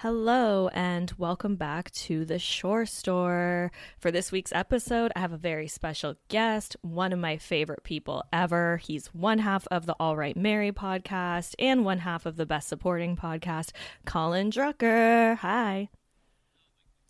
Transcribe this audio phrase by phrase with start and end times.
[0.00, 3.72] Hello, and welcome back to the Shore Store.
[3.98, 8.22] For this week's episode, I have a very special guest, one of my favorite people
[8.30, 8.76] ever.
[8.76, 13.16] He's one half of the Alright Mary podcast and one half of the Best Supporting
[13.16, 13.70] podcast,
[14.04, 15.38] Colin Drucker.
[15.38, 15.88] Hi.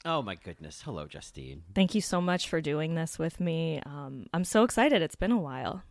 [0.04, 0.82] Oh my goodness.
[0.82, 1.64] Hello, Justine.
[1.74, 3.82] Thank you so much for doing this with me.
[3.84, 5.02] Um, I'm so excited.
[5.02, 5.82] It's been a while.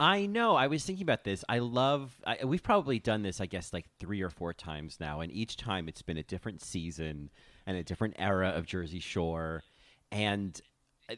[0.00, 0.56] I know.
[0.56, 1.44] I was thinking about this.
[1.48, 2.16] I love.
[2.26, 5.56] I, we've probably done this, I guess, like three or four times now, and each
[5.56, 7.30] time it's been a different season
[7.66, 9.62] and a different era of Jersey Shore,
[10.10, 10.60] and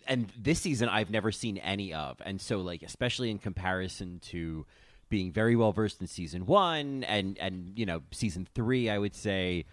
[0.07, 4.67] and this season I've never seen any of, and so like especially in comparison to
[5.09, 9.15] being very well versed in season one and and you know season three, I would
[9.15, 9.65] say.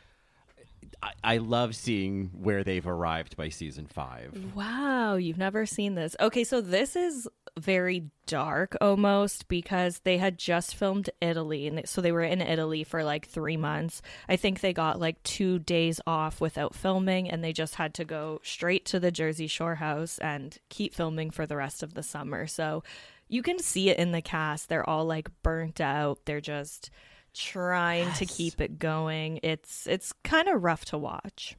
[1.23, 4.37] I, love seeing where they've arrived by season five.
[4.55, 6.15] Wow, you've never seen this.
[6.19, 7.27] Okay, so this is
[7.59, 12.83] very dark almost because they had just filmed Italy and so they were in Italy
[12.83, 14.01] for like 3 months.
[14.29, 18.05] I think they got like 2 days off without filming and they just had to
[18.05, 22.03] go straight to the Jersey Shore house and keep filming for the rest of the
[22.03, 22.47] summer.
[22.47, 22.83] So
[23.27, 24.69] you can see it in the cast.
[24.69, 26.19] They're all like burnt out.
[26.25, 26.89] They're just
[27.33, 28.19] trying yes.
[28.19, 29.39] to keep it going.
[29.43, 31.55] It's it's kind of rough to watch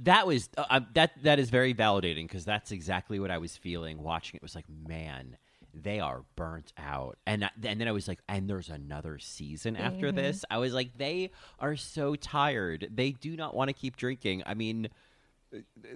[0.00, 3.56] that was uh, uh, that that is very validating because that's exactly what I was
[3.56, 4.42] feeling watching it.
[4.42, 5.36] Was like, man,
[5.74, 10.08] they are burnt out, and and then I was like, and there's another season after
[10.08, 10.16] mm-hmm.
[10.16, 10.44] this.
[10.50, 12.88] I was like, they are so tired.
[12.92, 14.42] They do not want to keep drinking.
[14.46, 14.88] I mean.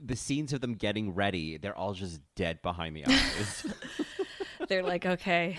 [0.03, 3.67] The scenes of them getting ready, they're all just dead behind the eyes.
[4.69, 5.59] they're like, okay,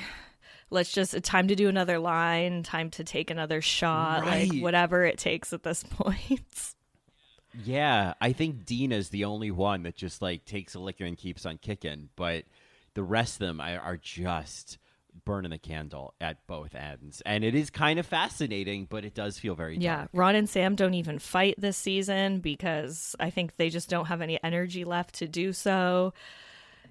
[0.71, 4.49] let's just time to do another line, time to take another shot, right.
[4.49, 6.73] like whatever it takes at this point.
[7.63, 11.45] Yeah, I think Deena's the only one that just like takes a liquor and keeps
[11.45, 12.45] on kicking, but
[12.93, 14.77] the rest of them are, are just
[15.25, 17.21] burning the candle at both ends.
[17.25, 20.09] And it is kind of fascinating, but it does feel very Yeah, dark.
[20.13, 24.21] Ron and Sam don't even fight this season because I think they just don't have
[24.21, 26.13] any energy left to do so.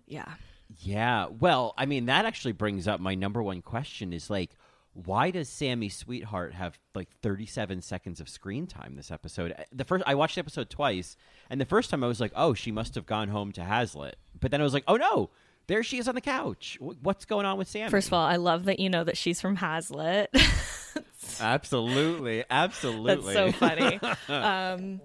[0.06, 0.34] Yeah.
[0.78, 1.26] Yeah.
[1.26, 4.50] Well, I mean, that actually brings up my number one question is like
[4.92, 9.54] why does Sammi Sweetheart have like 37 seconds of screen time this episode?
[9.72, 11.16] The first I watched the episode twice,
[11.48, 14.14] and the first time I was like, "Oh, she must have gone home to Hazlet."
[14.38, 15.30] But then I was like, "Oh no,
[15.68, 16.76] there she is on the couch.
[16.80, 19.40] What's going on with Sammi?" First of all, I love that you know that she's
[19.40, 20.26] from Hazlet.
[21.40, 23.34] absolutely, absolutely.
[23.34, 24.00] That's so funny.
[24.28, 25.00] um,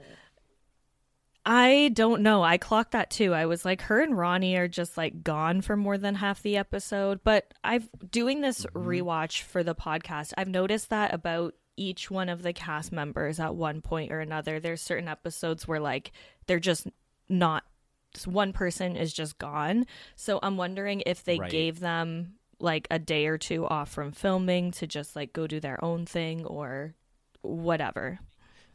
[1.46, 2.44] I don't know.
[2.44, 3.34] I clocked that too.
[3.34, 6.58] I was like, her and Ronnie are just like gone for more than half the
[6.58, 7.20] episode.
[7.24, 8.88] But I've doing this mm-hmm.
[8.88, 10.34] rewatch for the podcast.
[10.38, 14.60] I've noticed that about each one of the cast members at one point or another.
[14.60, 16.12] There's certain episodes where like
[16.48, 16.88] they're just
[17.30, 17.64] not.
[18.26, 19.86] One person is just gone.
[20.16, 21.52] So I'm wondering if they right.
[21.52, 25.60] gave them like a day or two off from filming to just like go do
[25.60, 26.96] their own thing or
[27.42, 28.20] whatever.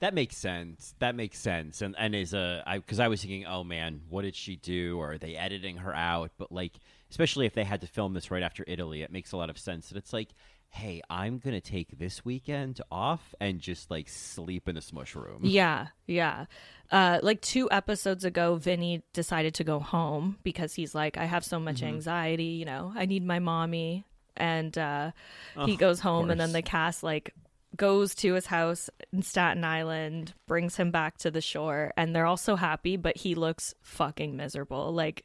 [0.00, 0.94] That makes sense.
[0.99, 1.83] That makes sense.
[1.83, 4.99] And and is a I because I was thinking, oh man, what did she do?
[4.99, 6.33] Or are they editing her out?
[6.38, 6.72] But like,
[7.11, 9.59] especially if they had to film this right after Italy, it makes a lot of
[9.59, 9.91] sense.
[9.91, 10.31] That it's like,
[10.71, 15.41] hey, I'm gonna take this weekend off and just like sleep in the smush room.
[15.43, 16.47] Yeah, yeah.
[16.91, 21.44] Uh, like two episodes ago, Vinny decided to go home because he's like, I have
[21.44, 21.88] so much mm-hmm.
[21.88, 22.44] anxiety.
[22.44, 24.06] You know, I need my mommy.
[24.34, 25.11] And uh,
[25.59, 27.34] oh, he goes home, and then the cast like
[27.76, 32.26] goes to his house in Staten Island, brings him back to the shore, and they're
[32.26, 34.92] all so happy, but he looks fucking miserable.
[34.92, 35.25] Like,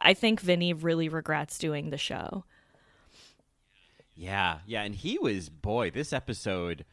[0.00, 2.44] I think Vinny really regrets doing the show.
[4.14, 5.90] Yeah, yeah, and he was boy.
[5.90, 6.84] This episode,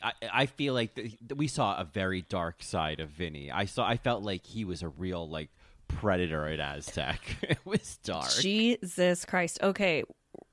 [0.00, 3.50] I I feel like the, we saw a very dark side of Vinny.
[3.50, 3.84] I saw.
[3.84, 5.50] I felt like he was a real like
[5.88, 7.20] predator at Aztec.
[7.42, 8.30] it was dark.
[8.38, 9.58] Jesus Christ.
[9.64, 10.04] Okay,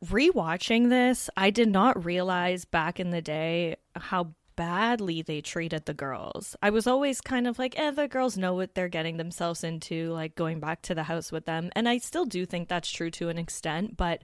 [0.06, 5.94] rewatching this, I did not realize back in the day how badly they treated the
[5.94, 6.56] girls.
[6.62, 10.11] I was always kind of like, eh, the girls know what they're getting themselves into,
[10.11, 11.69] like going back to the house with them.
[11.75, 14.23] And I still do think that's true to an extent, but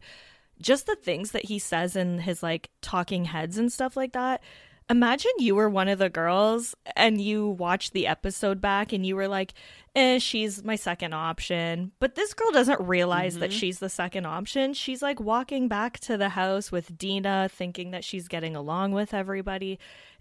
[0.60, 4.42] just the things that he says in his like talking heads and stuff like that.
[4.90, 9.18] Imagine you were one of the girls and you watched the episode back and you
[9.18, 9.54] were like,
[9.96, 11.92] eh, she's my second option.
[12.00, 13.42] But this girl doesn't realize mm-hmm.
[13.42, 14.74] that she's the second option.
[14.74, 19.14] She's like walking back to the house with Deena, thinking that she's getting along with
[19.14, 19.78] everybody.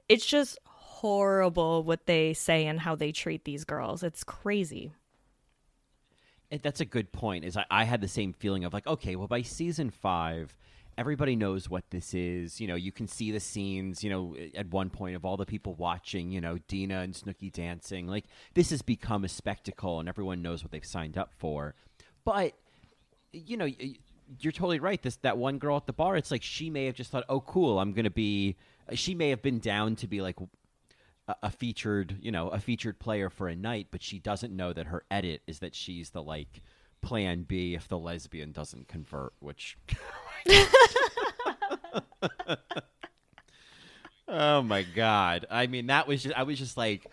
[0.08, 4.02] It's just horrible what they say and how they treat these girls.
[4.02, 4.92] It's crazy.
[6.62, 7.44] That's a good point.
[7.44, 10.56] Is I, I had the same feeling of like, okay, well, by season five,
[10.98, 12.60] everybody knows what this is.
[12.60, 15.46] You know, you can see the scenes, you know, at one point of all the
[15.46, 18.06] people watching, you know, Deena and Snooki dancing.
[18.06, 21.74] Like, this has become a spectacle and everyone knows what they've signed up for.
[22.24, 22.54] But,
[23.32, 23.68] you know,
[24.40, 25.00] you're totally right.
[25.02, 27.40] This that one girl at the bar, it's like she may have just thought, "Oh,
[27.40, 28.56] cool, I'm going to be
[28.92, 30.36] she may have been down to be like
[31.28, 34.72] a, a featured, you know, a featured player for a night, but she doesn't know
[34.72, 36.62] that her edit is that she's the like
[37.02, 39.76] plan B if the lesbian doesn't convert, which
[44.28, 45.46] Oh my god.
[45.50, 47.06] I mean, that was just I was just like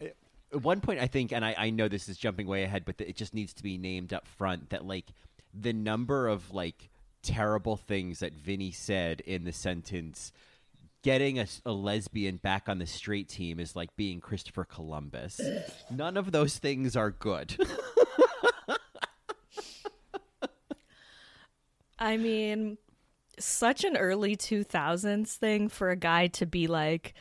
[0.00, 3.00] at one point I think and I, I know this is jumping way ahead, but
[3.00, 5.06] it just needs to be named up front that like
[5.54, 6.90] the number of like
[7.22, 10.32] terrible things that Vinny said in the sentence
[11.02, 15.40] getting a, a, lesbian back on the straight team is like being Christopher Columbus.
[15.90, 17.56] None of those things are good.
[22.00, 22.78] I mean,
[23.38, 27.14] such an early 2000s thing for a guy to be like,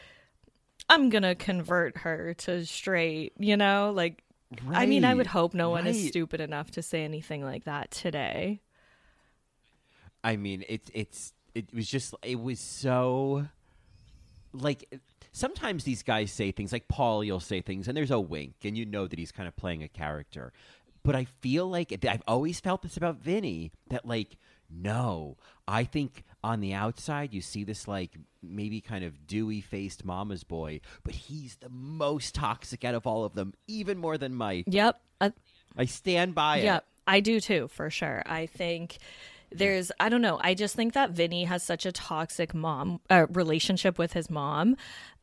[0.88, 3.92] I'm going to convert her to straight, you know?
[3.94, 4.24] Like,
[4.66, 5.94] right, I mean, I would hope no one right.
[5.94, 8.62] is stupid enough to say anything like that today.
[10.24, 13.48] I mean, it's, it's, it was just, it was so,
[14.54, 15.00] like,
[15.32, 18.78] sometimes these guys say things like Paul, you'll say things, and there's a wink, and
[18.78, 20.52] you know that he's kind of playing a character.
[21.04, 24.38] But I feel like I've always felt this about Vinny that, like,
[24.70, 25.38] no,
[25.68, 28.12] I think on the outside you see this like
[28.42, 33.26] maybe kind of dewy faced mama's boy, but he's the most toxic out of all
[33.26, 34.66] of them, even more than Mike.
[34.68, 35.00] Yep.
[35.20, 35.30] Uh,
[35.78, 36.66] I stand by yep, it.
[36.66, 36.86] Yep.
[37.08, 38.24] I do too, for sure.
[38.26, 38.98] I think
[39.52, 40.40] there's I don't know.
[40.42, 44.76] I just think that Vinny has such a toxic mom uh, relationship with his mom.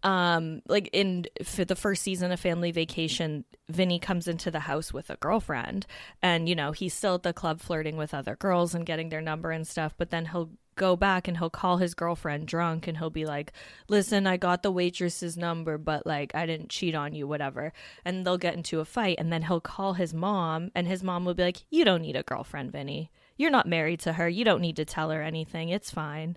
[0.02, 4.92] Um, like in for the first season of Family Vacation, Vinny comes into the house
[4.92, 5.86] with a girlfriend,
[6.22, 9.20] and you know he's still at the club flirting with other girls and getting their
[9.20, 9.94] number and stuff.
[9.96, 13.52] But then he'll go back and he'll call his girlfriend drunk and he'll be like,
[13.88, 17.72] Listen, I got the waitress's number, but like I didn't cheat on you, whatever.
[18.04, 21.24] And they'll get into a fight and then he'll call his mom and his mom
[21.24, 23.10] will be like, You don't need a girlfriend, Vinny.
[23.36, 24.28] You're not married to her.
[24.28, 25.68] You don't need to tell her anything.
[25.68, 26.36] It's fine.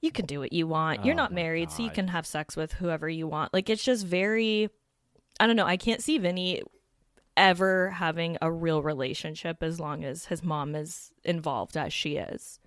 [0.00, 1.04] You can do what you want.
[1.04, 1.76] You're oh not married, God.
[1.76, 3.52] so you can have sex with whoever you want.
[3.52, 4.70] Like it's just very
[5.38, 5.66] I don't know.
[5.66, 6.62] I can't see Vinny
[7.36, 12.58] ever having a real relationship as long as his mom is involved as she is.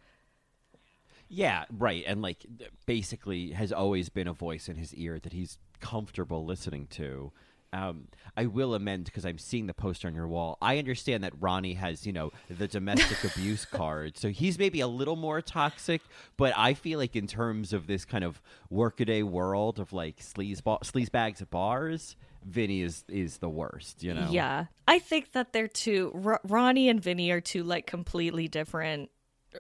[1.28, 2.04] Yeah, right.
[2.06, 2.46] And like
[2.86, 7.32] basically has always been a voice in his ear that he's comfortable listening to.
[7.74, 10.58] Um, I will amend because I'm seeing the poster on your wall.
[10.62, 14.88] I understand that Ronnie has, you know, the domestic abuse card, so he's maybe a
[14.88, 16.02] little more toxic.
[16.38, 20.62] But I feel like in terms of this kind of workaday world of like sleaze
[20.62, 22.16] sleaze bags at bars,
[22.46, 24.04] Vinny is is the worst.
[24.04, 24.28] You know?
[24.30, 26.12] Yeah, I think that they're two.
[26.24, 29.10] R- Ronnie and Vinny are two like completely different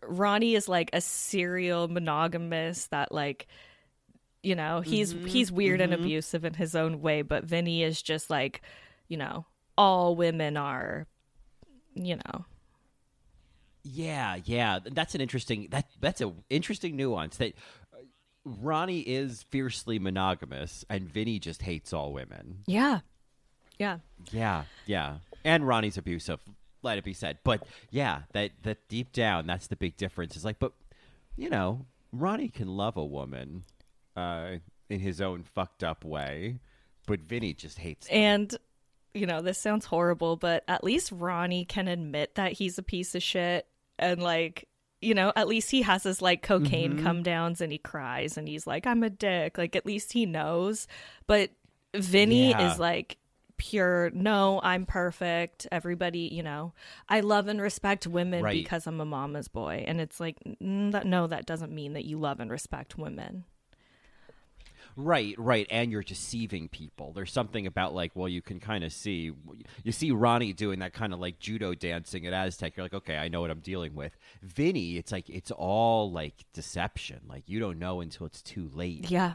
[0.01, 3.47] Ronnie is like a serial monogamous that like
[4.43, 5.93] you know, he's mm-hmm, he's weird mm-hmm.
[5.93, 8.61] and abusive in his own way, but Vinny is just like,
[9.07, 9.45] you know,
[9.77, 11.07] all women are,
[11.95, 12.45] you know.
[13.83, 17.53] Yeah, yeah, that's an interesting that that's an interesting nuance that
[17.93, 17.97] uh,
[18.45, 22.59] Ronnie is fiercely monogamous and Vinny just hates all women.
[22.67, 22.99] Yeah.
[23.79, 23.99] Yeah.
[24.31, 25.15] Yeah, yeah.
[25.43, 26.39] And Ronnie's abusive
[26.83, 27.39] let it be said.
[27.43, 30.35] But yeah, that that deep down, that's the big difference.
[30.35, 30.73] Is like, but
[31.35, 33.63] you know, Ronnie can love a woman
[34.15, 34.57] uh,
[34.89, 36.59] in his own fucked up way,
[37.07, 38.07] but Vinny just hates.
[38.07, 38.17] Them.
[38.17, 38.57] And
[39.13, 43.15] you know, this sounds horrible, but at least Ronnie can admit that he's a piece
[43.15, 43.67] of shit,
[43.97, 44.67] and like.
[45.01, 47.03] You know, at least he has his like cocaine mm-hmm.
[47.03, 49.57] come downs and he cries and he's like, I'm a dick.
[49.57, 50.87] Like, at least he knows.
[51.27, 51.49] But
[51.93, 52.71] Vinny yeah.
[52.71, 53.17] is like,
[53.57, 56.73] pure no i'm perfect everybody you know
[57.07, 58.63] i love and respect women right.
[58.63, 62.39] because i'm a mama's boy and it's like no that doesn't mean that you love
[62.39, 63.45] and respect women
[64.95, 67.13] Right, right, and you're deceiving people.
[67.13, 69.31] There's something about like, well, you can kind of see,
[69.83, 72.77] you see Ronnie doing that kind of like judo dancing at Aztec.
[72.77, 74.15] You're like, okay, I know what I'm dealing with.
[74.41, 77.21] Vinny, it's like it's all like deception.
[77.27, 79.09] Like you don't know until it's too late.
[79.09, 79.33] Yeah,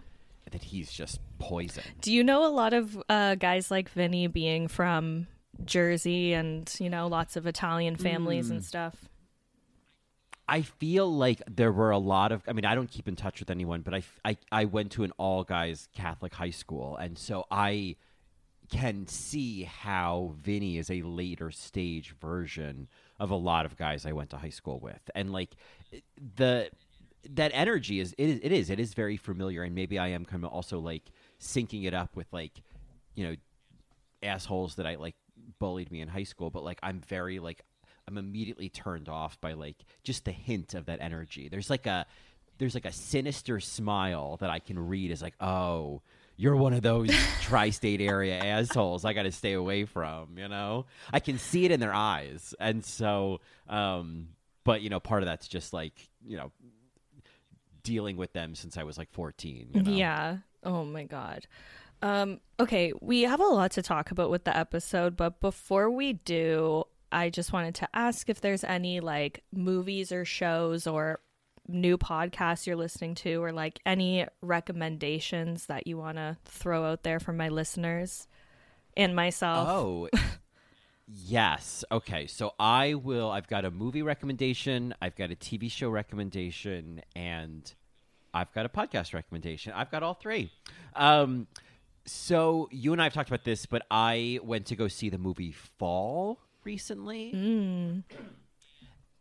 [0.51, 1.85] that he's just poison.
[2.01, 5.27] Do you know a lot of uh, guys like Vinny being from
[5.65, 8.53] Jersey and you know lots of Italian families mm.
[8.53, 8.95] and stuff?
[10.49, 12.43] I feel like there were a lot of.
[12.49, 15.05] I mean, I don't keep in touch with anyone, but I, I, I went to
[15.05, 17.97] an all guys Catholic high school, and so I
[18.71, 22.89] can see how Vinny is a later stage version
[23.19, 25.51] of a lot of guys I went to high school with, and like
[26.37, 26.71] the
[27.31, 29.63] that energy is it, is it is it is very familiar.
[29.63, 31.05] And maybe i am kind of also like
[31.41, 32.63] syncing it up with like
[33.15, 33.37] you know
[34.23, 35.15] assholes that i like
[35.59, 36.51] bullied me in high school.
[36.51, 37.65] But like i'm very like
[38.09, 42.07] i'm immediately turned off by like just the hint of that energy there's like a
[42.59, 46.03] there's like a sinister smile that i can read as like oh
[46.37, 47.11] you're one of those
[47.43, 51.71] tri-state area assholes i got to stay away from you know i can see it
[51.71, 54.29] in their eyes and so um
[54.65, 56.51] but you know part of that's just like you know
[57.89, 59.71] dealing with them since I was like 14.
[59.73, 59.91] You know?
[59.91, 60.37] Yeah.
[60.63, 61.47] Oh my god.
[62.03, 66.13] Um, okay, we have a lot to talk about with the episode, but before we
[66.13, 71.21] do, I just wanted to ask if there's any like movies or shows or
[71.69, 77.03] new podcasts you're listening to or like any recommendations that you want to throw out
[77.03, 78.27] there for my listeners
[78.97, 79.69] and myself.
[79.69, 80.09] Oh.
[81.07, 81.85] yes.
[81.93, 82.27] Okay.
[82.27, 87.73] So I will I've got a movie recommendation, I've got a TV show recommendation, and
[88.33, 89.73] I've got a podcast recommendation.
[89.75, 90.51] I've got all three.
[90.97, 91.47] Um
[92.07, 95.19] so you and I have talked about this, but I went to go see the
[95.19, 97.33] movie Fall recently.
[97.35, 98.03] Mm.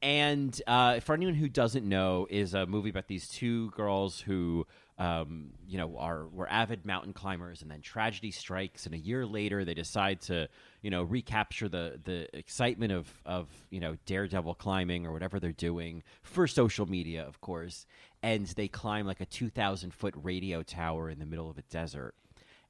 [0.02, 4.68] And uh, for anyone who doesn't know, is a movie about these two girls who,
[5.00, 9.26] um, you know, are were avid mountain climbers, and then tragedy strikes, and a year
[9.26, 10.50] later they decide to,
[10.82, 15.52] you know, recapture the the excitement of of you know daredevil climbing or whatever they're
[15.54, 17.86] doing for social media, of course,
[18.22, 21.64] and they climb like a two thousand foot radio tower in the middle of a
[21.64, 22.14] desert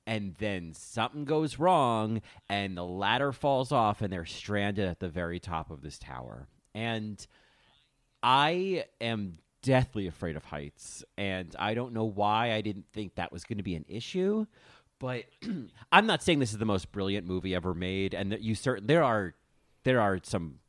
[0.08, 5.10] and then something goes wrong and the ladder falls off and they're stranded at the
[5.10, 6.48] very top of this tower.
[6.74, 7.28] And
[8.24, 13.34] I am deathly afraid of heights and I don't know why I didn't think that
[13.34, 14.46] was going to be an issue,
[14.98, 15.26] but
[15.92, 18.88] I'm not saying this is the most brilliant movie ever made and that you certain
[18.88, 19.36] there are
[19.84, 20.60] there are some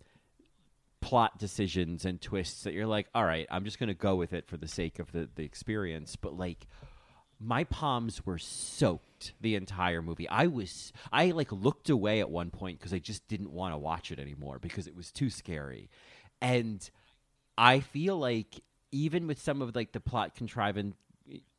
[1.00, 4.32] plot decisions and twists that you're like, all right, I'm just going to go with
[4.32, 6.66] it for the sake of the the experience, but like
[7.40, 10.28] my palms were soaked the entire movie.
[10.28, 13.78] I was I like looked away at one point because I just didn't want to
[13.78, 15.88] watch it anymore because it was too scary.
[16.40, 16.88] And
[17.56, 20.94] I feel like even with some of like the plot contriving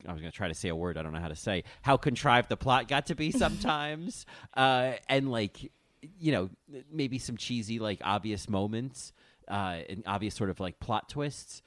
[0.07, 1.63] I was going to try to say a word I don't know how to say
[1.81, 4.25] how contrived the plot got to be sometimes
[4.57, 5.71] uh and like
[6.17, 6.49] you know
[6.91, 9.13] maybe some cheesy like obvious moments
[9.47, 11.61] uh and obvious sort of like plot twists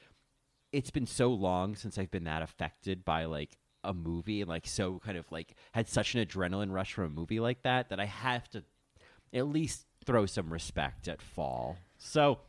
[0.73, 4.67] it's been so long since I've been that affected by like a movie and like
[4.67, 8.01] so kind of like had such an adrenaline rush from a movie like that that
[8.01, 8.63] I have to
[9.33, 11.77] at least throw some respect at Fall.
[11.99, 12.41] So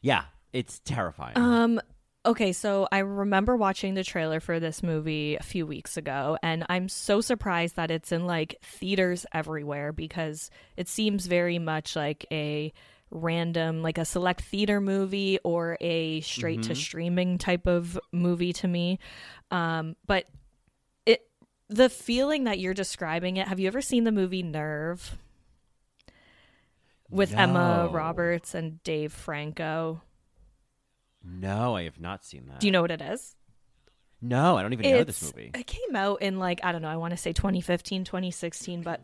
[0.00, 1.36] yeah, it's terrifying.
[1.36, 1.80] Um
[2.26, 6.64] okay, so I remember watching the trailer for this movie a few weeks ago and
[6.68, 12.26] I'm so surprised that it's in like theaters everywhere because it seems very much like
[12.32, 12.72] a
[13.10, 18.68] random like a select theater movie or a straight to streaming type of movie to
[18.68, 18.98] me.
[19.50, 20.26] Um but
[21.06, 21.26] it
[21.68, 25.16] the feeling that you're describing it have you ever seen the movie nerve?
[27.10, 30.02] With emma roberts and dave franco.
[31.24, 32.60] No, I have not seen that.
[32.60, 33.34] do you know what it is?
[34.20, 35.50] No, I don't even know this movie.
[35.54, 39.00] It came out in like I don't know, I want to say 2015, 2016, but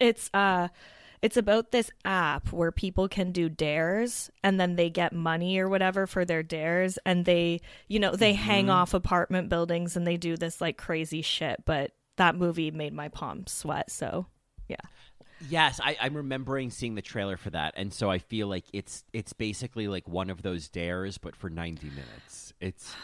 [0.00, 0.68] it's uh
[1.22, 5.68] it's about this app where people can do dares and then they get money or
[5.68, 8.72] whatever for their dares and they, you know, they hang mm-hmm.
[8.72, 13.08] off apartment buildings and they do this like crazy shit, but that movie made my
[13.08, 14.26] palms sweat, so
[14.68, 14.76] yeah.
[15.48, 19.04] Yes, I, I'm remembering seeing the trailer for that, and so I feel like it's
[19.12, 22.54] it's basically like one of those dares, but for 90 minutes.
[22.58, 22.94] It's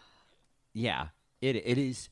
[0.74, 1.08] yeah,
[1.40, 2.10] it it is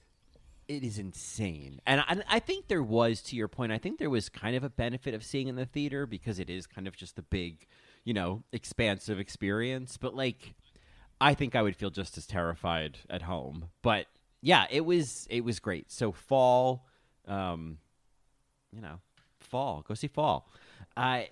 [0.70, 4.08] it is insane, and I, I think there was, to your point, I think there
[4.08, 6.96] was kind of a benefit of seeing in the theater because it is kind of
[6.96, 7.66] just the big,
[8.04, 9.96] you know, expansive experience.
[9.96, 10.54] But like,
[11.20, 13.70] I think I would feel just as terrified at home.
[13.82, 14.06] But
[14.42, 15.90] yeah, it was it was great.
[15.90, 16.86] So fall,
[17.26, 17.78] um,
[18.72, 19.00] you know,
[19.40, 19.84] fall.
[19.86, 20.48] Go see fall.
[20.96, 21.22] Uh,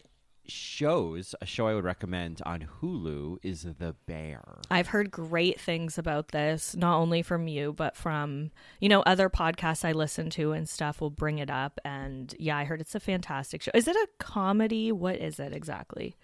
[0.48, 4.42] shows a show I would recommend on Hulu is The Bear.
[4.70, 8.50] I've heard great things about this, not only from you, but from,
[8.80, 11.78] you know, other podcasts I listen to and stuff will bring it up.
[11.84, 13.70] And yeah, I heard it's a fantastic show.
[13.74, 14.92] Is it a comedy?
[14.92, 16.16] What is it exactly?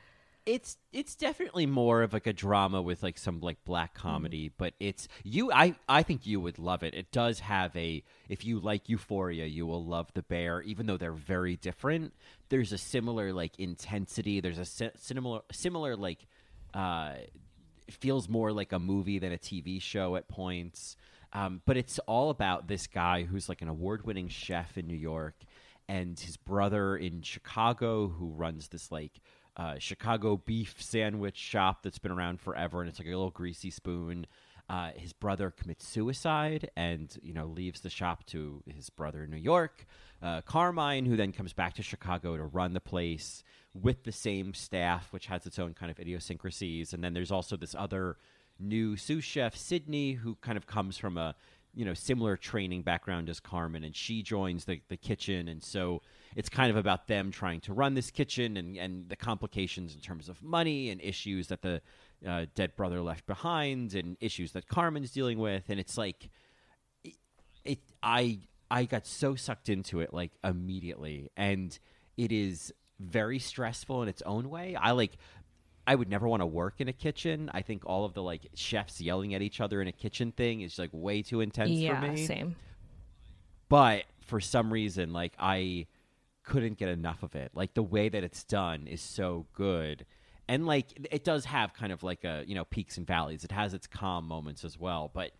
[0.46, 4.74] It's it's definitely more of like a drama with like some like black comedy, but
[4.78, 5.50] it's you.
[5.50, 6.94] I I think you would love it.
[6.94, 10.98] It does have a if you like Euphoria, you will love The Bear, even though
[10.98, 12.12] they're very different.
[12.50, 14.40] There's a similar like intensity.
[14.40, 16.26] There's a si- similar similar like
[16.74, 17.14] uh,
[17.86, 20.96] it feels more like a movie than a TV show at points.
[21.32, 25.34] Um, but it's all about this guy who's like an award-winning chef in New York,
[25.88, 29.20] and his brother in Chicago who runs this like
[29.56, 33.70] uh, Chicago beef sandwich shop that's been around forever, and it's like a little greasy
[33.70, 34.26] spoon.
[34.68, 39.30] Uh, his brother commits suicide and you know leaves the shop to his brother in
[39.30, 39.86] New York,
[40.22, 43.44] uh, Carmine, who then comes back to Chicago to run the place
[43.74, 46.94] with the same staff, which has its own kind of idiosyncrasies.
[46.94, 48.16] And then there's also this other
[48.58, 51.34] new sous chef, Sydney, who kind of comes from a
[51.74, 56.02] you know similar training background as Carmen, and she joins the the kitchen, and so
[56.36, 60.00] it's kind of about them trying to run this kitchen and and the complications in
[60.00, 61.80] terms of money and issues that the
[62.26, 66.30] uh, dead brother left behind and issues that Carmen's dealing with, and it's like
[67.02, 67.14] it,
[67.64, 68.40] it I
[68.70, 71.78] I got so sucked into it like immediately, and
[72.16, 74.76] it is very stressful in its own way.
[74.76, 75.16] I like
[75.86, 77.50] I would never want to work in a kitchen.
[77.52, 80.62] I think all of the like chefs yelling at each other in a kitchen thing
[80.62, 82.26] is like way too intense yeah, for me.
[82.26, 82.56] same.
[83.68, 85.86] But for some reason, like I
[86.42, 87.50] couldn't get enough of it.
[87.54, 90.06] Like the way that it's done is so good.
[90.48, 93.44] And like it does have kind of like a, you know, peaks and valleys.
[93.44, 95.32] It has its calm moments as well, but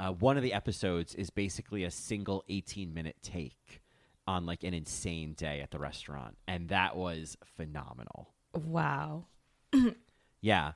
[0.00, 3.82] uh, one of the episodes is basically a single 18 minute take
[4.26, 8.28] on like an insane day at the restaurant and that was phenomenal.
[8.54, 9.24] Wow.
[10.40, 10.72] Yeah.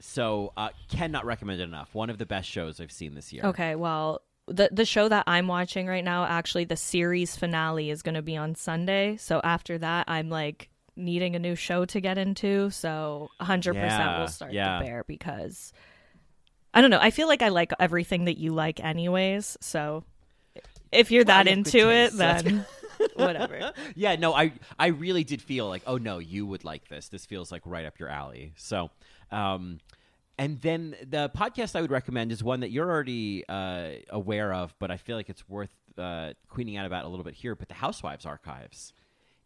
[0.00, 1.94] So uh, cannot recommend it enough.
[1.94, 3.44] One of the best shows I've seen this year.
[3.44, 8.02] Okay, well, the the show that I'm watching right now, actually, the series finale is
[8.02, 9.16] going to be on Sunday.
[9.16, 12.70] So after that, I'm like needing a new show to get into.
[12.70, 14.78] So 100% Yeah, will start yeah.
[14.78, 15.72] the bear because
[16.72, 16.98] I don't know.
[17.00, 19.56] I feel like I like everything that you like, anyways.
[19.60, 20.04] So
[20.92, 22.18] if you're Well, that you have good into it, taste.
[22.18, 22.66] Then
[23.26, 23.72] whatever.
[23.94, 27.08] yeah, no, I I really did feel like, oh no, you would like this.
[27.08, 28.52] This feels like right up your alley.
[28.56, 28.90] So,
[29.30, 29.80] um,
[30.38, 34.74] and then the podcast I would recommend is one that you're already uh, aware of,
[34.78, 37.54] but I feel like it's worth uh, queening out about a little bit here.
[37.54, 38.92] But the Housewives Archives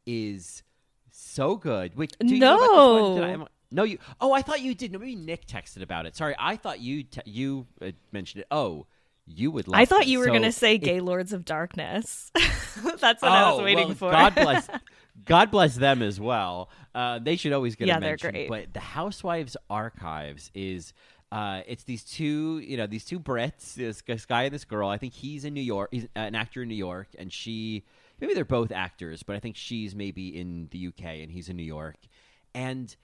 [0.07, 0.63] is
[1.11, 1.97] so good.
[1.97, 3.21] Wait, do you know about this one?
[3.21, 3.45] Did No.
[3.45, 3.99] I- no, you.
[4.19, 4.93] Oh, I thought you did.
[4.93, 6.17] No, maybe Nick texted about it.
[6.17, 8.47] Sorry, I thought you te- you uh, mentioned it.
[8.51, 8.87] Oh,
[9.29, 9.69] you would.
[9.69, 12.31] Love I thought you were So going to say it- Gaylords of Darkness.
[12.35, 14.11] That's what I was Oh, waiting well, for.
[14.11, 14.69] God bless,
[15.25, 16.71] God bless them as well.
[16.95, 18.49] Uh, they should always get Yeah, a they're great.
[18.49, 20.93] But the Housewives Archives is.
[21.31, 24.89] Uh, it's these two, you know, these two Brits, this, this guy and this girl.
[24.89, 25.91] I think he's in New York.
[25.93, 27.85] He's an actor in New York, and she,
[28.19, 31.57] maybe they're both actors, but I think she's maybe in the UK and he's in
[31.59, 31.97] New York.
[32.55, 32.97] And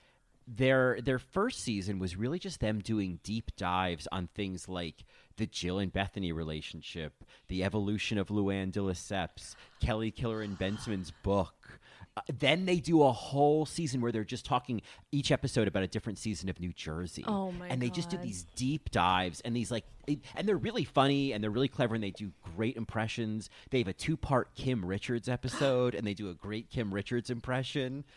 [0.46, 5.04] their their first season was really just them doing deep dives on things like
[5.36, 11.80] the Jill and Bethany relationship, the evolution of Luann de Lesseps, Kelly Killoren Bensimon's book.
[12.16, 14.80] Uh, then they do a whole season where they're just talking
[15.10, 17.24] each episode about a different season of New Jersey.
[17.26, 20.84] Oh my And they just do these deep dives and these like and they're really
[20.84, 23.50] funny and they're really clever and they do great impressions.
[23.70, 28.04] They have a two-part Kim Richards episode and they do a great Kim Richards impression.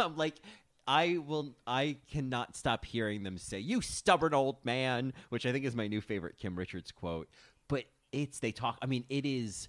[0.00, 0.34] Um, like
[0.88, 5.66] I will I cannot stop hearing them say you stubborn old man, which I think
[5.66, 7.28] is my new favorite Kim Richards quote.
[7.68, 9.68] But it's they talk I mean it is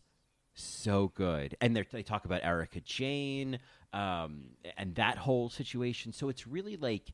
[0.54, 1.58] so good.
[1.60, 3.60] And they they talk about Erika Jayne
[3.92, 6.14] um, and that whole situation.
[6.14, 7.12] So it's really like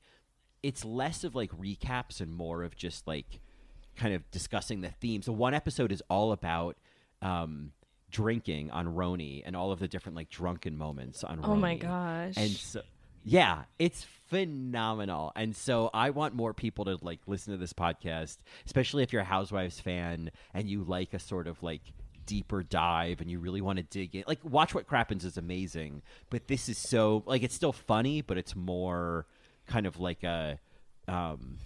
[0.61, 3.39] it's less of like recaps and more of just like
[3.95, 5.25] kind of discussing the themes.
[5.25, 6.77] So one episode is all about
[7.23, 7.71] um,
[8.11, 11.47] drinking on RHONY and all of the different like drunken moments on RHONY.
[11.47, 12.33] oh my gosh.
[12.37, 12.81] And so,
[13.25, 15.31] yeah, it's phenomenal.
[15.35, 19.23] And so I want more people to like listen to this podcast, especially if you're
[19.23, 21.81] a Housewives fan and you like a sort of like
[22.27, 24.23] deeper dive and you really want to dig in.
[24.27, 28.38] Like Watch What Crappens is amazing, but this is so like it's still funny, but
[28.38, 29.25] it's more
[29.65, 30.59] kind of like a
[31.07, 31.57] um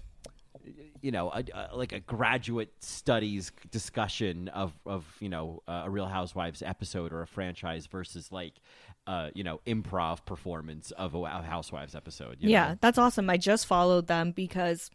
[1.01, 5.89] you know, a, a, like a graduate studies discussion of of you know uh, a
[5.89, 8.53] Real Housewives episode or a franchise versus like
[9.07, 12.37] uh, you know improv performance of a Housewives episode.
[12.39, 12.77] yeah, know?
[12.81, 13.29] that's awesome.
[13.29, 14.89] I just followed them because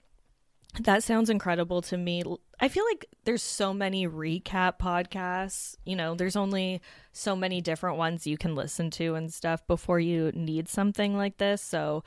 [0.80, 2.22] that sounds incredible to me.
[2.60, 5.76] I feel like there's so many recap podcasts.
[5.84, 6.80] You know, there's only
[7.12, 11.38] so many different ones you can listen to and stuff before you need something like
[11.38, 11.62] this.
[11.62, 12.02] So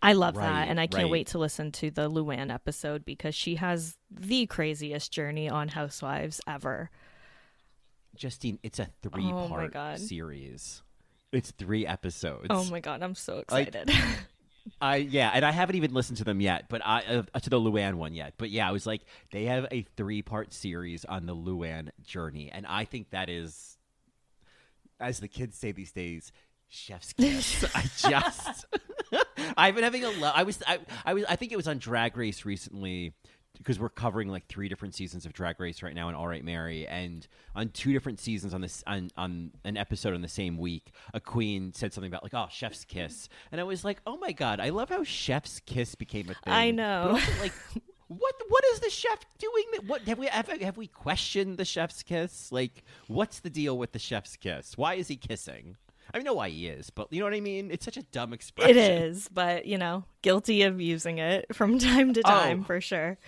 [0.00, 0.68] I love Right, that.
[0.68, 1.10] And I can't right.
[1.10, 6.40] wait to listen to the Luann episode because she has the craziest journey on Housewives
[6.46, 6.90] ever.
[8.14, 9.98] Justine, it's a three part God.
[9.98, 10.82] series.
[11.32, 12.46] It's three episodes.
[12.50, 13.94] Oh my God, I'm so Like- excited.
[14.82, 17.58] I yeah, and I haven't even listened to them yet, but I uh, to the
[17.58, 18.34] Luann one yet.
[18.36, 19.00] But yeah, I was like,
[19.32, 23.78] they have a three part series on the Luann journey, and I think that is,
[25.00, 26.32] as the kids say these days,
[26.68, 27.64] chef's kiss.
[27.74, 28.66] I just,
[29.56, 31.78] I've been having a lo- I was I, I was I think it was on
[31.78, 33.12] Drag Race recently
[33.56, 36.86] because we're covering like three different seasons of Drag Race right now in Alright Mary,
[36.86, 40.92] and on two different seasons on this on on an episode on the same week,
[41.12, 44.32] a queen said something about like oh chef's kiss, and I was like oh my
[44.32, 46.52] god, I love how chef's kiss became a thing.
[46.52, 47.10] I know.
[47.12, 47.52] also, like.
[48.10, 49.64] What what is the chef doing?
[49.72, 52.50] that- What have we have, have we questioned the chef's kiss?
[52.50, 54.78] Like, what's the deal with the chef's kiss?
[54.78, 55.76] Why is he kissing?
[56.14, 57.70] I know why he is, but you know what I mean.
[57.70, 58.76] It's such a dumb expression.
[58.76, 62.64] it is, but you know, guilty of using it from time to time Oh.
[62.64, 63.18] for sure.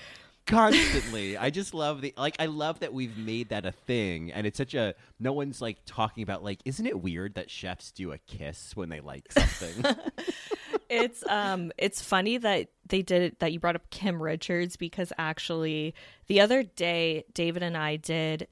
[0.46, 1.36] constantly.
[1.36, 2.36] I just love the like.
[2.38, 4.94] I love that we've made that a thing, and it's such a.
[5.18, 6.60] No one's like talking about like.
[6.64, 9.84] Isn't it weird that chefs do a kiss when they like something?
[10.88, 15.12] it's um it's funny that they did it that you brought up Kim Richards because
[15.18, 15.94] actually
[16.26, 18.48] the other day David and I did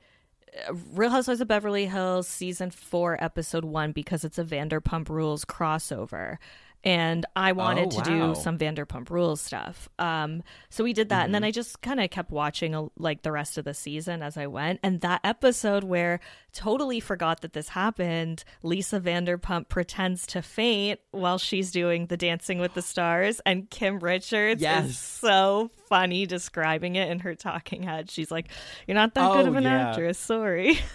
[0.93, 6.39] Real Housewives of Beverly Hills season 4 episode 1 because it's a Vanderpump Rules crossover
[6.85, 9.89] and I wanted Oh, to do some Vanderpump Rules stuff.
[9.99, 13.23] Um, so we did that, and then I just kind of kept watching uh, like
[13.23, 14.81] the rest of the season as I went.
[14.83, 16.21] And that episode where
[16.53, 22.59] totally forgot that this happened, Lisa Vanderpump pretends to faint while she's doing the Dancing
[22.59, 24.87] with the Stars, and Kim Richards Yes.
[24.91, 28.11] is so funny describing it in her talking head.
[28.11, 28.49] She's like,
[28.87, 29.91] "You're not that good Oh, of an yeah.
[29.91, 30.79] actress, sorry."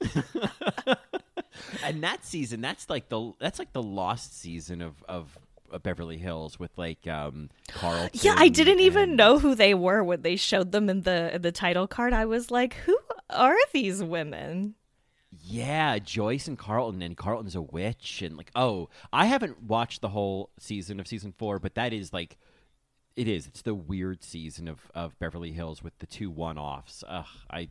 [1.84, 5.38] and that season, that's like the that's like the lost season of of
[5.82, 8.10] Beverly Hills with like um Carlton.
[8.22, 11.42] Yeah, I didn't even know who they were when they showed them in the in
[11.42, 12.12] the title card.
[12.12, 12.98] I was like, "Who
[13.30, 14.74] are these women?"
[15.42, 20.08] Yeah, Joyce and Carlton, and Carlton's a witch, and like, oh, I haven't watched the
[20.08, 22.38] whole season of season four, but that is like,
[23.16, 23.46] it is.
[23.46, 27.04] It's the weird season of of Beverly Hills with the two one offs.
[27.06, 27.68] Ugh, I,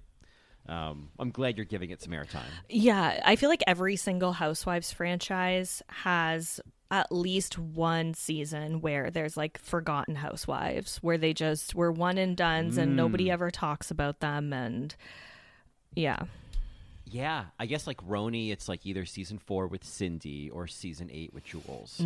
[0.67, 2.49] um, I'm glad you're giving it some airtime.
[2.69, 6.59] Yeah, I feel like every single Housewives franchise has
[6.91, 12.37] at least one season where there's like forgotten housewives where they just were one and
[12.37, 14.95] done's and nobody ever talks about them and
[15.95, 16.19] yeah.
[17.05, 21.33] Yeah, I guess like RHONY, it's like either season four with Cindy or season eight
[21.33, 21.99] with Jules.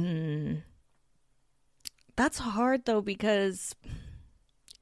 [2.16, 3.76] That's hard though because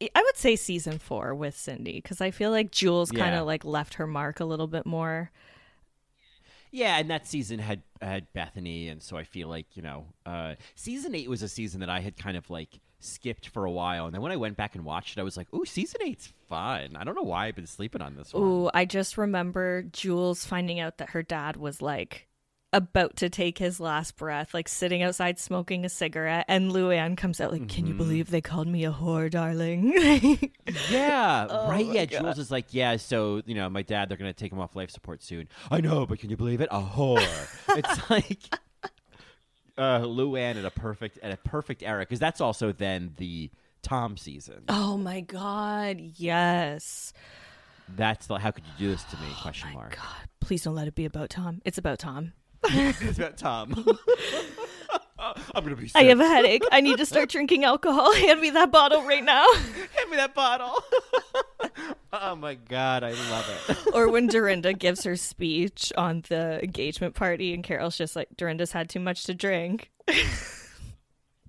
[0.02, 3.66] I would say season 4 with Cindy cuz I feel like Jules kind of like
[3.66, 5.32] left her mark a little bit more.
[6.72, 10.56] Yeah, and that season had had Bethany, and so I feel like you know, uh,
[10.76, 14.06] season eight was a season that I had kind of like skipped for a while,
[14.06, 16.34] and then when I went back and watched it, I was like, "Ooh, season eight's
[16.50, 18.44] fun." I don't know why I've been sleeping on this one.
[18.44, 22.27] Ooh, I just remember Jules finding out that her dad was like
[22.78, 27.42] about to take his last breath, like sitting outside smoking a cigarette, and Luann comes
[27.42, 27.88] out like, "Can Mm-hmm.
[27.88, 29.92] you believe they called me a whore, darling?"
[30.92, 31.86] Yeah, Oh right.
[31.86, 32.22] Yeah, God.
[32.22, 34.92] Jules is like, "Yeah, so you know, my dad, they're gonna take him off life
[34.92, 36.70] support soon." I know, but can you believe it?
[36.72, 37.26] A whore.
[37.78, 38.40] it's like.
[39.78, 43.52] Uh, Luann at a perfect at a perfect era because that's also then the
[43.84, 44.64] Tom season.
[44.70, 47.14] oh my god, yes.
[47.96, 49.28] That's the how could you do this to me?
[49.42, 49.96] Question mark.
[49.96, 51.62] God, please don't let it be about Tom.
[51.64, 52.34] It's about Tom.
[52.64, 53.86] It's about Tom.
[55.20, 55.88] I'm gonna be.
[55.88, 55.96] Sick.
[56.00, 56.62] I have a headache.
[56.72, 58.14] I need to start drinking alcohol.
[58.16, 59.46] Hand me that bottle right now.
[59.54, 60.76] Hand me that bottle.
[62.14, 63.94] oh my god, I love it.
[63.96, 68.72] or when Dorinda gives her speech on the engagement party, and Carol's just like, Dorinda's
[68.72, 69.92] had too much to drink.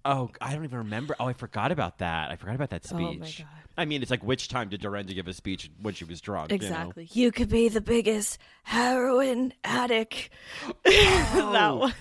[0.04, 1.14] Oh, I don't even remember.
[1.20, 2.30] Oh, I forgot about that.
[2.30, 3.38] I forgot about that Oh my speech.
[3.40, 3.57] God.
[3.78, 6.50] I mean, it's like which time did Dorinda give a speech when she was drunk?
[6.50, 6.64] you know?
[6.66, 7.08] Exactly.
[7.12, 10.30] You, could be the biggest heroin addict.
[10.84, 11.94] that one.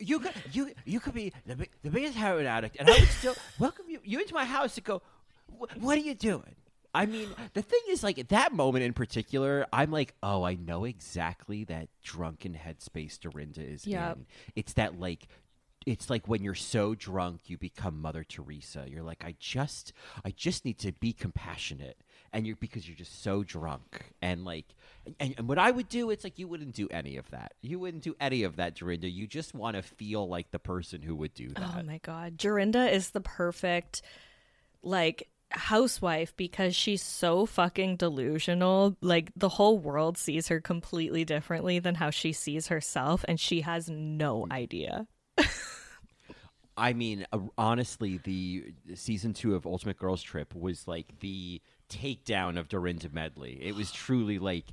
[0.00, 3.34] You could you you could be the, the biggest heroin addict, and I would still
[3.58, 5.02] welcome you you into my house and go.
[5.80, 6.54] What are you doing?
[6.94, 10.54] I mean, the thing is, like at that moment in particular, I'm like, oh, I
[10.54, 14.16] know exactly that drunken headspace Dorinda is Yep.
[14.16, 14.26] in.
[14.56, 15.28] It's that like.
[15.88, 18.84] It's like when you're so drunk, you become Mother Teresa.
[18.86, 19.92] You're like, I just,
[20.24, 21.96] I just need to be compassionate,
[22.32, 24.66] and you're because you're just so drunk, and like,
[25.18, 27.54] and, and what I would do, it's like you wouldn't do any of that.
[27.62, 29.08] You wouldn't do any of that, Dorinda.
[29.08, 31.76] You just want to feel like the person who would do oh that.
[31.78, 32.36] Oh my god.
[32.36, 34.02] Dorinda is the perfect
[34.82, 38.96] like housewife because she's so fucking delusional.
[39.00, 43.62] Like the whole world sees her completely differently than how she sees herself and she
[43.62, 44.52] has no mm.
[44.52, 45.06] idea.
[46.78, 51.60] I mean, uh, honestly, the season two of Ultimate Girls Trip was like the
[51.90, 53.58] takedown of Dorinda Medley.
[53.60, 54.66] It was truly like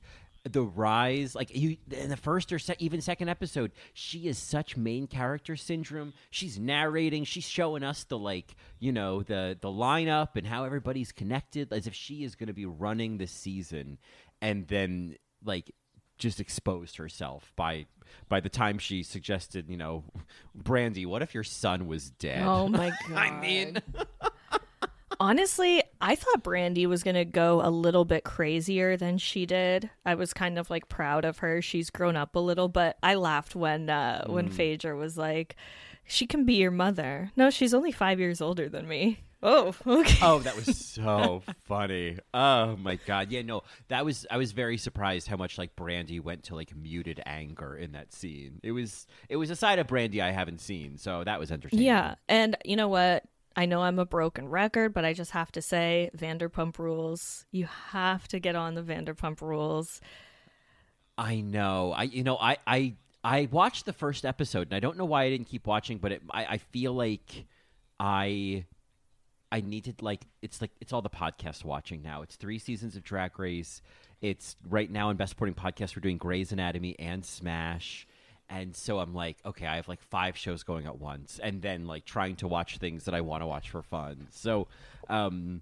[0.50, 1.34] the rise.
[1.36, 5.56] Like you in the first or se- even second episode, she is such main character
[5.56, 6.14] syndrome.
[6.30, 7.24] She's narrating.
[7.24, 11.88] She's showing us the like you know the the lineup and how everybody's connected, as
[11.88, 13.98] if she is going to be running the season,
[14.42, 15.74] and then like
[16.18, 17.86] just exposed herself by
[18.30, 20.04] by the time she suggested, you know,
[20.58, 22.44] Brandi, what if your son was dead?
[22.44, 23.12] Oh my god.
[23.18, 23.78] I mean,
[25.20, 29.90] Honestly, I thought Brandi was going to go a little bit crazier than she did.
[30.06, 31.62] I was kind of like proud of her.
[31.62, 35.56] She's grown up a little, but I laughed when uh when Phaedra was like,
[36.06, 39.20] "She can be your mother." No, she's only 5 years older than me.
[39.48, 40.18] Oh, okay.
[40.24, 42.18] oh, that was so funny.
[42.34, 43.32] Oh my god.
[43.32, 43.62] Yeah, no.
[43.90, 47.76] That was I was very surprised how much like Brandi went to like muted anger
[47.76, 48.60] in that scene.
[48.64, 51.86] It was it was a side of Brandi I haven't seen, so that was entertaining.
[51.86, 53.24] Yeah, and you know what?
[53.56, 57.46] I know I'm a broken record, but I just have to say Vanderpump Rules.
[57.52, 60.02] You have to get on the Vanderpump Rules.
[61.20, 61.94] I know.
[61.96, 65.26] I you know I I I watched the first episode, and I don't know why
[65.26, 67.46] I didn't keep watching, but it, I, I feel like
[68.00, 68.66] I
[69.52, 72.22] I needed like it's like it's all the podcast watching now.
[72.22, 73.82] It's three seasons of Drag Race.
[74.22, 75.96] It's right now in Best Supporting Podcast.
[75.96, 78.08] We're doing Grey's Anatomy and Smash,
[78.50, 81.86] and so I'm like, okay, I have like five shows going at once, and then
[81.86, 84.28] like trying to watch things that I want to watch for fun.
[84.32, 84.68] So,
[85.10, 85.62] um,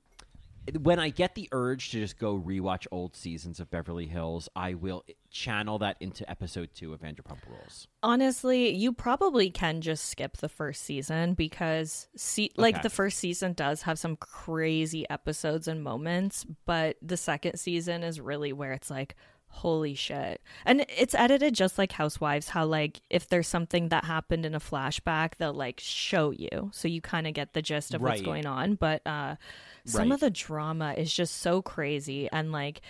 [0.81, 4.73] when I get the urge to just go rewatch old seasons of Beverly Hills, I
[4.75, 7.87] will channel that into episode two of Vanderpump Rules.
[8.01, 12.83] Honestly, you probably can just skip the first season because see, like Okay.
[12.83, 18.21] the first season does have some crazy episodes and moments, but the second season is
[18.21, 19.15] really where it's like
[19.53, 20.41] holy shit.
[20.65, 24.59] And it's edited just like Housewives how like if there's something that happened in a
[24.59, 28.45] flashback, they'll like show you so you kind of get the gist of what's going
[28.45, 29.35] on, but uh
[29.85, 30.13] some Right.
[30.15, 32.81] of the drama is just so crazy and like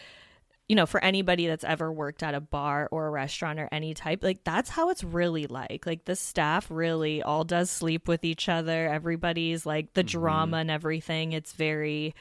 [0.69, 3.93] you know, for anybody that's ever worked at a bar or a restaurant or any
[3.93, 5.83] type, like that's how it's really like.
[5.85, 8.87] Like the staff really all does sleep with each other.
[8.87, 11.33] Everybody's like the drama and everything.
[11.33, 12.15] It's very,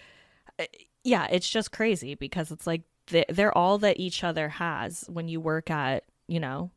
[0.58, 0.64] uh,
[1.04, 5.40] yeah, it's just crazy because it's like they're all that each other has when you
[5.40, 6.70] work at, you know,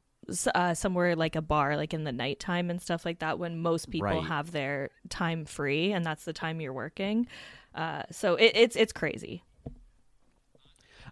[0.55, 3.89] uh, somewhere like a bar, like in the nighttime and stuff like that, when most
[3.91, 4.23] people Right.
[4.23, 7.27] have their time free and that's the time you're working.
[7.75, 9.43] Uh, so it, it's it's crazy.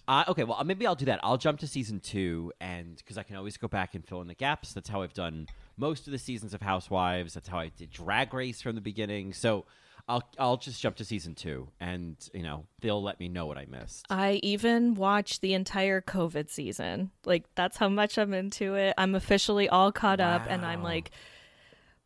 [0.08, 1.20] Uh, okay, well, maybe I'll do that.
[1.24, 4.28] I'll jump to season two, and because I can always go back and fill in
[4.28, 4.74] the gaps.
[4.74, 5.48] That's how I've done
[5.78, 7.34] most of the seasons of Housewives.
[7.34, 9.32] That's how I did Drag Race from the beginning.
[9.32, 9.66] So
[10.08, 13.58] I'll I'll just jump to season two, and you know they'll let me know what
[13.58, 14.06] I missed.
[14.10, 17.12] I even watched the entire COVID season.
[17.26, 18.94] Like that's how much I'm into it.
[18.98, 21.12] I'm officially all caught up and I'm like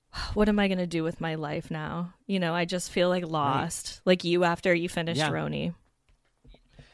[0.33, 2.13] what am I going to do with my life now?
[2.27, 4.01] You know, I just feel like lost.
[4.05, 5.29] Like you after you finished Yeah.
[5.31, 5.73] RHONY.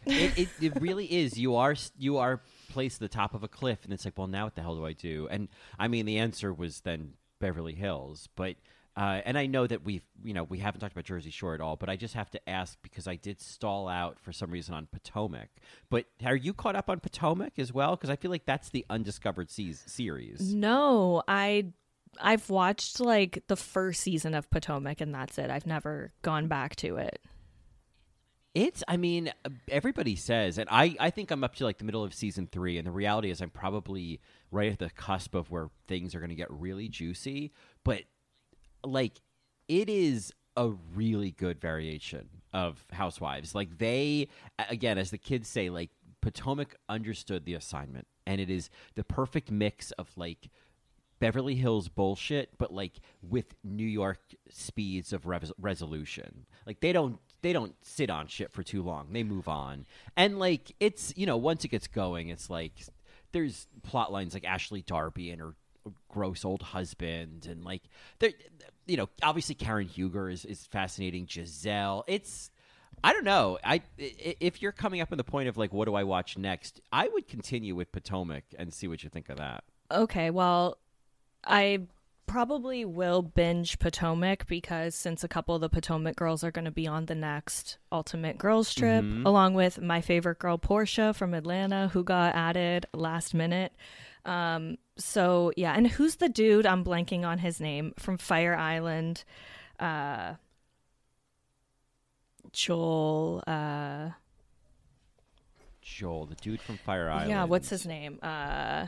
[0.06, 1.38] it, it it really is.
[1.38, 4.28] You are you are placed at the top of a cliff, and it's like, well,
[4.28, 5.28] now what the hell do I do?
[5.30, 8.56] And I mean, the answer was then Beverly Hills, but.
[8.96, 11.62] Uh, and I know that we've, you know, we haven't talked about Jersey Shore at
[11.62, 14.76] all, but I just have to ask because I did stall out for some reason
[14.76, 15.50] on Potomac.
[15.90, 17.96] But are you caught up on Potomac as well?
[17.96, 20.54] Because I feel like that's the undiscovered seas- series.
[20.54, 21.68] No, I
[22.22, 25.50] I've watched like the first season of Potomac and that's it.
[25.50, 27.20] I've never gone back to it.
[28.54, 29.32] It's, I mean,
[29.68, 32.78] everybody says, and I, I think I'm up to like the middle of season three,
[32.78, 36.30] and the reality is I'm probably right at the cusp of where things are going
[36.30, 37.52] to get really juicy.
[37.84, 38.04] But
[38.84, 39.22] like,
[39.68, 43.56] it is a really good variation of Housewives.
[43.56, 44.28] Like, they,
[44.70, 45.90] again, as the kids say, like,
[46.24, 50.50] Potomac understood the assignment, and it is the perfect mix of like
[51.20, 54.20] Beverly Hills bullshit, but like with New York
[54.50, 56.46] speeds of res- resolution.
[56.66, 59.10] Like they don't they don't sit on shit for too long.
[59.12, 62.74] They move on, and like it's you know once it gets going, it's like
[63.34, 65.56] there's plot lines like Ashley Darby and her
[66.08, 67.84] gross old husband, and like
[68.20, 68.32] there
[68.86, 71.26] you know obviously Karen Huger is is fascinating.
[71.26, 72.50] Gizelle, it's.
[73.04, 73.58] I don't know.
[73.64, 76.80] I if you're coming up on the point of like, what do I watch next?
[76.92, 79.64] I would continue with Potomac and see what you think of that.
[79.92, 80.78] Okay, well,
[81.44, 81.82] I
[82.26, 86.72] probably will binge Potomac because since a couple of the Potomac girls are going to
[86.72, 91.90] be on the next Ultimate Girls Trip, along with my favorite girl Porsha from Atlanta,
[91.94, 93.74] who got added last minute.
[94.26, 96.66] Um, so yeah, and who's the dude?
[96.66, 99.24] I'm blanking on his name from Fire Island.
[99.80, 100.36] Uh,
[102.52, 103.44] Joel.
[103.46, 104.10] Uh,
[105.82, 107.30] Joel, the dude from Fire Island.
[107.30, 108.20] yeah, what's his name?
[108.24, 108.88] Uh,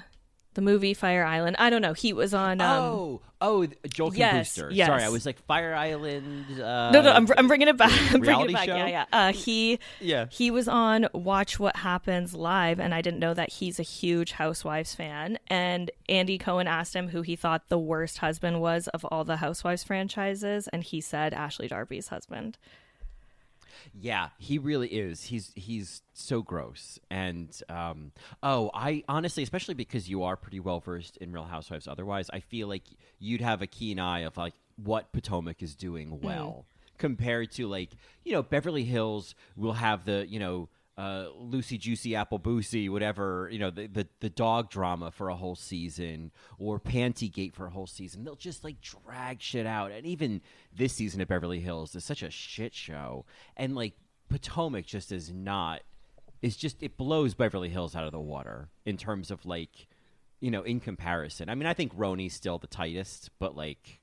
[0.55, 1.55] the movie Fire Island.
[1.59, 1.93] I don't know.
[1.93, 2.59] He was on.
[2.59, 4.71] Um, oh, oh, Joel yes, Booster.
[4.71, 4.87] yes.
[4.87, 6.45] Sorry, I was like Fire Island.
[6.59, 7.91] Uh, No, no, I'm, I'm bringing it back.
[8.13, 8.65] I'm bringing it back.
[8.65, 8.75] show?
[8.75, 9.05] Yeah, yeah.
[9.11, 10.25] Uh, he yeah.
[10.31, 14.31] he was on Watch What Happens live, and I didn't know that he's a huge
[14.33, 15.37] Housewives fan.
[15.47, 19.37] And Andy Cohen asked him who he thought the worst husband was of all the
[19.37, 22.57] Housewives franchises, and he said Ashley Darby's husband.
[23.93, 25.23] Yeah, he really is.
[25.25, 26.99] He's he's so gross.
[27.09, 28.11] And um,
[28.43, 31.87] oh, I honestly, especially because you are pretty well versed in Real Housewives.
[31.87, 32.83] Otherwise, I feel like
[33.19, 36.65] you'd have a keen eye of like what Potomac is doing well
[36.97, 37.91] compared to like
[38.23, 40.69] you know Beverly Hills will have the you know.
[40.97, 45.35] Uh, Lucy Juicy Apple Boosie, whatever you know, the, the the dog drama for a
[45.35, 48.23] whole season, or Pantygate for a whole season.
[48.23, 50.41] They'll just like drag shit out, and even
[50.73, 53.25] this season of Beverly Hills is such a shit show.
[53.57, 53.93] And like
[54.29, 55.81] Potomac just is not.
[56.41, 59.87] It's just it blows Beverly Hills out of the water in terms of like,
[60.39, 61.49] you know, in comparison.
[61.49, 63.99] I mean, I think RHONY's still the tightest, but like,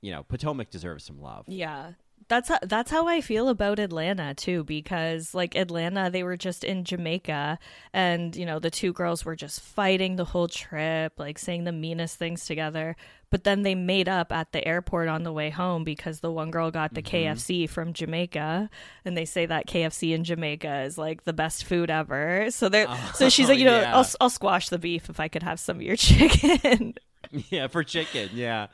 [0.00, 1.44] you know, Potomac deserves some love.
[1.48, 1.92] Yeah,
[2.28, 6.64] That's how, that's how I feel about Atlanta too because like Atlanta they were just
[6.64, 7.58] in Jamaica
[7.92, 11.72] and you know the two girls were just fighting the whole trip like saying the
[11.72, 12.96] meanest things together
[13.30, 16.50] but then they made up at the airport on the way home because the one
[16.50, 17.34] girl got the Mm-hmm.
[17.34, 18.70] KFC from Jamaica
[19.04, 22.86] and they say that KFC in Jamaica is like the best food ever so they
[23.14, 23.96] so she's like you know yeah.
[23.96, 26.94] I'll I'll squash the beef if I could have some of your chicken
[27.50, 28.30] yeah, for chicken.
[28.34, 28.66] Yeah.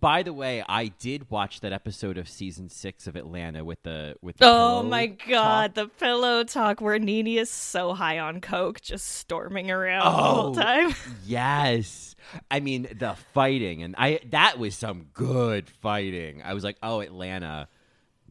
[0.00, 4.16] By the way, I did watch that episode of season six of Atlanta with the
[4.22, 4.36] with.
[4.38, 5.28] The Oh pillow my talk.
[5.28, 10.10] god, the pillow talk where Nene is so high on coke, just storming around the
[10.10, 10.54] whole Oh.
[10.54, 10.94] time.
[11.26, 12.14] Yes.
[12.50, 16.42] I mean the fighting and I that was some good fighting.
[16.42, 17.68] I was like, "Oh, Atlanta,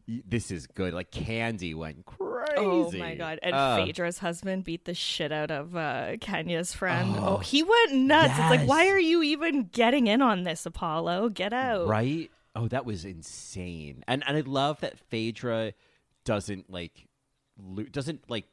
[0.08, 2.31] this is good." Like Kandi went crazy.
[2.66, 3.38] Oh my god!
[3.42, 7.14] And Uh, Phaedra's husband beat the shit out of uh, Kenya's friend.
[7.18, 8.32] Oh, Oh, he went nuts.
[8.38, 11.30] It's like, why are you even getting in on this, Apollo?
[11.30, 11.86] Get out!
[11.86, 12.30] Right?
[12.54, 14.04] Oh, that was insane.
[14.06, 15.72] And and I love that Phaedra
[16.24, 17.08] doesn't like
[17.58, 18.46] lo- doesn't like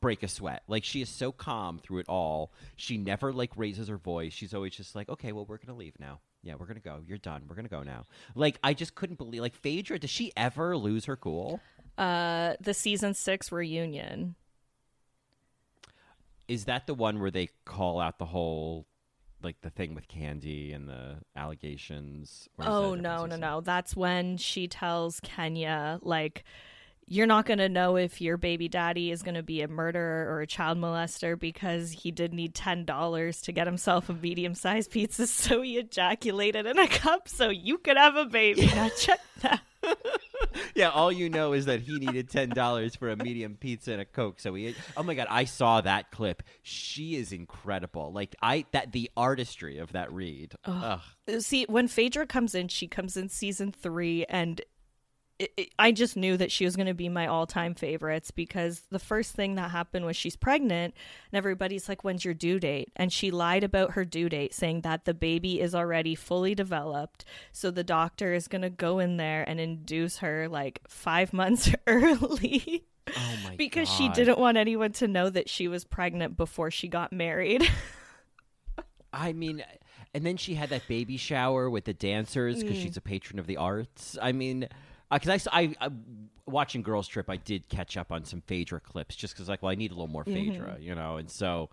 [0.00, 0.62] break a sweat.
[0.68, 2.52] Like she is so calm through it all.
[2.76, 4.32] She never like raises her voice.
[4.32, 7.00] She's always just like, "Okay, well, we're going to leave now." Yeah, we're gonna go.
[7.04, 7.42] You're done.
[7.48, 8.06] We're gonna go now.
[8.36, 9.40] Like I just couldn't believe.
[9.42, 11.60] Like Phaedra, does she ever lose her cool?
[11.98, 14.36] Uh, the season six reunion.
[16.46, 18.86] Is that the one where they call out the whole,
[19.42, 22.48] like the thing with Kandi and the allegations?
[22.56, 23.60] Or is that a Oh no, no, no!
[23.60, 26.44] That's when she tells Kenya like.
[27.10, 30.30] You're not going to know if your baby daddy is going to be a murderer
[30.30, 34.90] or a child molester because he did need $10 to get himself a medium sized
[34.90, 35.26] pizza.
[35.26, 38.66] So he ejaculated in a cup so you could have a baby.
[38.74, 39.62] Now check that.
[40.74, 44.00] Yeah, all you know is that he needed ten dollars for a medium pizza and
[44.00, 44.40] a coke.
[44.40, 46.42] So he, oh my god, I saw that clip.
[46.62, 48.12] She is incredible.
[48.12, 50.54] Like I, that the artistry of that read.
[50.64, 51.00] Ugh.
[51.40, 54.60] See, when Phaedra comes in, she comes in season three, and
[55.38, 58.30] it, it, I just knew that she was going to be my all time favorites
[58.30, 60.94] because the first thing that happened was she's pregnant,
[61.30, 62.90] and everybody's like, When's your due date?
[62.96, 67.24] And she lied about her due date, saying that the baby is already fully developed.
[67.52, 71.70] So the doctor is going to go in there and induce her like five months
[71.86, 72.84] early.
[73.16, 76.88] Oh my because she didn't want anyone to know that she was pregnant before she
[76.88, 77.66] got married.
[79.12, 79.64] I mean,
[80.14, 82.82] and then she had that baby shower with the dancers because Mm.
[82.82, 84.18] she's a patron of the arts.
[84.20, 84.68] I mean,
[85.10, 85.90] because I, s- I, I-
[86.46, 89.70] watching Girls Trip, I did catch up on some Phaedra clips just because, like, well,
[89.72, 90.82] I need a little more Phaedra, Mm-hmm.
[90.82, 91.70] you know, and so.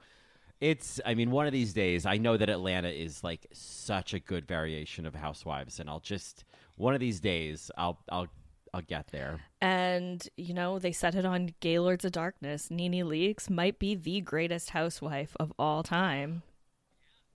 [0.62, 4.20] It's, I mean, one of these days, I know that Atlanta is like such a
[4.20, 6.46] good variation of Housewives, and I'll just,
[6.78, 8.28] one of these days, I'll, I'll,
[8.74, 9.42] I'll get there.
[9.60, 12.72] And, you know, they set it on Gaylords of Darkness.
[12.72, 16.42] Nene Leakes might be the greatest housewife of all time.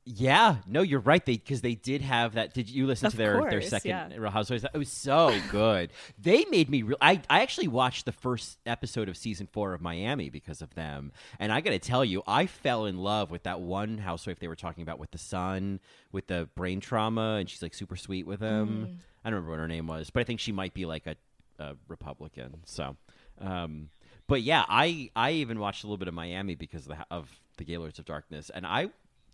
[0.07, 1.25] Yeah, no, you're right.
[1.25, 2.55] They because they did have that.
[2.55, 4.17] Did you listen Of to their their second yeah.
[4.17, 4.65] Real Housewives?
[4.65, 5.91] It was so good.
[6.19, 6.83] they made me.
[6.83, 10.75] Real, I I actually watched the first episode of season four of Miami because of
[10.75, 14.39] them, and I got to tell you, I fell in love with that one housewife
[14.39, 15.81] they were talking about with the son
[16.13, 19.01] with the brain trauma, and she's like super sweet with him.
[19.23, 21.17] I don't remember what her name was, but I think she might be like a,
[21.63, 22.63] a Republican.
[22.65, 22.97] So.
[23.39, 23.91] Um,
[24.27, 27.29] but yeah, I I even watched a little bit of Miami because of the, of
[27.59, 28.91] the Gaylords of Darkness, and I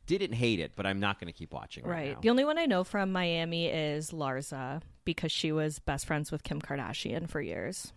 [0.07, 2.13] didn't hate it, but I'm not going to keep watching right, Right.
[2.15, 2.21] now.
[2.21, 6.43] The only one I know from Miami is Larsa because she was best friends with
[6.43, 7.93] Kim Kardashian for years.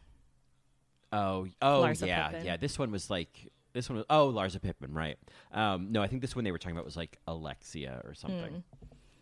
[1.13, 2.45] oh, oh Larsa yeah, Pippen.
[2.45, 2.57] yeah.
[2.57, 5.17] This one was like this one was oh Larsa Pippen, right?
[5.51, 8.63] Um, no, I think this one they were talking about was like Alexia or something.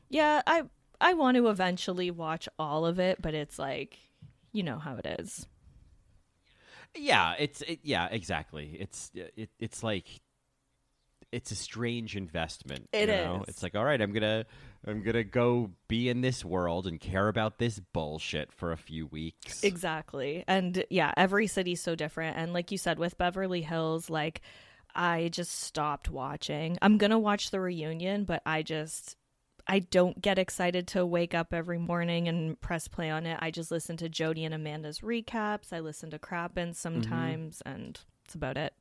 [0.10, 0.64] Yeah, I
[1.00, 3.98] I want to eventually watch all of it, but it's like,
[4.52, 5.48] you know how it is.
[6.96, 8.78] Yeah, it's it, yeah, exactly.
[8.80, 10.06] It's it, it's like
[11.32, 12.90] it's a strange investment.
[12.94, 13.42] It you know?
[13.44, 13.50] is.
[13.50, 14.46] It's like all right, I'm gonna
[14.86, 19.08] I'm gonna go be in this world and care about this bullshit for a few
[19.08, 19.64] weeks.
[19.64, 20.44] Exactly.
[20.48, 22.38] And yeah, every city's so different.
[22.38, 24.42] And like you said, with Beverly Hills, like
[24.96, 26.78] I just stopped watching.
[26.82, 29.16] I'm going to watch the reunion, but I just.
[29.70, 33.38] I don't get excited to wake up every morning and press play on it.
[33.42, 35.74] I just listen to Jody and Amanda's recaps.
[35.74, 37.02] I listen to Crappens mm-hmm.
[37.02, 38.74] sometimes, and that's about it.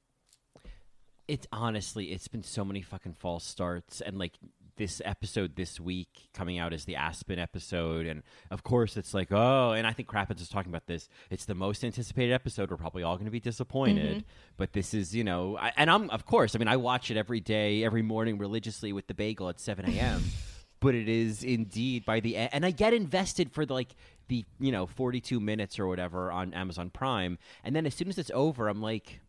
[1.29, 4.35] It's honestly it's been so many fucking false starts and like
[4.77, 9.33] this episode this week coming out is the aspen episode and of course it's like
[9.33, 11.09] oh and i think Crappens is talking about this.
[11.31, 12.71] It's the most anticipated episode.
[12.71, 14.19] We're probably all going to be disappointed.
[14.19, 14.29] Mm-hmm.
[14.57, 17.17] But this is you know I, and i'm of course i mean i watch it
[17.17, 20.23] every day every morning religiously with the bagel at 7 a.m
[20.81, 23.95] but it is indeed by the end and i get invested for the, like
[24.29, 28.19] the you know 42 minutes or whatever on amazon prime and then as soon as
[28.19, 29.21] it's over i'm like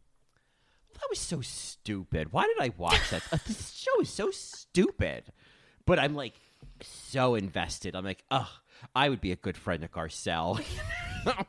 [1.00, 2.32] that was so stupid.
[2.32, 3.24] Why did I watch that?
[3.32, 5.26] Uh, this show is so stupid.
[5.86, 6.34] But I'm like
[6.82, 7.96] so invested.
[7.96, 8.48] I'm like, ugh,
[8.96, 10.62] I would be a good friend to Garcelle.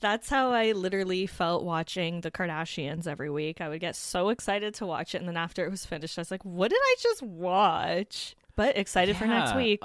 [0.00, 3.60] That's how I literally felt watching the Kardashians every week.
[3.62, 6.20] I would get so excited to watch it, and then after it was finished, I
[6.20, 9.78] was like, "What did I just watch?" But excited for next week.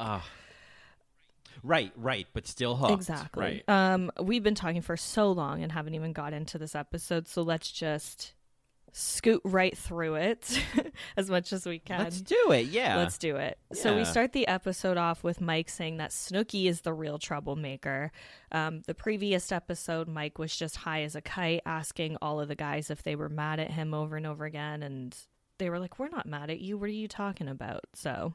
[1.64, 2.94] Right, right, but still hooked.
[2.94, 3.64] Exactly.
[3.68, 3.94] Right.
[3.94, 7.42] Um, we've been talking for so long and haven't even got into this episode, so
[7.42, 8.34] let's just
[8.94, 10.62] scoot right through it
[11.18, 12.00] as much as we can.
[12.00, 12.68] Let's do it.
[12.68, 12.98] Yeah.
[12.98, 13.58] Let's do it.
[13.74, 18.12] So we start the episode off with Mike saying that Snooki is the real troublemaker.
[18.52, 22.56] Um, the previous episode, Mike was just high as a kite, asking all of the
[22.56, 25.16] guys if they were mad at him over and over again, and
[25.58, 26.78] they were like, "We're not mad at you.
[26.78, 28.34] What are you talking about?" So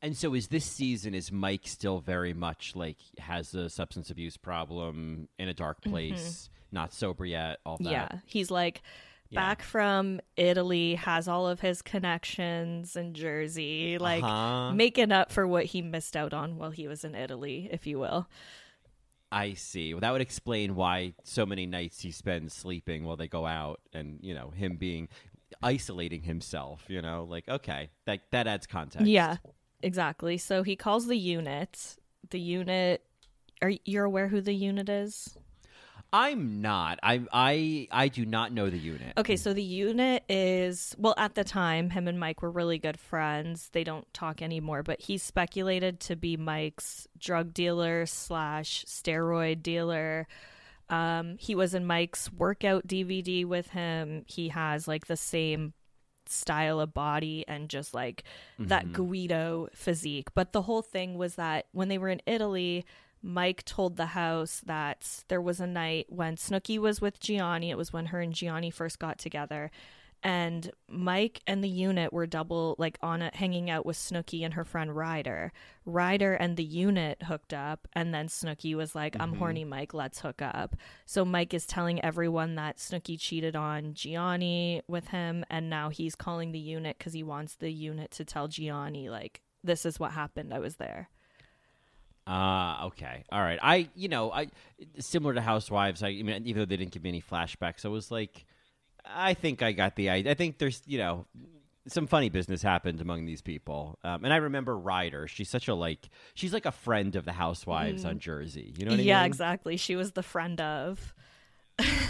[0.00, 4.36] And so is this season is Mike still very much like has a substance abuse
[4.36, 7.84] problem in a dark place, not sober yet, all that.
[7.84, 7.92] Mm-hmm.
[7.92, 8.82] yeah, he's like.
[9.30, 9.40] Yeah.
[9.40, 14.72] Back from Italy, has all of his connections in Jersey, like Uh-huh.
[14.72, 17.98] making up for what he missed out on while he was in Italy, if you
[17.98, 18.26] will.
[19.30, 19.92] I see.
[19.92, 23.80] Well, that would explain why so many nights he spends sleeping while they go out
[23.92, 25.08] and, you know, him being
[25.62, 29.06] isolating himself, you know, like okay, that that adds context.
[29.06, 29.36] Yeah,
[29.82, 30.38] exactly.
[30.38, 31.96] So he calls the unit.
[32.30, 33.02] The unit.
[33.60, 35.36] Are you're aware who the unit is?
[36.12, 36.98] I'm not.
[37.02, 39.12] I I I do not know the unit.
[39.18, 42.98] Okay, so the unit is well at the time him and Mike were really good
[42.98, 43.68] friends.
[43.72, 50.26] They don't talk anymore, but he's speculated to be Mike's drug dealer slash steroid dealer.
[50.88, 54.24] Um, he was in Mike's workout DVD with him.
[54.26, 55.74] He has like the same
[56.30, 58.24] style of body and just like
[58.58, 58.92] that mm-hmm.
[58.92, 60.28] Guido physique.
[60.34, 62.84] But the whole thing was that when they were in Italy,
[63.22, 67.70] Mike told the house that there was a night when Snooki was with Jionni.
[67.70, 69.70] It was when her and Jionni first got together.
[70.22, 74.54] And Mike and the unit were double like on it, hanging out with Snooki and
[74.54, 75.52] her friend Ryder.
[75.84, 79.94] Ryder and the unit hooked up, and then Snooki was like, "I'm horny, Mike.
[79.94, 85.44] Let's hook up." So Mike is telling everyone that Snooki cheated on Jionni with him,
[85.48, 89.40] and now he's calling the unit because he wants the unit to tell Jionni like,
[89.62, 90.52] "This is what happened.
[90.52, 91.10] I was there."
[92.30, 93.24] Ah, okay.
[93.32, 93.58] All right.
[93.62, 94.48] I, you know, I
[94.98, 96.02] similar to Housewives.
[96.02, 98.44] I, I mean, even though they didn't give me any flashbacks, I was like,
[99.14, 100.32] I think I got the idea.
[100.32, 101.26] I think there's, you know,
[101.86, 103.98] some funny business happened among these people.
[104.04, 105.26] Um, and I remember Ryder.
[105.26, 108.74] She's such a like, she's like a friend of the Housewives on Jersey.
[108.76, 109.06] You know what I Mm.
[109.06, 109.76] yeah, exactly.
[109.78, 111.14] She was the friend of.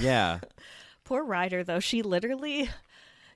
[0.00, 0.40] Yeah.
[1.04, 1.80] Poor Ryder though.
[1.80, 2.68] She literally,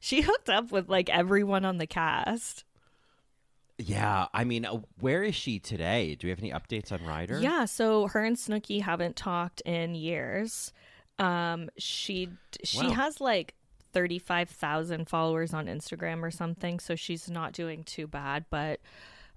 [0.01, 2.65] she hooked up with like everyone on the cast.
[3.79, 4.27] Yeah.
[4.35, 6.15] I mean, uh, where is she today?
[6.17, 7.41] Do we have any updates on Ryder?
[7.41, 10.73] Yeah, so her and Snooki haven't talked in years.
[11.23, 12.29] Um, she
[12.65, 12.93] she Wow.
[12.95, 13.55] has like
[13.93, 18.47] thirty five thousand followers on Instagram or something, so she's not doing too bad.
[18.51, 18.81] But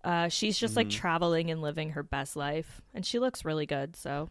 [0.03, 3.95] uh, she's just like traveling and living her best life, and she looks really good.
[3.95, 4.29] So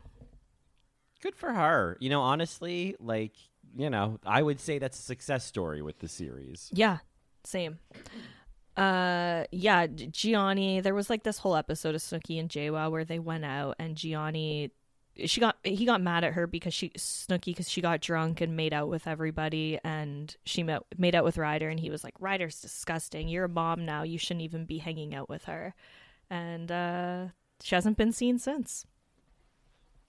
[1.22, 1.96] Good for her.
[2.00, 3.32] You know, honestly, like,
[3.76, 6.70] you know, I would say that's a success story with the series.
[6.72, 6.98] yeah,
[7.44, 7.78] same.
[8.76, 10.82] Uh, yeah, Jionni.
[10.82, 13.94] There was like this whole episode of Snooki and JWoww where they went out, and
[13.96, 14.70] Jionni
[15.24, 18.56] she got he got mad at her because she Snooki because she got drunk and
[18.56, 22.14] made out with everybody and she met, made out with Ryder and he was like
[22.18, 23.28] Ryder's disgusting.
[23.28, 24.02] You're a mom now.
[24.02, 25.74] You shouldn't even be hanging out with her.
[26.30, 27.26] And uh
[27.62, 28.86] she hasn't been seen since.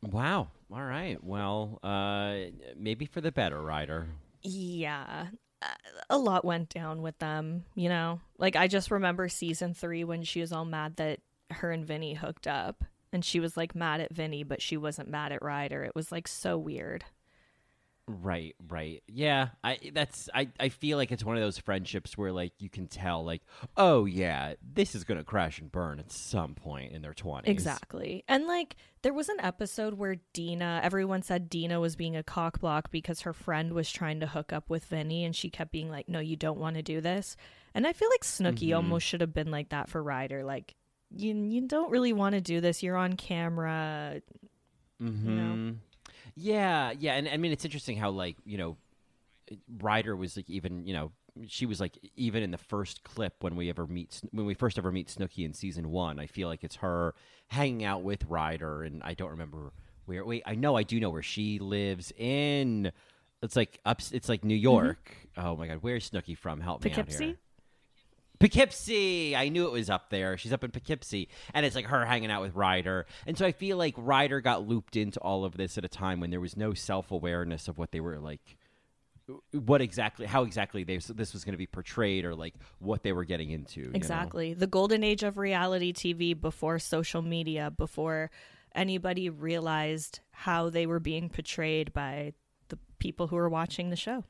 [0.02, 0.50] Wow.
[0.72, 1.24] All right.
[1.24, 2.36] Well, uh,
[2.76, 4.08] maybe for the better, Ryder.
[4.42, 5.28] yeah.
[5.62, 5.68] Uh,
[6.10, 8.20] a lot went down with them you know?
[8.38, 11.20] Like I just remember season 3 when she was all mad that
[11.52, 12.84] her and Vinny hooked up
[13.16, 16.12] and she was like mad at Vinny but she wasn't mad at Ryder it was
[16.12, 17.04] like so weird
[18.08, 19.02] Right, right.
[19.08, 22.70] Yeah, I that's I I feel like it's one of those friendships where like you
[22.70, 23.42] can tell like,
[23.78, 27.48] oh yeah, this is going to crash and burn at some point in their 20s.
[27.48, 28.24] Exactly.
[28.28, 32.92] And like there was an episode where Deena, everyone said Deena was being a cockblock
[32.92, 36.08] because her friend was trying to hook up with Vinny and she kept being like,
[36.08, 37.36] No, you don't want to do this.
[37.74, 38.76] And I feel like Snooki Mhm.
[38.76, 40.44] almost should have been like that for Ryder.
[40.44, 40.76] Like,
[41.16, 42.84] you you don't really want to do this.
[42.84, 44.22] You're on camera.
[45.02, 45.78] Mhm.
[46.36, 48.78] Yeah, yeah, and I mean it's interesting how like, you know,
[49.80, 51.12] Ryder was like even, you know,
[51.48, 54.78] she was like even in the first clip when we ever meet when we first
[54.78, 57.14] ever meet Snooki in season 1, I feel like it's her
[57.48, 59.72] hanging out with Ryder and I don't remember
[60.06, 62.92] where wait, I know I do know where she lives in
[63.42, 65.16] it's like up it's like New York.
[65.38, 66.62] Oh my god, where's Snooki from?
[66.62, 67.26] Help me out Poughkeepsie?
[67.26, 67.38] here.
[68.40, 69.36] Poughkeepsie.
[69.36, 70.38] I knew it was up there.
[70.38, 73.06] She's up in Poughkeepsie, and it's like her hanging out with Ryder.
[73.26, 76.20] And so I feel like Ryder got looped into all of this at a time
[76.20, 78.58] when there was no self awareness of what they were like,
[79.52, 83.14] what exactly, how exactly they this was going to be portrayed, or like what they
[83.14, 83.82] were getting into.
[83.82, 83.94] you know?
[83.96, 84.54] Exactly.
[84.54, 88.32] The golden age of reality TV before social media, before
[88.76, 92.34] anybody realized how they were being portrayed by
[92.68, 94.26] the people who were watching the show.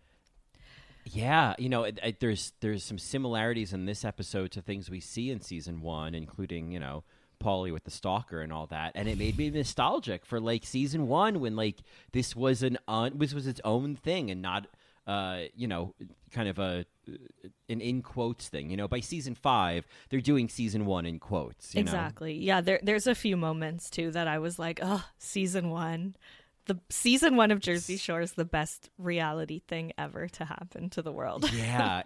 [1.06, 5.00] Yeah, you know, it, it, there's there's some similarities in this episode to things we
[5.00, 7.04] see in season one, including you know
[7.40, 11.08] Pauly with the stalker and all that, and it made me nostalgic for like season
[11.08, 11.78] one when like
[12.12, 14.68] this was an un- this was its own thing and not
[15.06, 15.94] uh you know
[16.32, 16.84] kind of a
[17.70, 18.72] an in quotes thing.
[18.72, 21.76] You know, by season five, they're doing season one in quotes.
[21.76, 22.34] exactly.
[22.34, 22.46] Know?
[22.46, 26.16] Yeah, there there's a few moments too that I was like, oh, season one
[26.66, 31.02] the season one of Jersey Shore is the best reality thing ever to happen to
[31.02, 31.52] the world.
[31.54, 32.04] yeah.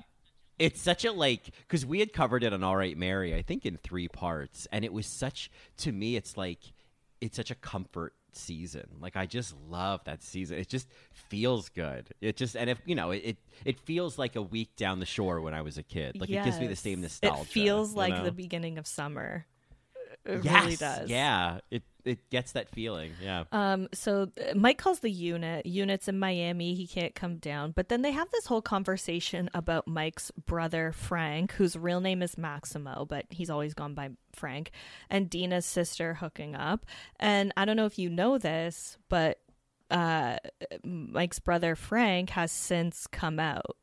[0.58, 3.78] It's such a like because we had covered it on Alright Mary, I think in
[3.78, 6.18] three parts, and it was such to me.
[6.18, 6.60] It's like
[7.22, 8.88] it's such a comfort season.
[9.00, 10.58] Like I just love that season.
[10.58, 12.10] It just feels good.
[12.22, 15.42] It just and if you know it, it, feels like a week down the shore
[15.42, 16.20] when I was a kid.
[16.20, 16.46] Like yes.
[16.46, 17.42] it gives me the same nostalgia.
[17.42, 18.24] It feels like know?
[18.24, 19.46] the beginning of summer.
[20.26, 21.10] It yes, really does.
[21.10, 21.60] Yeah.
[21.72, 23.12] It it gets that feeling.
[23.22, 23.44] Yeah.
[23.52, 23.88] Um.
[23.94, 25.66] So uh, Mike calls the unit.
[25.66, 26.74] Unit's in Miami.
[26.74, 27.72] He can't come down.
[27.72, 32.38] But then they have this whole conversation about Mike's brother Frank, whose real name is
[32.38, 34.72] Maximo, but he's always gone by Frank,
[35.10, 36.86] and Deena's sister hooking up.
[37.20, 39.40] And I don't know if you know this, but
[39.92, 40.38] uh,
[40.84, 43.76] Mike's brother Frank has since come out.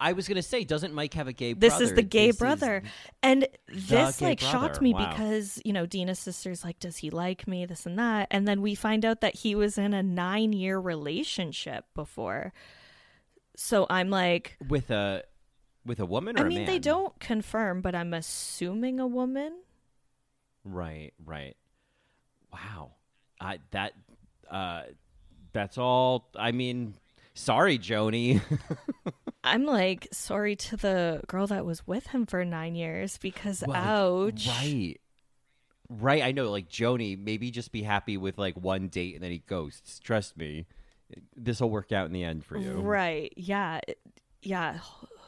[0.00, 1.52] I was gonna say, doesn't Mike have a gay?
[1.52, 1.84] This brother?
[1.84, 2.82] This is the gay this brother,
[3.22, 4.52] and this like brother.
[4.52, 5.08] shocked me wow.
[5.08, 7.66] because you know Deena's sister's like, does he like me?
[7.66, 11.84] This and that, and then we find out that he was in a nine-year relationship
[11.94, 12.52] before.
[13.56, 15.24] So I'm like, with a
[15.86, 16.38] with a woman.
[16.38, 19.52] I mean, they don't confirm, but I'm assuming a woman.
[20.64, 21.12] Right.
[21.24, 21.56] Right.
[22.52, 22.92] Wow.
[23.40, 23.92] I that
[24.50, 24.82] uh,
[25.52, 26.30] that's all.
[26.36, 26.94] I mean,
[27.34, 28.40] sorry, Joni.
[29.44, 33.76] I'm like, sorry to the girl that was with him for nine years because well,
[33.76, 34.48] ouch.
[34.48, 34.96] Right.
[35.90, 36.22] Right.
[36.22, 39.38] I know, like Joni, maybe just be happy with like one date and then he
[39.38, 39.98] ghosts.
[39.98, 40.66] Trust me.
[41.36, 42.72] This will work out in the end for you.
[42.72, 43.32] Right.
[43.36, 43.80] Yeah.
[44.42, 44.78] Yeah.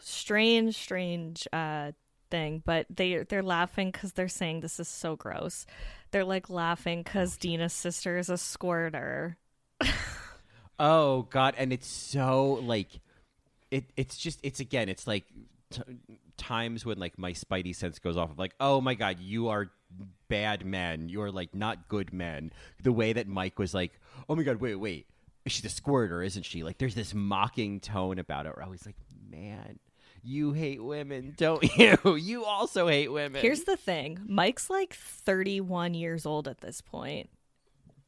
[0.01, 1.93] Strange, strange uh
[2.31, 5.67] thing, but they they're laughing because they're saying this is so gross.
[6.11, 9.37] They're like laughing because Deena's sister is a squirter.
[10.79, 11.55] Oh God!
[11.57, 12.89] And it's so like
[13.71, 15.25] it it's just it's again it's like
[15.71, 15.83] t-
[16.37, 19.71] times when like my spidey sense goes off of like oh my god you are
[20.29, 21.09] bad men.
[21.09, 22.53] You're like not good men.
[22.83, 23.93] The way that mike was like
[24.29, 25.07] oh my god wait wait
[25.47, 26.63] she's a squirter isn't she?
[26.63, 28.97] Like there's this mocking tone about it where i was like
[29.31, 29.79] man
[30.23, 32.17] you hate women don't you?
[32.17, 33.41] You also hate women.
[33.41, 34.19] Here's the thing.
[34.27, 37.31] Mike's like 31 years old at this point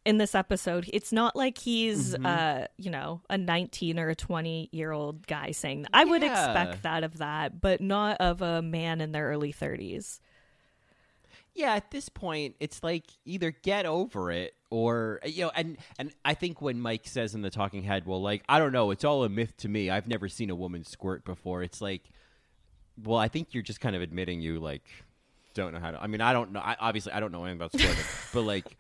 [0.08, 0.88] in this episode.
[0.90, 2.24] It's not like he's, mm-hmm.
[2.24, 5.90] uh, you know, a 19 or a 20 year old guy saying that.
[5.92, 6.32] I would yeah.
[6.32, 10.20] expect that of that, but not of a man in their early 30s.
[11.54, 16.12] Yeah, at this point, it's like either get over it or you know, and and
[16.24, 19.04] I think when Mike says in the talking head, well, like I don't know, it's
[19.04, 19.90] all a myth to me.
[19.90, 21.62] I've never seen a woman squirt before.
[21.62, 22.02] It's like,
[23.02, 24.84] well, I think you're just kind of admitting you like
[25.52, 26.00] don't know how to.
[26.02, 26.60] I mean, I don't know.
[26.60, 28.76] I, obviously, I don't know anything about squirting, but like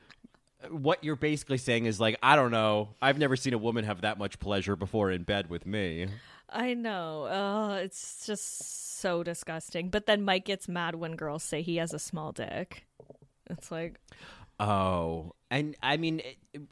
[0.70, 2.90] what you're basically saying is like, I don't know.
[3.00, 6.08] I've never seen a woman have that much pleasure before in bed with me.
[6.50, 7.28] I know.
[7.30, 9.90] Oh, it's just so disgusting.
[9.90, 12.86] But then Mike gets mad when girls say he has a small dick.
[13.50, 14.00] It's like,
[14.58, 16.62] oh, and I mean, it, it,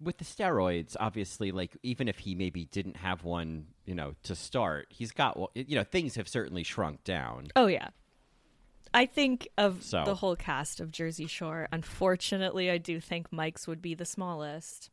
[0.00, 4.34] with the steroids, obviously, like even if he maybe didn't have one, you know, to
[4.34, 5.38] start, he's got.
[5.38, 7.48] Well, you know, things have certainly shrunk down.
[7.56, 7.88] Oh yeah,
[8.94, 10.04] I think of so.
[10.04, 11.68] the whole cast of Jersey Shore.
[11.72, 14.90] Unfortunately, I do think Mike's would be the smallest.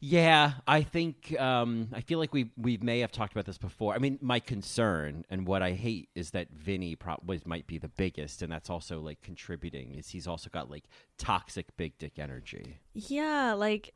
[0.00, 3.94] Yeah, I think um, I feel like we we may have talked about this before.
[3.94, 7.88] I mean, my concern and what I hate is that Vinny probably might be the
[7.88, 9.96] biggest, and that's also like contributing.
[9.96, 10.84] Is he's also got like
[11.16, 12.78] toxic big dick energy?
[12.94, 13.92] Yeah, like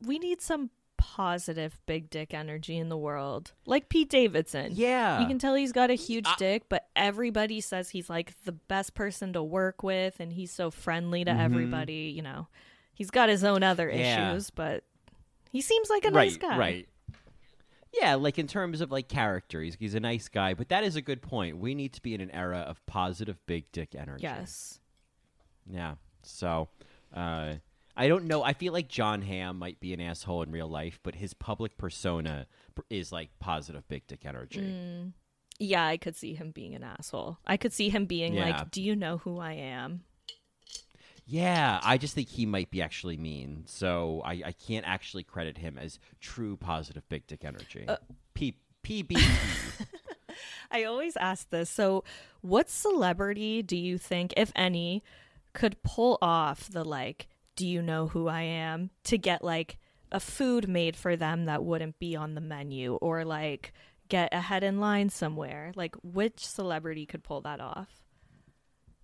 [0.00, 0.70] we need some
[1.02, 3.50] positive big dick energy in the world.
[3.66, 4.70] Like Pete Davidson.
[4.72, 5.20] Yeah.
[5.20, 8.52] You can tell he's got a huge uh, dick, but everybody says he's like the
[8.52, 11.40] best person to work with and he's so friendly to mm-hmm.
[11.40, 12.46] everybody, you know.
[12.94, 14.30] He's got his own other yeah.
[14.30, 14.84] issues, but
[15.50, 16.56] he seems like a right, nice guy.
[16.56, 16.88] Right.
[17.92, 20.94] Yeah, like in terms of like character, he's, he's a nice guy, but that is
[20.94, 21.58] a good point.
[21.58, 24.22] We need to be in an era of positive big dick energy.
[24.22, 24.78] Yes.
[25.68, 25.96] Yeah.
[26.22, 26.68] So,
[27.12, 27.54] uh
[27.96, 28.42] I don't know.
[28.42, 31.76] I feel like Jon Hamm might be an asshole in real life, but his public
[31.76, 32.46] persona
[32.88, 34.60] is like positive big dick energy.
[34.60, 35.12] Mm.
[35.58, 37.38] Yeah, I could see him being an asshole.
[37.46, 38.44] I could see him being yeah.
[38.44, 40.04] like, "Do you know who I am?"
[41.24, 43.64] Yeah, I just think he might be actually mean.
[43.66, 47.84] So I, I can't actually credit him as true positive big dick energy.
[47.86, 47.96] Uh,
[48.34, 49.22] P PB.
[50.70, 51.70] I always ask this.
[51.70, 52.04] So,
[52.40, 55.02] what celebrity do you think, if any,
[55.52, 58.90] could pull off the like, do you know who I am?
[59.04, 59.78] to get like
[60.10, 63.72] a food made for them that wouldn't be on the menu or like
[64.12, 65.72] get ahead in line somewhere.
[65.74, 67.88] Like, which celebrity could pull that off?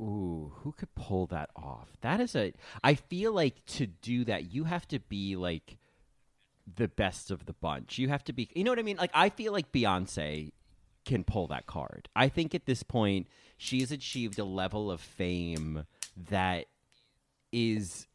[0.00, 1.88] Ooh, who could pull that off?
[2.02, 2.52] That is a.
[2.84, 5.78] I feel like to do that, you have to be like
[6.72, 7.98] the best of the bunch.
[7.98, 8.50] You have to be.
[8.54, 8.98] You know what I mean?
[8.98, 10.52] Like, I feel like Beyonce
[11.06, 12.10] can pull that card.
[12.14, 15.84] I think at this point, she's achieved a level of fame
[16.28, 16.66] that
[17.50, 18.06] is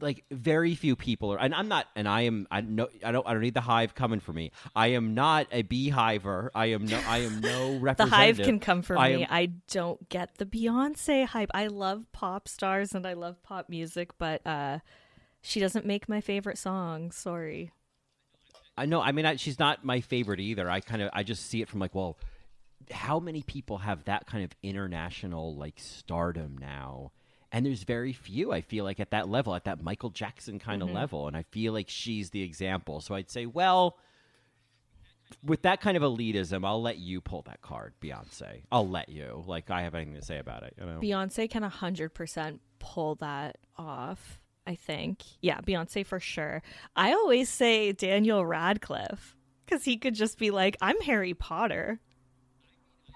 [0.00, 3.26] like very few people are and i'm not and i am i know i don't
[3.26, 6.86] i don't need the hive coming for me i am not a beehiver i am
[6.86, 10.08] no i am no representative the hive can come for I me am- i don't
[10.08, 14.78] get the beyonce hype i love pop stars and i love pop music but uh
[15.42, 17.10] she doesn't make my favorite song.
[17.10, 17.72] sorry
[18.76, 19.02] I know.
[19.02, 20.70] I mean, I, she's not my favorite either.
[20.70, 22.16] I kind of, I just see it from like, well,
[22.90, 27.12] how many people have that kind of international like stardom now?
[27.52, 28.50] And there's very few.
[28.50, 30.96] I feel like at that level, at that Michael Jackson kind of mm-hmm.
[30.96, 33.02] level, and I feel like she's the example.
[33.02, 33.98] So I'd say, well,
[35.44, 38.62] with that kind of elitism, I'll let you pull that card, Beyonce.
[38.72, 39.44] I'll let you.
[39.46, 40.74] Like I have anything to say about it.
[40.78, 41.00] You know.
[41.00, 45.22] Beyonce can 100% pull that off, I think.
[45.40, 46.62] Yeah, Beyonce for sure.
[46.96, 52.00] I always say Daniel Radcliffe because he could just be like, I'm Harry Potter.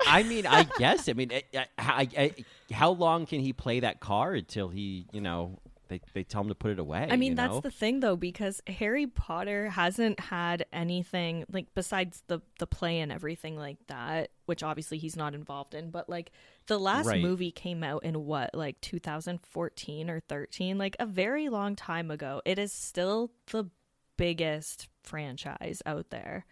[0.04, 1.08] I mean, I guess.
[1.08, 1.42] I mean, I,
[1.78, 2.34] I, I,
[2.72, 6.48] how long can he play that card till he, you know, they they tell him
[6.48, 7.06] to put it away?
[7.08, 7.60] I mean, that's know?
[7.60, 13.12] the thing though, because Harry Potter hasn't had anything like besides the the play and
[13.12, 15.90] everything like that, which obviously he's not involved in.
[15.90, 16.32] But like
[16.66, 17.22] the last Right.
[17.22, 22.42] movie came out in what, like 2014 or 13, like a very long time ago.
[22.44, 23.70] It is still the
[24.16, 26.46] biggest franchise out there.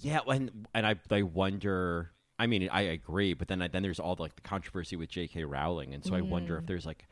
[0.00, 2.10] Yeah, and and I I wonder.
[2.38, 5.10] I mean, I agree, but then I, then there's all the, like the controversy with
[5.10, 5.44] J.K.
[5.44, 6.60] Rowling, and so I wonder Mm.
[6.60, 7.06] if there's like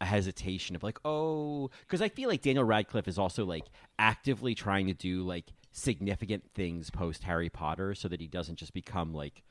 [0.00, 3.64] a hesitation of like, oh, because I feel like Daniel Radcliffe is also like
[3.98, 8.74] actively trying to do like significant things post Harry Potter, so that he doesn't just
[8.74, 9.42] become like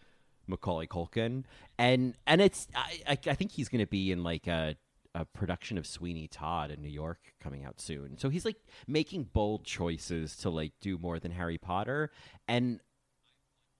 [0.46, 1.46] Macaulay Culkin,
[1.80, 4.76] and and it's I I, I think he's going to be in like a
[5.16, 8.18] a production of Sweeney Todd in New York coming out soon.
[8.18, 8.57] So he's like
[8.88, 12.11] making bold choices to like do more than Harry Potter.
[12.47, 12.80] And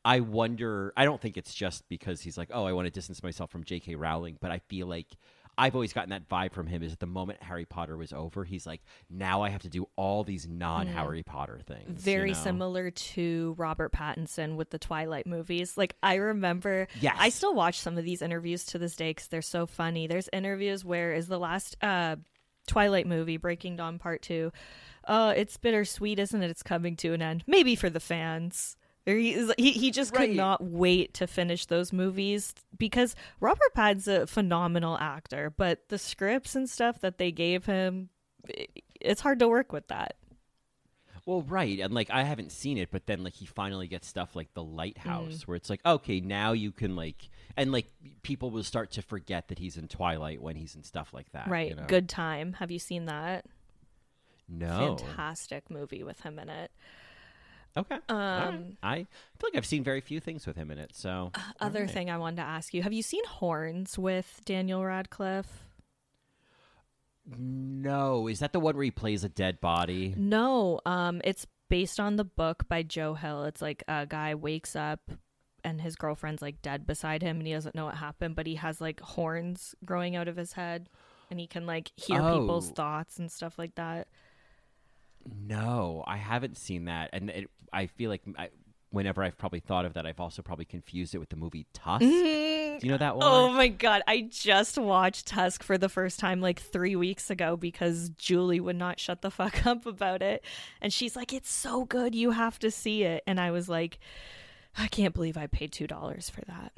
[0.06, 3.24] I wonder, I don't think it's just because he's like, oh, I want to distance
[3.24, 3.96] myself from J.K.
[3.96, 5.08] Rowling, but I feel like
[5.58, 8.44] I've always gotten that vibe from him is at the moment Harry Potter was over,
[8.44, 11.88] he's like, now I have to do all these non Harry Potter things.
[11.88, 12.38] you Very know?
[12.38, 15.78] similar to Robert Pattinson with the Twilight movies.
[15.78, 17.16] Like I remember, Yes.
[17.20, 20.08] I still watch some of these interviews to this day because they're so funny.
[20.08, 22.16] There's interviews where is the last uh,
[22.68, 24.52] Twilight movie, Breaking Dawn Part Two.
[25.06, 26.50] Uh, it's bittersweet, isn't it?
[26.50, 27.44] It's coming to an end.
[27.46, 28.78] Maybe for the fans.
[29.06, 30.28] He, he, he just Right.
[30.30, 35.98] could not wait to finish those movies because Robert Pattinson's a phenomenal actor, but the
[35.98, 38.10] scripts and stuff that they gave him,
[39.02, 40.16] it's hard to work with that.
[41.26, 44.36] Well, right, and like I haven't seen it, but then like he finally gets stuff
[44.36, 45.48] like the Lighthouse, Mm.
[45.48, 47.88] where it's like, okay, now you can like, and like
[48.24, 51.48] people will start to forget that he's in Twilight when he's in stuff like that.
[51.48, 51.70] Right.
[51.70, 51.86] you know?
[51.88, 52.54] Good time.
[52.54, 53.46] Have you seen that?
[54.50, 54.98] No.
[54.98, 56.72] Fantastic movie with him in it.
[57.76, 57.98] Okay.
[58.08, 58.48] All right.
[58.50, 60.92] Um, I feel like I've seen very few things with him in it.
[60.96, 61.92] So Other all right.
[61.94, 65.64] thing I wanted to ask you have you seen Horns with Daniel Radcliffe?
[67.26, 70.14] No, is that the one where he plays a dead body?
[70.18, 70.82] No.
[70.86, 73.46] Um, it's based on the book by Joe Hill.
[73.46, 75.00] It's like a guy wakes up
[75.64, 78.56] and his girlfriend's like dead beside him and he doesn't know what happened, but he
[78.56, 80.90] has like horns growing out of his head
[81.32, 82.74] and he can like hear people's Oh.
[82.74, 84.10] thoughts and stuff like that.
[85.26, 88.50] No, I haven't seen that, and it, I feel like I,
[88.94, 92.02] whenever I've probably thought of that, I've also probably confused it with the movie Tusk.
[92.02, 92.86] Do mm-hmm.
[92.86, 93.28] you know that oh one?
[93.28, 97.58] Oh my god, I just watched Tusk for the first time like 3 weeks ago
[97.58, 100.46] because Julie would not shut the fuck up about it
[100.82, 104.00] and she's like it's so good you have to see it and I was like
[104.78, 106.74] I can't believe I paid $2 for that.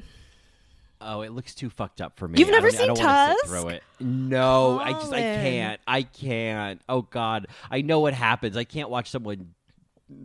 [1.06, 2.40] Oh, it looks too fucked up for me.
[2.40, 3.46] You've I never I seen sit Tusk?
[3.46, 3.84] through it.
[4.00, 5.42] No, I just I Colin.
[5.42, 5.82] can't.
[5.88, 6.82] I can't.
[6.90, 8.58] Oh God, I know what happens.
[8.58, 9.54] I can't watch someone.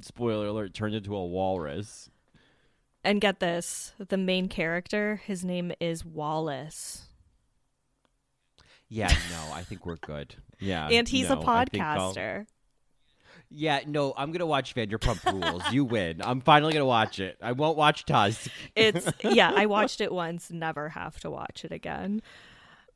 [0.03, 0.75] Spoiler alert!
[0.75, 2.11] Turn into a walrus.
[3.03, 7.07] And get this, the main character, his name is Wallace.
[8.91, 10.35] Yeah, no, I think we're good.
[10.59, 12.47] Yeah, and he's a no, I think I'll- podcaster.
[13.51, 15.63] Yeah, no, I'm gonna watch Vanderpump Rules.
[15.73, 16.21] you win.
[16.23, 17.37] I'm finally gonna watch it.
[17.43, 18.49] I won't watch Tusk.
[18.77, 22.23] It's yeah, I watched it once, never have to watch it again.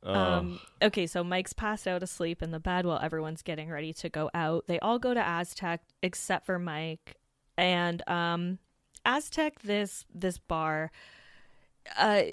[0.03, 0.15] Ugh.
[0.15, 4.09] Um, okay, so Mike's passed out asleep in the bed while everyone's getting ready to
[4.09, 4.65] go out.
[4.67, 7.15] They all go to Aztec except for Mike.
[7.57, 8.59] And um
[9.03, 10.91] Aztec this this bar
[11.97, 12.23] uh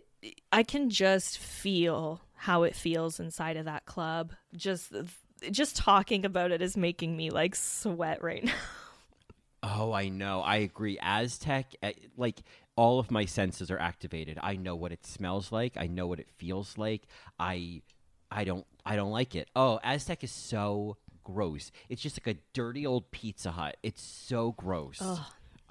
[0.53, 4.33] I can just feel how it feels inside of that club.
[4.55, 4.93] Just
[5.51, 8.53] just talking about it is making me like sweat right now.
[9.63, 10.41] Oh, I know.
[10.41, 10.99] I agree.
[11.01, 12.43] Aztec, eh, like
[12.77, 14.39] all of my senses are activated.
[14.43, 15.75] I know what it smells like.
[15.77, 17.03] I know what it feels like.
[17.39, 17.83] I,
[18.31, 19.49] I don't, I don't like it.
[19.55, 21.71] Oh, Aztec is so gross.
[21.89, 23.77] It's just like a dirty old Pizza Hut.
[23.83, 25.01] It's so gross.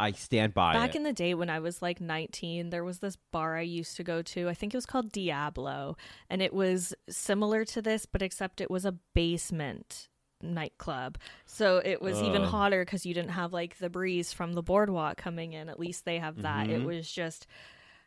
[0.01, 0.97] I stand by Back it.
[0.97, 4.03] in the day when I was like 19, there was this bar I used to
[4.03, 4.49] go to.
[4.49, 5.95] I think it was called Diablo.
[6.29, 10.09] And it was similar to this, but except it was a basement
[10.41, 11.17] nightclub.
[11.45, 15.17] So it was even hotter because you didn't have like the breeze from the boardwalk
[15.17, 15.69] coming in.
[15.69, 16.67] At least they have that.
[16.69, 16.85] It Mhm.
[16.85, 17.45] was just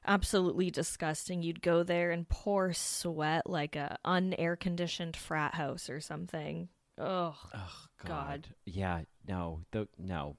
[0.06, 1.42] absolutely disgusting.
[1.42, 6.68] You'd go there and pour sweat like a unair conditioned frat house or something.
[6.98, 8.08] Oh, Oh God.
[8.08, 8.48] God.
[8.66, 9.02] Yeah.
[9.26, 9.60] No.
[9.70, 10.36] The, no.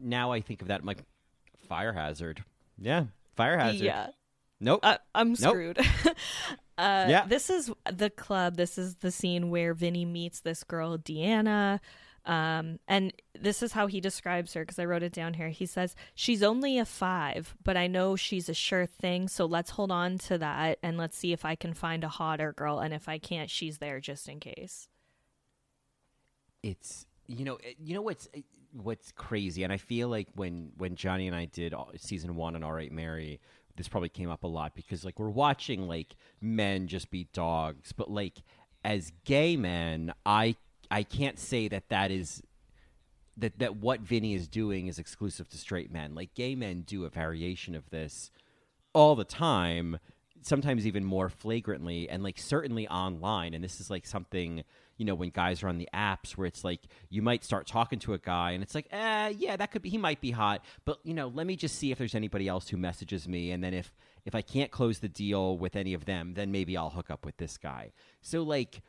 [0.00, 0.80] Now I think of that.
[0.80, 1.02] I'm like,
[1.68, 2.44] fire hazard.
[2.78, 3.04] Yeah.
[3.36, 3.84] Fire hazard.
[3.84, 4.08] yeah.
[4.60, 4.80] Nope.
[4.82, 5.78] I, I'm screwed.
[6.78, 7.26] uh, Yeah.
[7.26, 8.56] This is the club.
[8.56, 11.80] This is the scene where Vinny meets this girl, Deanna.
[12.24, 15.50] Um, and this is how he describes her because I wrote it down here.
[15.50, 19.28] He says, She's only a five, but I know she's a sure thing.
[19.28, 22.52] So let's hold on to that and let's see if I can find a hotter
[22.52, 22.80] girl.
[22.80, 24.88] And if I can't, she's there just in case.
[26.62, 30.70] it's you know it- you know what's it- what's crazy and i feel like when
[30.76, 33.40] when johnny and i did all- season one on alright mary
[33.76, 37.92] this probably came up a lot because like we're watching like men just be dogs
[37.92, 38.42] but like
[38.84, 40.54] as gay men i
[40.90, 42.42] i can't say that that is
[43.36, 46.14] that that what vinny is doing is exclusive to straight men.
[46.14, 48.30] Like gay men do a variation of this
[48.92, 49.98] all the time
[50.42, 54.62] sometimes even more flagrantly and like certainly online and this is like something
[54.96, 57.98] you know when guys are on the apps where it's like you might start talking
[57.98, 60.64] to a guy and it's like eh yeah that could be he might be hot
[60.84, 63.62] but you know let me just see if there's anybody else who messages me and
[63.62, 63.94] then if
[64.24, 67.24] if i can't close the deal with any of them then maybe i'll hook up
[67.24, 67.92] with this guy.
[68.22, 68.82] So like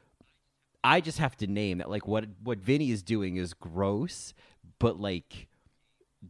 [0.84, 4.34] i just have to name that like what what vinny is doing is gross
[4.80, 5.48] but like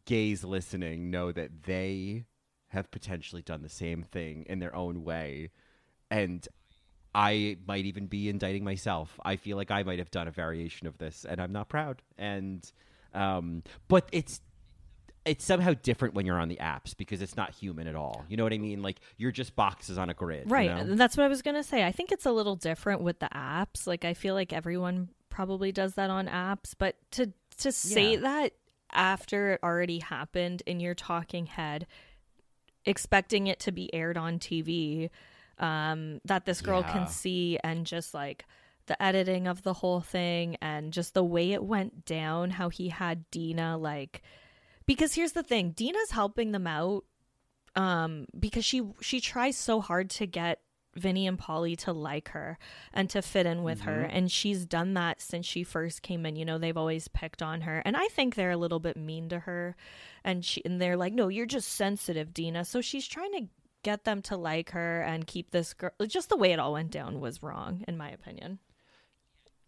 [0.05, 2.25] gays listening know that they
[2.69, 5.49] have potentially done the same thing in their own way
[6.09, 6.47] and
[7.16, 10.88] i might even be indicting myself i feel like i might have done a variation
[10.88, 12.72] of this and i'm not proud and
[13.14, 14.41] um but it's
[15.26, 18.38] it's somehow different when you're on the apps because it's not human at all you
[18.38, 20.70] know what i mean like you're just boxes on a grid you Right.
[20.70, 20.78] know?
[20.78, 21.86] and That's what I was going to say.
[21.86, 23.86] I think it's a little different with the apps.
[23.86, 28.22] Like I feel like everyone probably does that on apps, but to to say Yeah.
[28.22, 28.53] that
[28.93, 31.86] after it already happened in your talking head
[32.86, 35.10] expecting it to be aired on TV
[35.60, 36.91] um that this girl Yeah.
[36.91, 38.45] can see and just like
[38.86, 42.89] the editing of the whole thing and just the way it went down how he
[42.89, 44.22] had Deena like
[44.86, 47.03] because here's the thing Deena's helping them out
[47.76, 50.62] um because she she tries so hard to get
[50.95, 52.58] Vinny and Pauly to like her
[52.91, 54.01] and to fit in with her.
[54.01, 56.36] And she's done that since she first came in.
[56.36, 57.84] You know they've always picked on her.
[57.86, 59.76] And I think they're a little bit mean to her.
[60.24, 62.66] And she and they're like no you're just sensitive Deena.
[62.66, 63.47] So she's trying to
[63.88, 66.91] get them to like her and keep this girl just the way it all went
[66.91, 68.59] down was wrong in my opinion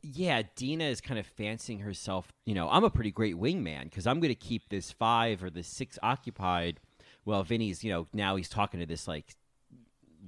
[0.01, 2.31] yeah, Deena is kind of fancying herself.
[2.45, 5.49] You know, I'm a pretty great wingman because I'm going to keep this five or
[5.49, 6.79] this six occupied.
[7.25, 9.35] Well, Vinny's, you know, now he's talking to this like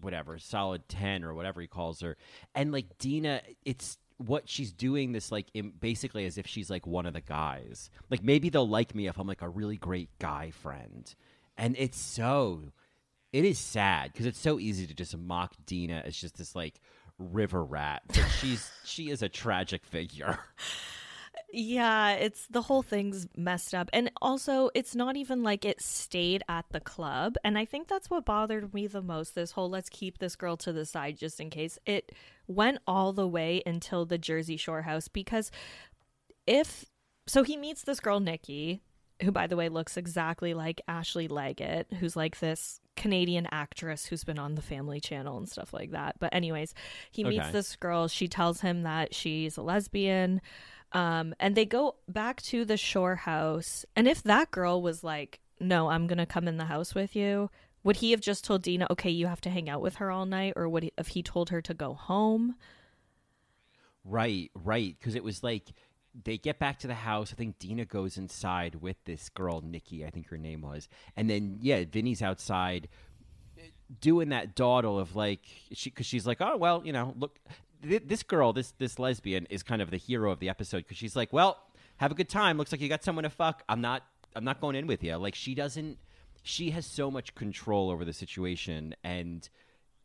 [0.01, 2.17] whatever solid 10 or whatever he calls her
[2.55, 6.87] and like deena it's what she's doing this like im- basically as if she's like
[6.87, 10.09] one of the guys like maybe they'll like me if i'm like a really great
[10.17, 11.13] guy friend
[11.57, 12.63] and it's so
[13.33, 16.79] it is sad because it's so easy to just mock deena as just this like
[17.17, 20.39] river rat but she's she is a tragic figure
[21.53, 23.89] Yeah, it's the whole thing's messed up.
[23.91, 27.35] And also, it's not even like it stayed at the club.
[27.43, 30.55] And I think that's what bothered me the most this whole let's keep this girl
[30.57, 31.77] to the side just in case.
[31.85, 32.13] It
[32.47, 35.51] went all the way until the Jersey Shore house because
[36.47, 36.85] if
[37.27, 38.81] so, he meets this girl, Nikki,
[39.23, 44.23] who, by the way, looks exactly like Ashley Leggat, who's like this Canadian actress who's
[44.23, 46.15] been on the Family Channel and stuff like that.
[46.19, 46.73] But, anyways,
[47.11, 47.51] he meets Okay.
[47.51, 48.07] this girl.
[48.07, 50.41] She tells him that she's a lesbian.
[50.91, 53.85] Um, and they go back to the shore house.
[53.95, 57.15] And if that girl was like, no, I'm going to come in the house with
[57.15, 57.49] you,
[57.83, 60.25] would he have just told Deena, okay, you have to hang out with her all
[60.25, 60.53] night?
[60.55, 62.55] Or would he, if he told her to go home?
[64.03, 64.95] Right, right.
[64.99, 65.71] Because it was like
[66.23, 67.31] they get back to the house.
[67.31, 70.87] I think Deena goes inside with this girl, Nikki, I think her name was.
[71.15, 72.87] And then, yeah, Vinny's outside
[73.99, 75.41] doing that dawdle of like,
[75.71, 77.39] she, because she's like, oh, well, you know, look,
[77.81, 80.97] th- this girl, this, this lesbian is kind of the hero of the episode because
[80.97, 81.57] she's like, well,
[81.97, 82.57] have a good time.
[82.57, 83.63] Looks like you got someone to fuck.
[83.69, 84.03] I'm not,
[84.35, 85.15] I'm not going in with you.
[85.17, 85.97] Like, she doesn't,
[86.43, 88.95] she has so much control over the situation.
[89.03, 89.47] And,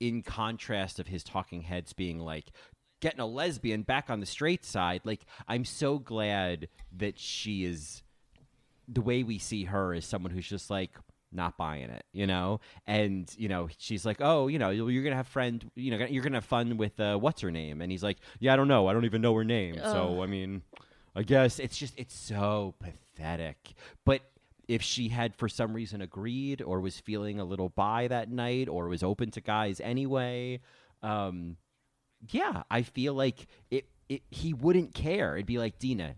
[0.00, 2.52] in contrast of his talking heads being like
[3.00, 8.02] getting a lesbian back on the straight side like i'm so glad that she is
[8.88, 10.92] the way we see her is someone who's just like
[11.32, 12.60] not buying it, you know?
[12.86, 16.04] And, you know, she's like, oh, you know, you're going to have friend, you know,
[16.06, 17.80] you're going to have fun with, uh, what's her name?
[17.80, 18.86] And he's like, yeah, I don't know.
[18.86, 19.76] I don't even know her name.
[19.82, 20.62] So, I mean,
[21.14, 23.74] I guess it's just, it's so pathetic.
[24.04, 24.22] But
[24.68, 28.68] if she had for some reason agreed or was feeling a little bi that night
[28.68, 30.60] or was open to guys anyway,
[31.02, 31.56] um,
[32.28, 35.36] yeah, I feel like it, it, he wouldn't care.
[35.36, 36.16] It'd be like, Deena,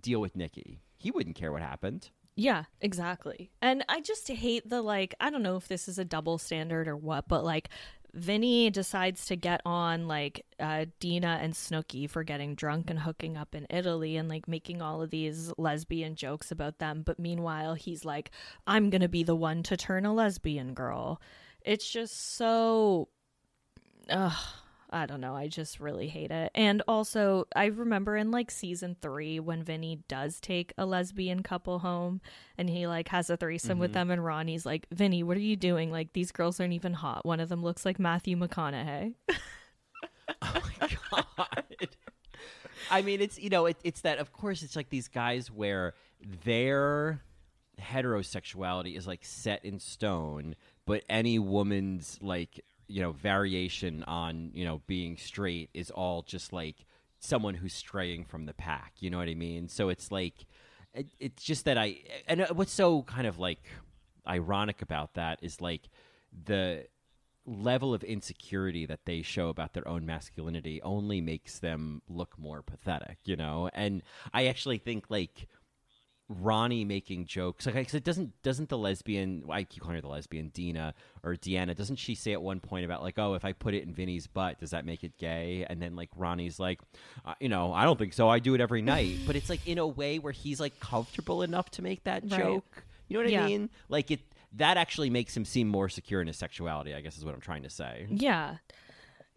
[0.00, 0.82] deal with Nikki.
[0.96, 2.10] He wouldn't care what happened.
[2.36, 3.50] Yeah, exactly.
[3.62, 6.88] And I just hate the like I don't know if this is a double standard
[6.88, 7.68] or what, but like
[8.14, 13.36] Vinny decides to get on like uh, Deena and Snooki for getting drunk and hooking
[13.36, 17.02] up in Italy and like making all of these lesbian jokes about them.
[17.04, 18.30] But meanwhile, he's like,
[18.66, 21.20] I'm going to be the one to turn a lesbian girl.
[21.60, 23.08] It's just so.
[24.08, 24.32] Ugh.
[24.94, 25.34] I don't know.
[25.34, 26.52] I just really hate it.
[26.54, 31.80] And also, I remember in like season three when Vinny does take a lesbian couple
[31.80, 32.20] home
[32.56, 33.80] and he like has a threesome mm-hmm.
[33.80, 35.90] with them, and Ronnie's like, Vinny, what are you doing?
[35.90, 37.26] Like, these girls aren't even hot.
[37.26, 39.14] One of them looks like Matthew McConaughey.
[40.42, 41.88] oh my God.
[42.90, 45.94] I mean, it's, you know, it, it's that, of course, it's like these guys where
[46.44, 47.20] their
[47.80, 50.54] heterosexuality is like set in stone,
[50.86, 56.52] but any woman's like you know variation on you know being straight is all just
[56.52, 56.86] like
[57.18, 59.68] someone who's straying from the pack you know what i mean?
[59.68, 60.46] So it's like
[60.92, 61.96] it, it's just that i
[62.28, 63.62] and uh, what's so kind of like
[64.26, 65.88] ironic about that is like
[66.46, 66.86] the
[67.46, 72.62] level of insecurity that they show about their own masculinity only makes them look more
[72.62, 73.70] pathetic you know?
[73.74, 75.48] And i actually think like
[76.28, 77.66] Ronnie making jokes.
[77.66, 81.76] Like it doesn't doesn't the lesbian I keep calling her the lesbian Dina or Deanna
[81.76, 84.26] doesn't she say at one point about like oh if I put it in Vinny's
[84.26, 85.66] butt does that make it gay?
[85.68, 86.80] And then like Ronnie's like
[87.26, 88.28] uh, you know I don't think so.
[88.28, 89.18] I do it every night.
[89.26, 92.40] But it's like in a way where he's like comfortable enough to make that right.
[92.40, 92.84] joke.
[93.08, 93.44] You know what yeah.
[93.44, 93.70] I mean?
[93.88, 94.20] Like it
[94.56, 97.40] that actually makes him seem more secure in his sexuality I guess is what I'm
[97.40, 98.06] trying to say.
[98.08, 98.56] Yeah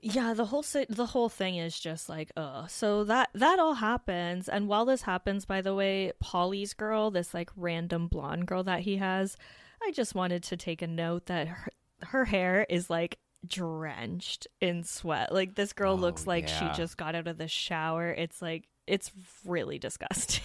[0.02, 3.74] yeah the whole si- the whole thing is just like uh so that that all
[3.74, 8.64] happens and while this happens by the way pauly's girl this like random blonde girl
[8.64, 9.36] that he has
[9.82, 11.72] i just wanted to take a note that her,
[12.04, 15.34] her hair is like drenched in sweat.
[15.34, 16.72] Like this girl oh, looks like yeah.
[16.72, 18.10] she just got out of the shower.
[18.10, 19.12] It's like it's
[19.46, 20.44] really disgusting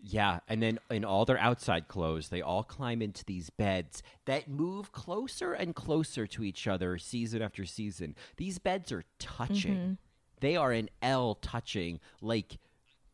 [0.00, 4.48] Yeah, and then in all their outside clothes, they all climb into these beds that
[4.48, 8.14] move closer and closer to each other season after season.
[8.36, 9.76] These beds are touching.
[9.76, 9.92] Mm-hmm.
[10.40, 12.00] They are an L touching.
[12.20, 12.58] Like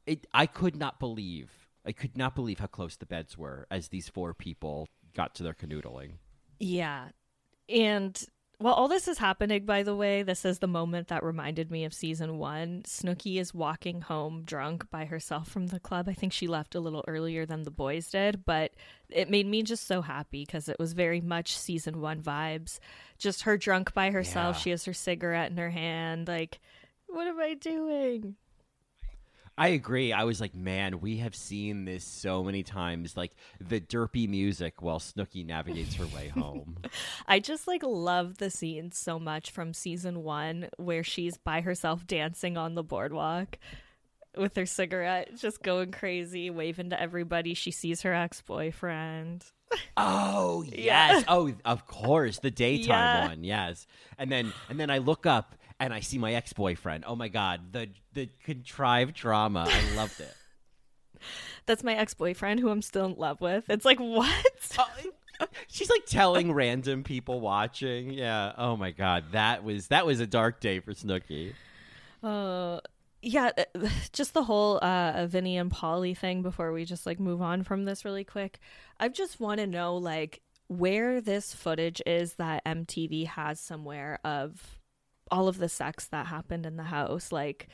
[0.06, 1.50] it I could not believe.
[1.86, 5.42] I could not believe how close the beds were as these four people got to
[5.42, 6.12] their canoodling.
[6.58, 7.08] Yeah.
[7.68, 8.22] And
[8.62, 11.84] while all this is happening, by the way, this is the moment that reminded me
[11.84, 12.82] of season one.
[12.86, 16.08] Snooki is walking home drunk by herself from the club.
[16.08, 18.72] I think she left a little earlier than the boys did, but
[19.08, 22.78] it made me just so happy because it was very much season one vibes.
[23.18, 24.56] Just her drunk by herself.
[24.56, 24.62] Yeah.
[24.62, 26.28] She has her cigarette in her hand.
[26.28, 26.60] Like,
[27.06, 28.36] what am I doing?
[29.58, 30.12] I agree.
[30.12, 33.16] I was like, man, we have seen this so many times.
[33.16, 36.78] Like the derpy music while Snooki navigates her way home.
[37.26, 42.06] I just like love the scene so much from season one where she's by herself
[42.06, 43.58] dancing on the boardwalk
[44.36, 47.54] with her cigarette, just going crazy, waving to everybody.
[47.54, 49.44] She sees her ex boyfriend.
[49.96, 50.76] Oh yes.
[50.76, 51.22] Yeah.
[51.28, 53.28] Oh, of course, the daytime yeah.
[53.28, 53.44] one.
[53.44, 53.86] Yes.
[54.18, 57.04] And then and then I look up and I see my ex boyfriend.
[57.06, 59.66] Oh my god, the the contrived drama.
[59.68, 60.34] I loved it.
[61.66, 63.68] That's my ex boyfriend who I'm still in love with.
[63.68, 64.78] It's like what?
[65.40, 68.12] Uh, she's like telling random people watching.
[68.12, 68.52] Yeah.
[68.56, 71.54] Oh my god, that was that was a dark day for Snooki.
[72.22, 72.80] Uh
[73.22, 77.40] yeah, uh, just the whole uh Vinny and Pauly thing before we just like move
[77.40, 78.60] on from this really quick.
[79.00, 84.81] I just want to know like where this footage is that MTV has somewhere of
[85.32, 87.32] all of the sex that happened in the house.
[87.32, 87.68] Like,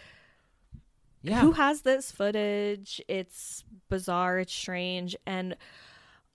[1.22, 1.40] yeah.
[1.40, 3.02] who has this footage?
[3.08, 5.16] It's bizarre, it's strange.
[5.26, 5.56] And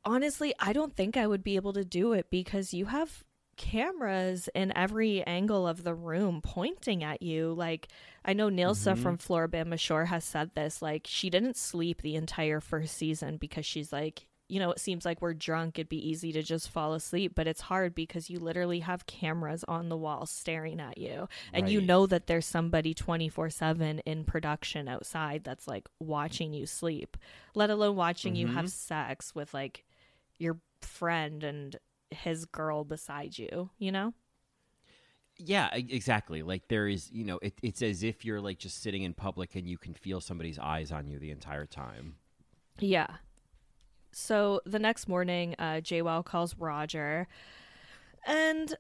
[0.06, 3.24] honestly, I don't think I would be able to do it because you have
[3.56, 7.54] cameras in every angle of the room pointing at you.
[7.54, 7.88] Like,
[8.26, 9.02] I know Nilsa mm-hmm.
[9.02, 10.82] from Floribama Shore has said this.
[10.82, 15.06] Like, she didn't sleep the entire first season because she's like, you know, it seems
[15.06, 18.40] like we're drunk, it'd be easy to just fall asleep, but it's hard because you
[18.40, 21.28] literally have cameras on the wall staring at you.
[21.54, 21.72] And right.
[21.72, 27.18] you know that there's somebody 24 7 in production outside that's like watching you sleep,
[27.56, 28.42] let alone watching mm-hmm.
[28.42, 28.68] you have mm-hmm.
[28.68, 29.86] sex with like
[30.38, 31.78] your friend and
[32.12, 34.14] his girl beside you, you know?
[35.38, 36.44] Yeah, exactly.
[36.44, 39.56] Like there is, you know, it, it's as if you're like just sitting in public
[39.56, 42.16] and you can feel somebody's eyes on you the entire time.
[42.80, 43.08] Yeah.
[44.16, 47.28] So the next morning, uh, JWoww calls Roger,
[48.26, 48.76] and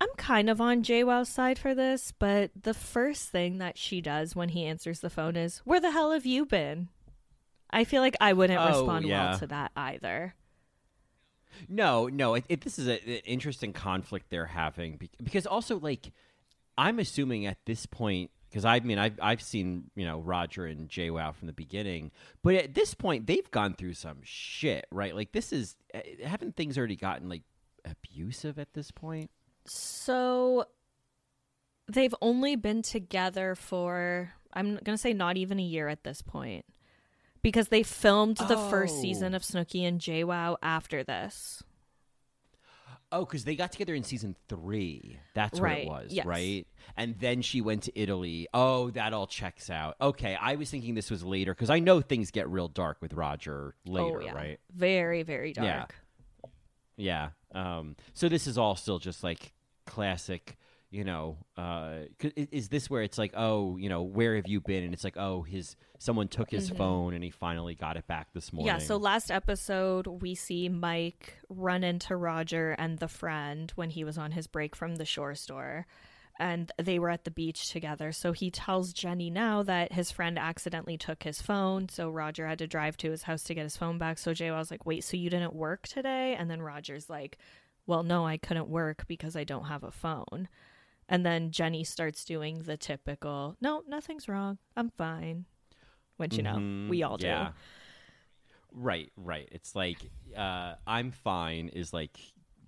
[0.00, 4.36] I'm kind of on JWoww's side for this, but the first thing that she does
[4.36, 6.88] when he answers the phone is, "Where the hell have you been?"
[7.70, 9.30] I feel like I wouldn't Oh, respond yeah.
[9.30, 10.34] well to that either.
[11.68, 16.12] No, no, it, it, this is a, an interesting conflict they're having because also like
[16.76, 20.88] I'm assuming at this point because I mean I've I've seen you know Roger and
[20.88, 22.12] JWoww from the beginning,
[22.44, 25.12] but at this point they've gone through some shit, right?
[25.12, 27.42] Like this is uh, haven't things already gotten like
[27.84, 29.32] abusive at this point?
[29.66, 30.66] So
[31.90, 36.22] they've only been together for I'm going to say not even a year at this
[36.22, 36.64] point.
[37.42, 39.02] Because they filmed the first Oh.
[39.02, 41.62] season of Snooki and JWoww after this.
[43.14, 45.18] Oh, because they got together in season three.
[45.34, 46.26] That's Right, what it was, yes.
[46.26, 46.66] right?
[46.96, 48.48] And then she went to Italy.
[48.52, 49.94] Oh, that all checks out.
[50.00, 53.12] Okay, I was thinking this was later because I know things get real dark with
[53.12, 54.32] Roger later, oh, yeah.
[54.32, 54.60] right?
[54.74, 55.76] Very, very Yeah.
[55.78, 55.94] dark.
[56.96, 57.28] Yeah.
[57.54, 59.52] Um, so this is all still just like
[59.86, 60.56] classic,
[60.94, 61.36] you know.
[61.56, 62.04] Uh,
[62.36, 64.84] is this where it's like, oh, you know, where have you been?
[64.84, 68.28] And it's like, oh, his someone took his phone and he finally got it back
[68.32, 68.72] this morning.
[68.72, 68.80] Mm-hmm.
[68.80, 74.04] Yeah, so last episode we see Mike run into Roger and the friend when he
[74.04, 75.86] was on his break from the shore store.
[76.38, 78.10] And they were at the beach together.
[78.10, 81.88] So he tells Jenni now that his friend accidentally took his phone.
[81.88, 84.18] So Roger had to drive to his house to get his phone back.
[84.18, 86.34] So Jay was like, Wait, so you didn't work today?
[86.36, 87.38] And then Roger's like,
[87.86, 90.48] Well, no, I couldn't work because I don't have a phone.
[91.08, 94.58] And then Jenni starts doing the typical, No, nothing's wrong.
[94.76, 95.44] I'm fine.
[96.16, 97.48] Which, you know, Mhm, we all do.
[98.72, 99.48] Right, right.
[99.52, 99.98] It's like
[100.36, 102.18] uh, I'm fine is like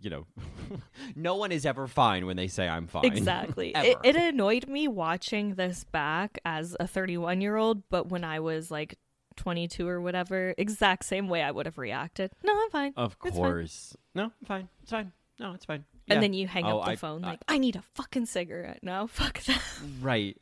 [0.03, 0.27] you know,
[1.17, 3.07] no one is ever fine when they say I'm fine.
[3.07, 3.73] Exactly.
[3.75, 8.41] it, it annoyed me watching this back as a 31 year old, but when I
[8.41, 8.99] was like
[9.37, 12.31] 22 or whatever, exact same way I would have reacted.
[12.45, 12.93] No, I'm fine.
[12.97, 13.43] Of It's fine.
[13.43, 13.97] course.
[14.15, 14.69] No, I'm fine.
[14.83, 15.13] It's fine.
[15.41, 15.85] No, it's fine.
[16.09, 16.21] And Yeah.
[16.21, 18.81] then you hang Oh, up the I- phone I- like, I need a fucking cigarette
[18.83, 19.07] now.
[19.09, 19.61] Fuck that.
[20.01, 20.37] Right,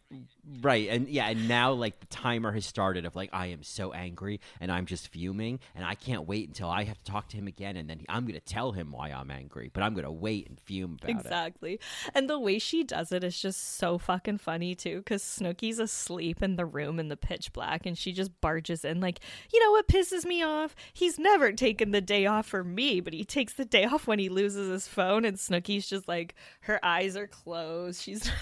[0.62, 3.92] right, and yeah, and now like the timer has started of like I am so
[3.92, 7.36] angry and I'm just fuming and I can't wait until I have to talk to
[7.36, 10.48] him again and then I'm gonna tell him why I'm angry, but I'm gonna wait
[10.48, 11.16] and fume about it.
[11.16, 11.80] Exactly.
[12.14, 16.42] And the way she does it is just so fucking funny too, because Snooki's asleep
[16.42, 19.20] in the room in the pitch black and she just barges in, like,
[19.52, 20.74] you know what pisses me off?
[20.92, 24.18] He's never taken the day off for me, but he takes the day off when
[24.18, 25.24] he loses his phone.
[25.24, 28.02] And Snooki's just like, her eyes are closed.
[28.02, 28.30] She's.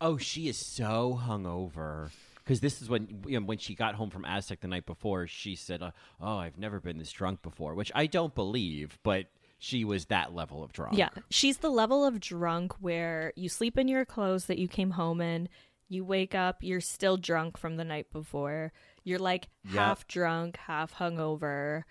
[0.00, 2.10] Oh, she is so hungover.
[2.38, 5.26] Because this is when you know, when she got home from Aztec the night before,
[5.26, 9.26] she said, uh, "Oh, I've never been this drunk before," which I don't believe, but
[9.58, 10.98] she was that level of drunk.
[10.98, 11.08] Yeah.
[11.30, 15.20] She's the level of drunk where you sleep in your clothes that you came home
[15.22, 15.48] in.
[15.88, 18.72] You wake up, you're still drunk from the night before.
[19.04, 19.74] You're like Yep.
[19.74, 21.84] half drunk, half hungover.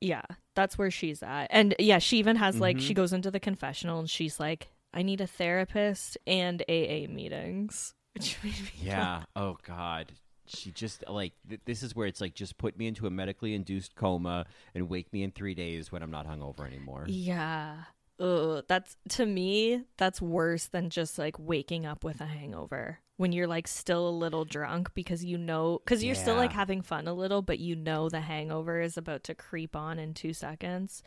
[0.00, 0.22] Yeah,
[0.54, 1.46] that's where she's at.
[1.50, 2.86] And yeah, she even has like, Mm-hmm.
[2.86, 7.94] she goes into the confessional and she's like, I need a therapist and AA meetings.
[8.14, 9.22] Which made me Yeah.
[9.34, 10.12] Oh God.
[10.48, 13.52] She just like th- this is where it's like just put me into a medically
[13.54, 17.04] induced coma and wake me in three days when I'm not hungover anymore.
[17.08, 17.76] Yeah.
[18.18, 23.32] Ugh, that's to me, that's worse than just like waking up with a hangover when
[23.32, 27.06] you're like still a little drunk because you know, because you're still like having fun
[27.08, 31.02] a little, but you know the hangover is about to creep on in two seconds.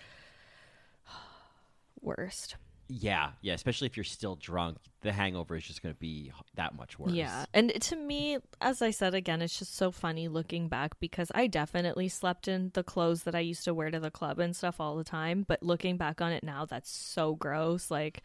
[2.01, 2.55] Worst.
[2.91, 3.53] Yeah, yeah.
[3.53, 7.13] Especially if you're still drunk, the hangover is just going to be that much worse.
[7.13, 7.45] Yeah.
[7.53, 11.45] And to me, as I said again, it's just so funny looking back because I
[11.47, 14.79] definitely slept in the clothes that I used to wear to the club and stuff
[14.79, 15.45] all the time.
[15.47, 17.91] But looking back on it now, that's so gross.
[17.91, 18.23] Like,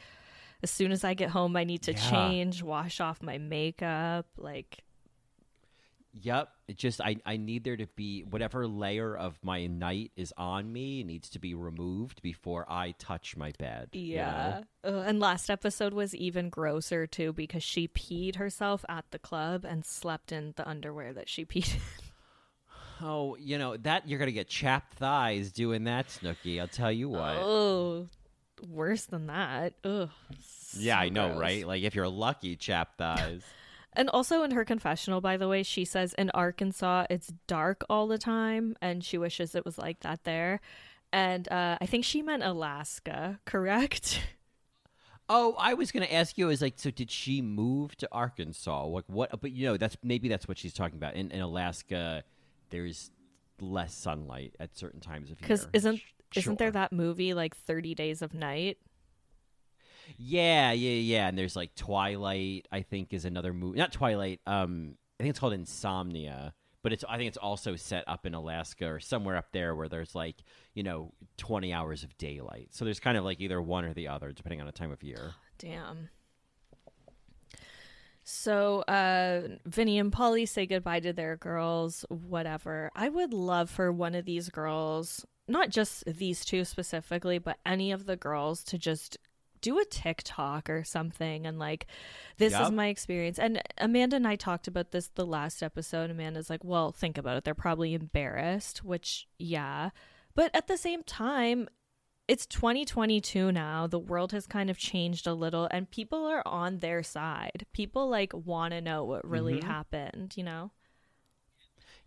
[0.62, 2.10] as soon as I get home, I need to Yeah.
[2.10, 4.26] change, wash off my makeup.
[4.38, 4.84] Like,
[6.22, 6.48] Yep.
[6.68, 10.72] It just I I need there to be whatever layer of my night is on
[10.72, 13.88] me needs to be removed before I touch my bed.
[13.92, 14.62] you know?
[14.84, 14.90] yeah.
[15.06, 19.84] And last episode was even grosser too because she peed herself at the club and
[19.84, 21.80] slept in the underwear that she peed in.
[23.02, 26.60] Oh, you know that you're gonna get chapped thighs doing that, Snooki.
[26.60, 27.36] I'll tell you what.
[27.36, 28.08] Oh,
[28.70, 29.74] worse than that.
[29.82, 30.10] Ugh.
[30.78, 31.40] yeah, I know, gross.
[31.40, 31.66] right?
[31.66, 33.42] Like if you're lucky, chapped thighs.
[33.97, 38.09] And also in her confessional, by the way, she says in Arkansas it's dark all
[38.09, 40.61] the time, and she wishes it was like that there.
[41.12, 44.20] And uh, I think she meant Alaska, correct?
[45.28, 46.51] Oh, I was going to ask you.
[46.51, 48.84] Is like, so did she move to Arkansas?
[48.86, 49.40] Like, What?
[49.40, 51.14] But you know, that's maybe that's what she's talking about.
[51.14, 52.24] In, in Alaska,
[52.70, 53.11] there's
[53.61, 55.49] less sunlight at certain times of year.
[55.49, 58.78] Because isn't Sh- isn't there that movie like Thirty Days of Night?
[60.16, 61.28] Yeah, yeah, yeah.
[61.28, 62.68] And there's like Twilight.
[62.70, 63.78] I think is another movie.
[63.78, 64.40] Not Twilight.
[64.46, 66.55] Um, I think it's called Insomnia.
[66.82, 69.88] But it's I think it's also set up in Alaska or somewhere up there where
[69.88, 70.36] there's like
[70.74, 72.68] you know 20 hours of daylight.
[72.72, 75.02] So there's kind of like either one or the other depending on the time of
[75.02, 75.32] year.
[75.59, 76.11] Damn.
[78.24, 82.90] So, uh, Vinny and Pauly say goodbye to their girls, whatever.
[82.96, 87.92] I would love for one of these girls, not just these two specifically, but any
[87.92, 89.18] of the girls to just
[89.64, 91.86] do a TikTok or something and like,
[92.38, 92.62] this Yep.
[92.62, 93.38] is my experience.
[93.38, 96.10] And Amanda and I talked about this the last episode.
[96.10, 97.44] Amanda's like, well, think about it.
[97.44, 99.90] They're probably embarrassed, which, yeah.
[100.34, 101.68] But at the same time,
[102.28, 103.86] it's 2022 now.
[103.86, 107.66] The world has kind of changed a little and people are on their side.
[107.72, 109.64] People like want to know what really Mhm.
[109.64, 110.72] happened, you know?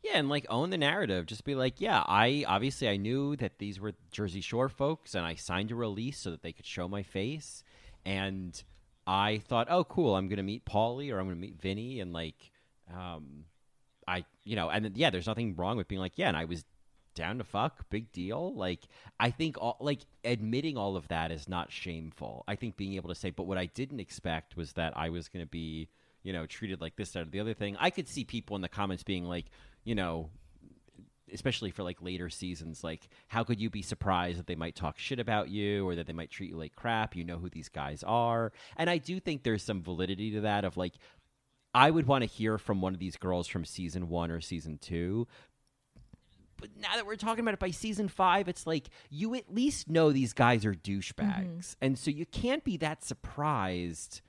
[0.04, 1.26] Yeah, and like own the narrative.
[1.26, 5.26] Just be like, yeah, I obviously I knew that these were Jersey Shore folks, and
[5.26, 7.64] I signed a release so that they could show my face.
[8.06, 8.62] And
[9.06, 12.52] I thought, oh, cool, I'm gonna meet Pauly or I'm gonna meet Vinny, and like,
[12.94, 13.46] um,
[14.08, 16.64] I, you know, and yeah, there's nothing wrong with being like, yeah, and I was
[17.16, 18.54] down to fuck, big deal.
[18.54, 18.82] Like,
[19.20, 22.44] I think all like admitting all of that is not shameful.
[22.48, 25.28] I think being able to say, but what I didn't expect was that I was
[25.28, 25.90] gonna be
[26.28, 27.78] you know, treated like this, that, or the other thing.
[27.80, 29.46] I could see people in the comments being like,
[29.88, 30.30] you know,
[31.34, 35.00] especially for like later seasons, like, how could you be surprised that they might talk
[35.00, 37.16] shit about you or that they might treat you like crap?
[37.16, 38.52] You know who these guys are.
[38.76, 40.96] And I do think there's some validity to that of like,
[41.74, 44.78] I would want to hear from one of these girls from season one or season
[44.78, 45.26] two.
[46.60, 49.90] But now that we're talking about it by season five, it's like you at least
[49.90, 51.48] know these guys are douchebags.
[51.48, 51.86] Mm-hmm.
[51.86, 54.22] And so you can't be that surprised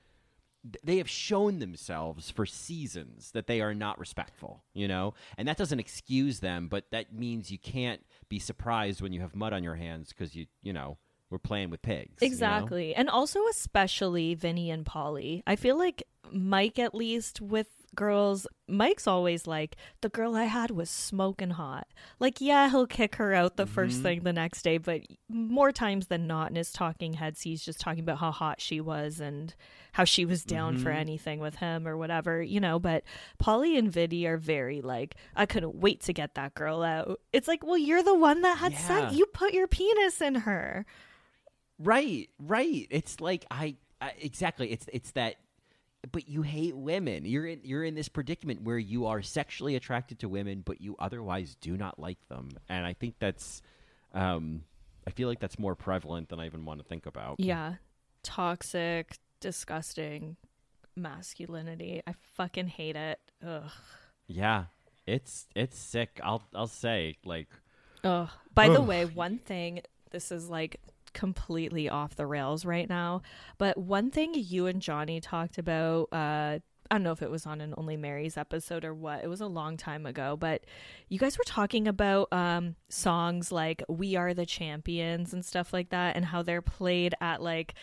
[0.83, 5.13] they have shown themselves for seasons that they are not respectful, you know?
[5.37, 9.35] And that doesn't excuse them, but that means you can't be surprised when you have
[9.35, 10.97] mud on your hands because you, you know,
[11.29, 12.21] we're playing with pigs.
[12.21, 12.33] you know?
[12.33, 12.95] Exactly.
[12.95, 15.43] And also especially Vinny and Pauly.
[15.45, 20.71] I feel like Mike at least with girls, Mike's always like, the girl I had
[20.71, 21.87] was smoking hot.
[22.19, 24.03] Like, yeah, he'll kick her out the first mm-hmm.
[24.03, 27.79] thing the next day, but more times than not in his talking heads, he's just
[27.79, 29.53] talking about how hot she was and
[29.93, 30.99] how she was down for mm-hmm.
[30.99, 32.79] anything with him or whatever, you know.
[32.79, 33.03] But
[33.41, 37.19] Pauly and Vinny are very like, I couldn't wait to get that girl out.
[37.33, 38.79] It's like, well, you're the one that had Yeah.
[38.79, 39.15] sex.
[39.15, 40.85] You put your penis in her.
[41.79, 42.87] Right, right.
[42.89, 44.71] It's like I, I exactly.
[44.71, 45.35] It's it's that.
[46.11, 47.25] But you hate women.
[47.25, 50.95] You're in you're in this predicament where you are sexually attracted to women, but you
[50.97, 52.51] otherwise do not like them.
[52.69, 53.61] And I think that's,
[54.13, 54.63] um,
[55.05, 57.39] I feel like that's more prevalent than I even want to think about.
[57.39, 57.75] Yeah.
[58.23, 60.37] Toxic, disgusting
[60.95, 62.01] masculinity.
[62.05, 63.19] I fucking hate it.
[63.45, 63.71] Ugh.
[64.27, 64.65] Yeah,
[65.05, 66.19] it's it's sick.
[66.23, 67.47] I'll I'll say like
[68.03, 68.29] Ugh.
[68.53, 69.81] By the way, one thing,
[70.11, 70.79] this is like
[71.19, 73.21] completely off the rails right now,
[73.57, 76.59] but one thing you and Johnny talked about, uh,
[76.89, 79.21] I don't know if it was on an Alright Marys episode or what.
[79.21, 80.63] It was a long time ago, but
[81.09, 85.89] you guys were talking about um, songs like "We Are the Champions" and stuff like
[85.89, 87.75] that, and how they're played at like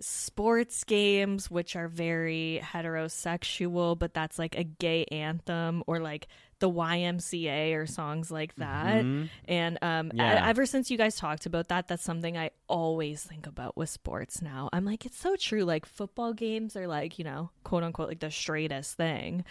[0.00, 6.26] sports games, which are very heterosexual, but that's like a gay anthem, or like
[6.60, 9.04] the YMCA or songs like that.
[9.04, 9.28] Mhm.
[9.46, 10.46] And um, e- Yeah.
[10.48, 14.42] ever since you guys talked about that, that's something I always think about with sports
[14.42, 14.68] now.
[14.72, 15.64] I'm like, it's so true.
[15.64, 19.44] Like football games are like, you know, quote unquote, like the straightest thing.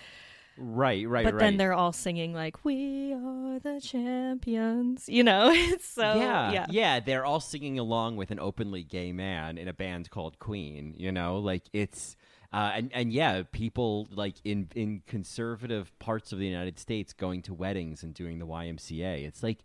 [0.60, 1.24] right, right, right.
[1.24, 1.40] but right.
[1.40, 5.54] then they're all singing like, "We are the champions," you know.
[5.80, 9.74] So yeah, yeah, yeah, they're all singing along with an openly gay man in a
[9.74, 10.94] band called Queen.
[10.98, 12.17] You know, like it's
[12.54, 17.42] uh, and and yeah, people like in in conservative parts of the United States going
[17.44, 19.26] to weddings and doing the YMCA.
[19.26, 19.60] It's like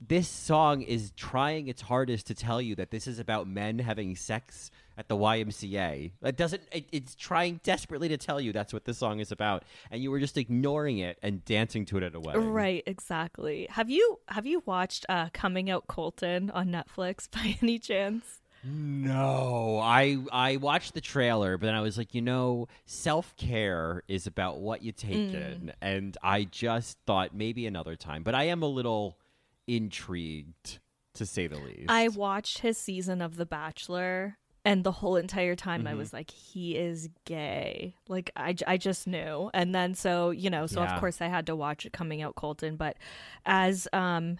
[0.00, 4.14] this song is trying its hardest to tell you that this is about men having
[4.14, 6.12] sex at the YMCA.
[6.22, 6.62] It doesn't.
[6.72, 10.10] It, it's trying desperately to tell you that's what this song is about, and you
[10.10, 12.52] were just ignoring it and dancing to it at a wedding.
[12.52, 13.66] Right, exactly.
[13.70, 18.40] Have you have you watched uh Coming Out Colton on Netflix by any chance?
[18.68, 24.02] No, I I watched the trailer, but then I was like, you know, self care
[24.08, 28.22] is about what you take in, and I just thought maybe another time.
[28.22, 29.18] But I am a little
[29.66, 30.78] intrigued,
[31.14, 31.84] to say the least.
[31.88, 35.98] I watched his season of The Bachelor, and the whole entire time I Mhm.
[35.98, 37.94] was like, he is gay.
[38.08, 39.50] Like, I I just knew.
[39.54, 40.94] And then, so, you know, so Yeah.
[40.94, 42.76] of course I had to watch it coming out Colton.
[42.76, 42.96] But
[43.44, 44.38] as, um,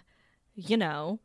[0.55, 1.19] you know,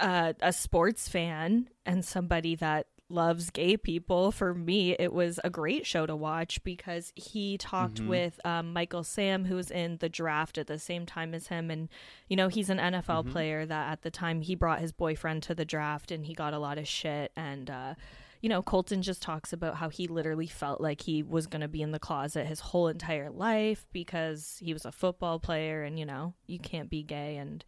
[0.00, 5.50] uh, a sports fan and somebody that loves gay people, for me, it was a
[5.50, 8.08] great show to watch because he talked Mhm.
[8.08, 11.70] with um, Michael Sam, who was in the draft at the same time as him.
[11.70, 11.88] And,
[12.28, 13.30] you know, he's an NFL Mhm.
[13.30, 16.54] player that at the time he brought his boyfriend to the draft and he got
[16.54, 17.30] a lot of shit.
[17.36, 17.94] And, uh,
[18.40, 21.68] you know, Colton just talks about how he literally felt like he was going to
[21.68, 25.98] be in the closet his whole entire life because he was a football player and,
[25.98, 27.36] you know, you can't be gay.
[27.36, 27.64] And,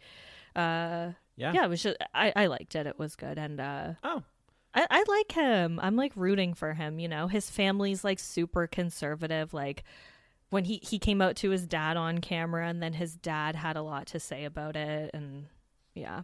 [0.57, 1.53] uh, Yeah.
[1.53, 2.87] yeah, it was just, I, I liked it.
[2.87, 3.39] It was good.
[3.39, 4.23] And, uh, Oh.
[4.75, 5.81] I, I like him.
[5.83, 7.29] I'm like rooting for him, you know.
[7.29, 9.55] His family's like super conservative.
[9.55, 9.85] Like
[10.51, 13.77] when he he came out to his dad on camera and then his dad had
[13.77, 15.47] a lot to say about it and
[15.95, 16.23] yeah.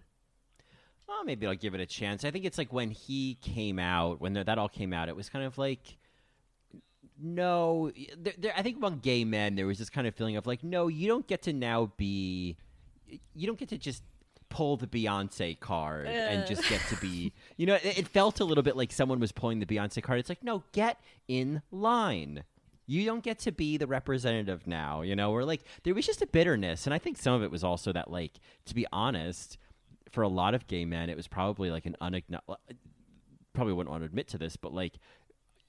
[1.09, 2.25] Oh, maybe I'll give it a chance.
[2.25, 5.29] I think it's like when he came out, when that all came out, it was
[5.31, 5.97] kind of like,
[7.19, 7.91] no.
[8.19, 10.63] There, there, I think among gay men, there was this kind of feeling of like,
[10.63, 12.57] no, you don't get to now be,
[13.35, 14.03] you don't get to just
[14.53, 16.47] pull the Beyonce card and uh.
[16.47, 19.33] just get to be, you know, it, it felt a little bit like someone was
[19.33, 20.19] pulling the Beyonce card.
[20.19, 22.45] It's like, no, get in line.
[22.87, 26.21] You don't get to be the representative now, you know, or like there was just
[26.21, 26.87] a bitterness.
[26.87, 28.33] And I think some of it was also that, like,
[28.67, 29.57] to be honest,
[30.11, 32.61] for a lot of gay men, it was probably like an unacknowledged,
[33.55, 34.99] probably wouldn't want to admit to this, but like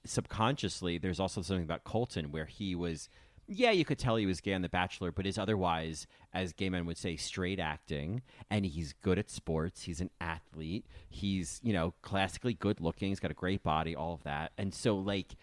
[0.04, 3.08] subconsciously, there's also something about Colton where he was,
[3.46, 6.70] yeah, you could tell he was gay on The Bachelor, but is otherwise, as gay
[6.70, 9.82] men would say, straight acting, and he's good at sports.
[9.82, 10.86] He's an athlete.
[11.08, 13.08] He's, you know, classically good looking.
[13.08, 14.52] He's got a great body, all of that.
[14.56, 15.34] And so, like,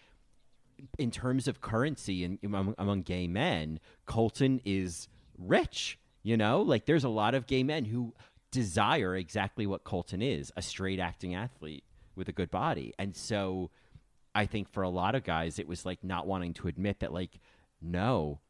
[0.98, 5.08] in terms of currency and among, among gay men, Colton is
[5.38, 5.98] rich.
[6.24, 8.14] You know, like there's a lot of gay men who
[8.52, 11.82] desire exactly what Colton is a straight acting athlete
[12.14, 12.94] with a good body.
[12.98, 13.70] And so
[14.34, 17.12] I think for a lot of guys, it was like not wanting to admit that,
[17.12, 17.40] like,
[17.82, 18.40] no,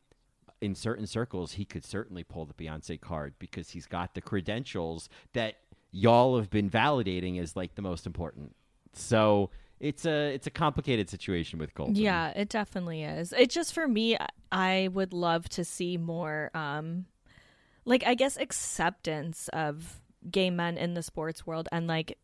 [0.61, 5.09] in certain circles, he could certainly pull the Beyonce card because he's got the credentials
[5.33, 5.57] that
[5.91, 8.55] y'all have been validating as like the most important.
[8.95, 9.51] So
[9.81, 11.97] it's a it's a complicated situation with Colton.
[11.97, 13.33] Yeah, it definitely is.
[13.33, 14.17] It just for me
[14.51, 17.07] I would love to see more um
[17.85, 20.01] like I guess acceptance of
[20.31, 22.17] gay men in the sports world and like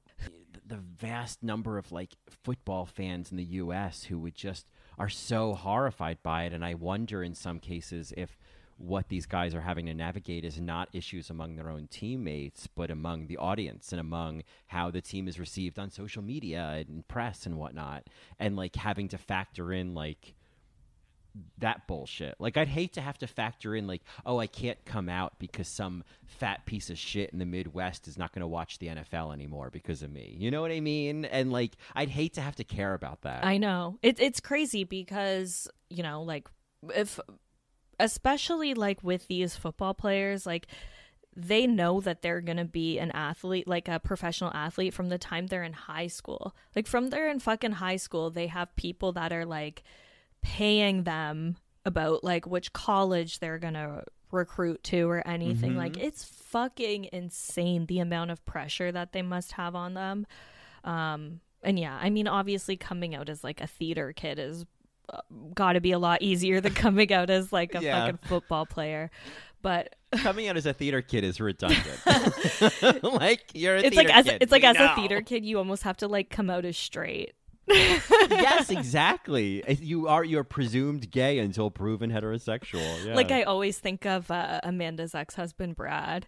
[0.65, 2.15] the vast number of like
[2.45, 6.75] football fans in the US who would just are so horrified by it and I
[6.75, 8.39] wonder in some cases if
[8.79, 12.91] what these guys are having to navigate is not issues among their own teammates but
[12.91, 17.45] among the audience and among how the team is received on social media and press
[17.45, 18.07] and whatnot.
[18.39, 20.35] And like having to factor in like
[21.59, 22.37] that bullshit.
[22.39, 25.69] Like I'd hate to have to factor in like, oh, I can't come out because
[25.69, 29.33] some fat piece of shit in the Midwest is not going to watch the NFL
[29.33, 30.37] anymore because of me.
[30.39, 31.25] You know what I mean?
[31.25, 33.45] And like I'd hate to have to care about that.
[33.45, 33.99] I know.
[34.03, 36.49] It, it's crazy because, you know, like
[36.95, 37.19] if
[38.01, 40.67] especially like with these football players, like
[41.39, 45.19] they know that they're going to be an athlete, like a professional athlete from the
[45.19, 46.55] time they're in high school.
[46.75, 49.85] Like from they're in fucking high school, they have people that are like
[50.49, 54.03] paying them about like which college they're going to
[54.33, 55.77] recruit to or anything.
[55.77, 60.27] Like it's fucking insane the amount of pressure that they must have on them.
[60.85, 64.65] Um and yeah, I mean obviously coming out as like a theater kid is
[65.13, 65.21] uh,
[65.55, 68.01] got to be a lot easier than coming out as like a Yeah.
[68.01, 69.11] fucking football player.
[69.61, 72.01] But Coming out as a theater kid is redundant.
[73.03, 74.39] like you're a it's like theater as kid.
[74.43, 76.77] it's like We as a theater kid you almost have to like come out as
[76.77, 77.33] straight.
[77.71, 79.63] Yes, exactly.
[79.81, 83.05] You are you're presumed gay until proven heterosexual.
[83.07, 83.15] Yeah.
[83.15, 86.27] Like I always think of uh, Amanda's ex-husband Brad.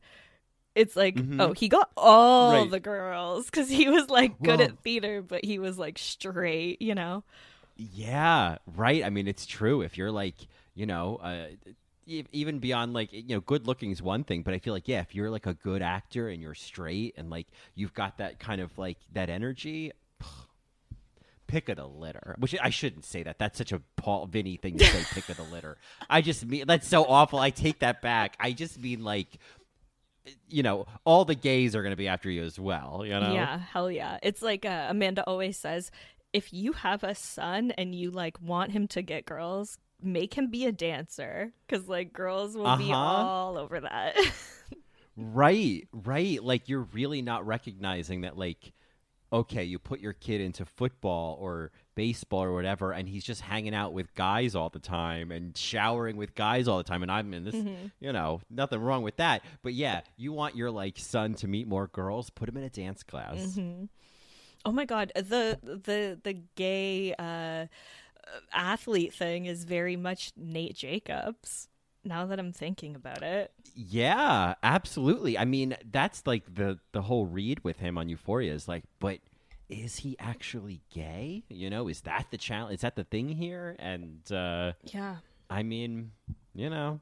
[0.75, 1.41] It's like, Mhm.
[1.41, 2.71] oh, he got all Right.
[2.71, 6.81] the girls because he was like good Well- at theater, but he was like straight,
[6.81, 7.25] you know.
[7.77, 9.05] Yeah, right.
[9.05, 9.81] I mean, it's true.
[9.83, 10.35] If you're like,
[10.75, 11.47] you know, uh,
[12.07, 14.87] e- even beyond like, you know, good looking is one thing, but I feel like,
[14.87, 18.39] yeah, if you're like a good actor and you're straight and like you've got that
[18.39, 19.93] kind of like that energy,
[21.51, 22.36] pick of the litter.
[22.39, 23.39] Which I shouldn't say that.
[23.39, 25.02] That's such a Paul Vinny thing to say.
[25.10, 25.77] pick of the litter.
[26.09, 27.39] I just mean that's so awful.
[27.39, 28.36] I take that back.
[28.40, 29.39] I just mean like.
[30.48, 33.02] You know, all the gays are going to be after you as well.
[33.05, 34.18] You know, Yeah, hell yeah.
[34.22, 35.90] It's like uh, Amanda always says,
[36.35, 40.48] if you have a son and you like want him to get girls, make him
[40.51, 42.97] be a dancer because like girls will be Uh-huh.
[42.97, 44.14] all over that.
[45.16, 46.43] Right, right.
[46.43, 48.72] Like you're really not recognizing that like
[49.32, 53.74] okay, you put your kid into football or baseball or whatever and he's just hanging
[53.74, 57.32] out with guys all the time and showering with guys all the time and I'm
[57.35, 57.55] in this,
[58.01, 59.43] you know, nothing wrong with that.
[59.62, 62.70] But yeah, you want your like son to meet more girls, put him in a
[62.70, 63.59] dance class.
[64.65, 67.66] oh my god, the the the gay uh,
[68.52, 71.69] athlete thing is very much Nate Jacobs.
[72.05, 75.36] Now that I'm thinking about it, Yeah, absolutely.
[75.36, 79.18] I mean, that's like the the whole read with him on Euphoria is like, but
[79.68, 81.44] is he actually gay?
[81.48, 82.77] You know, is that the challenge?
[82.77, 83.77] Is that the thing here?
[83.78, 85.16] And uh yeah,
[85.48, 86.12] I mean,
[86.55, 87.01] you know,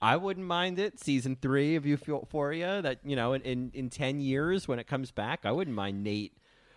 [0.00, 1.00] I wouldn't mind it.
[1.00, 2.82] Season three of Euphoria.
[2.82, 6.04] That you know, in, in in ten years when it comes back, I wouldn't mind
[6.04, 6.36] Nate.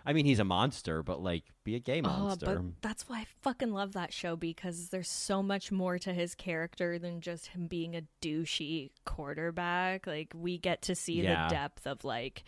[0.09, 2.45] I mean, he's a monster, but like, be a gay Oh, monster.
[2.47, 6.33] but that's why I fucking love that show because there's so much more to his
[6.33, 10.07] character than just him being a douchey quarterback.
[10.07, 11.47] Like we get to see Yeah.
[11.47, 12.43] the depth of like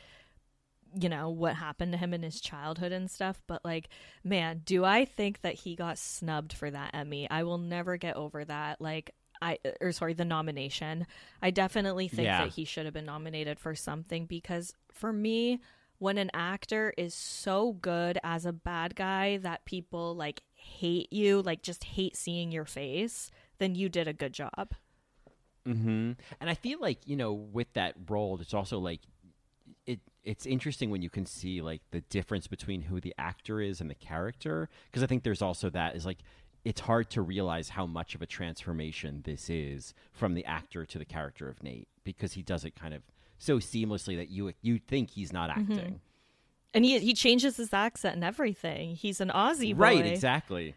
[0.99, 3.87] you know what happened to him in his childhood and stuff but like
[4.25, 8.17] man do i think that he got snubbed for that emmy i will never get
[8.17, 9.11] over that like
[9.41, 11.07] i uh, or sorry the nomination
[11.41, 12.43] i definitely think Yeah.
[12.43, 15.61] that he should have been nominated for something because for me
[16.01, 21.41] when an actor is so good as a bad guy that people like hate you
[21.41, 23.29] like just hate seeing your face
[23.59, 24.73] then you did a good job
[25.65, 29.01] hmm And I feel like you know, with that role, it's also like
[29.85, 29.99] it.
[30.23, 33.89] It's interesting when you can see like the difference between who the actor is and
[33.89, 36.19] the character, because I think there's also that is like
[36.63, 40.99] it's hard to realize how much of a transformation this is from the actor to
[40.99, 43.01] the character of Nate because he does it kind of
[43.41, 45.99] so seamlessly that you you think he's not acting.
[46.75, 49.81] and he he changes his accent and everything he's an aussie boy.
[49.81, 50.75] Right, exactly.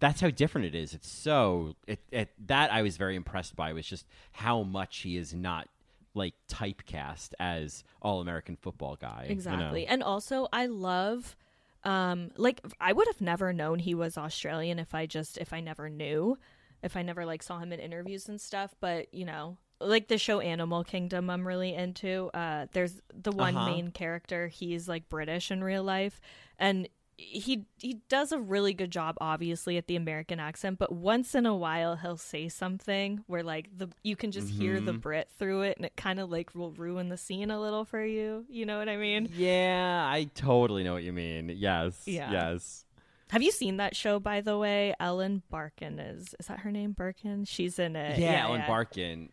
[0.00, 0.94] That's how different it is.
[0.94, 5.16] It's so it, it that I was very impressed by was just how much he
[5.16, 5.68] is not
[6.12, 9.22] like typecast as all American football guy.
[9.22, 9.32] you know?
[9.32, 9.86] Exactly.
[9.86, 11.36] And also I love
[11.84, 15.60] um like I would have never known he was Australian if I just if I
[15.60, 16.36] never knew.
[16.82, 20.18] If I never like saw him in interviews and stuff, but you know, like the
[20.18, 22.30] show Animal Kingdom I'm really into.
[22.34, 23.70] Uh there's the one Uh-huh.
[23.70, 26.20] main character, he's like British in real life
[26.58, 26.88] and
[27.18, 31.46] he he does a really good job obviously at the American accent, but once in
[31.46, 35.00] a while he'll say something where like the you can just hear the Mhm.
[35.02, 38.04] Brit through it and it kind of like will ruin the scene a little for
[38.04, 38.44] you.
[38.48, 39.28] You know what I mean?
[39.34, 41.50] Yeah, I totally know what you mean.
[41.54, 42.02] Yes.
[42.06, 42.32] Yeah.
[42.32, 42.86] Yes.
[43.30, 44.94] Have you seen that show by the way?
[44.98, 47.44] Ellen Barkin is is that her name Barkin?
[47.44, 48.18] She's in it.
[48.18, 49.30] Yeah, Ellen Barkin.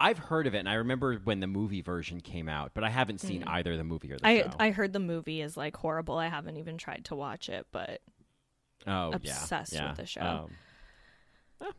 [0.00, 2.88] I've heard of it, and I remember when the movie version came out, but I
[2.88, 4.28] haven't seen either the movie or the Mm.
[4.28, 4.50] I show.
[4.58, 6.16] I heard the movie is like horrible.
[6.16, 8.00] I haven't even tried to watch it, but
[8.86, 10.20] oh, obsessed yeah, with the show.
[10.22, 10.50] Um,
[11.60, 11.72] oh.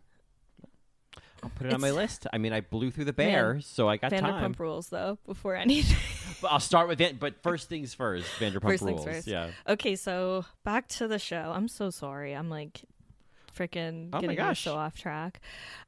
[1.44, 2.28] I'll put it on my list.
[2.32, 4.24] I mean, I blew through the bear, so I got time.
[4.24, 5.98] Vanderpump Rules though before anything.
[6.42, 7.20] But I'll start with it.
[7.20, 9.06] But first things first, Vanderpump First Rules.
[9.06, 9.28] first.
[9.28, 9.52] Yeah.
[9.68, 11.52] okay, so back to the show.
[11.54, 12.34] I'm so sorry.
[12.34, 12.82] I'm like
[13.62, 14.64] freaking Oh my getting us gosh.
[14.64, 15.40] so off track.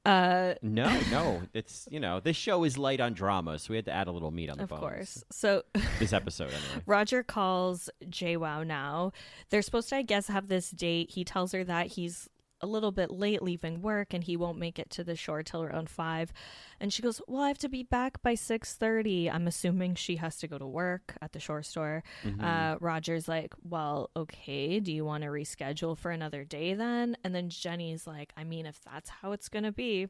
[0.06, 1.42] Uh No, no.
[1.54, 4.12] It's you know this show is light on drama, so we had to add a
[4.12, 4.78] little meat on the phone.
[4.78, 4.94] of bones.
[4.96, 5.24] course.
[5.32, 5.64] So
[6.00, 6.84] This episode, anyway.
[6.86, 9.12] Roger calls JWoww now.
[9.50, 11.12] They're supposed to, I guess, have this date.
[11.12, 12.30] He tells her that he's
[12.64, 15.62] a little bit late leaving work and he won't make it to the shore till
[15.62, 16.32] around five.
[16.80, 19.30] And she goes, "Well, I have to be back by six thirty.
[19.30, 22.44] I'm assuming she has to go to work at the shore store." Mm-hmm.
[22.44, 24.80] Uh, Roger's like, "Well, okay.
[24.80, 28.66] Do you want to reschedule for another day then?" And then Jenni's like, "I mean,
[28.66, 30.08] if that's how it's gonna be."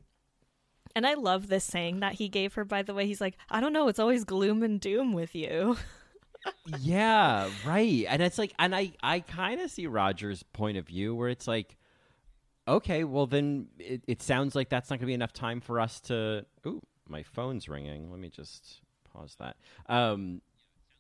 [0.96, 3.08] And I love this saying that he gave her, by the way.
[3.08, 5.78] He's like, I don't know, it's always gloom and doom with you.
[6.80, 8.06] yeah, right.
[8.08, 11.48] And it's like, and I, I kind of see Roger's point of view where it's
[11.48, 11.78] like,
[12.68, 15.80] okay, well then it, it sounds like that's not going to be enough time for
[15.80, 16.46] us to.
[16.66, 18.10] Ooh, my phone's ringing.
[18.12, 18.82] Let me just
[19.12, 19.56] pause that.
[19.88, 20.42] Um,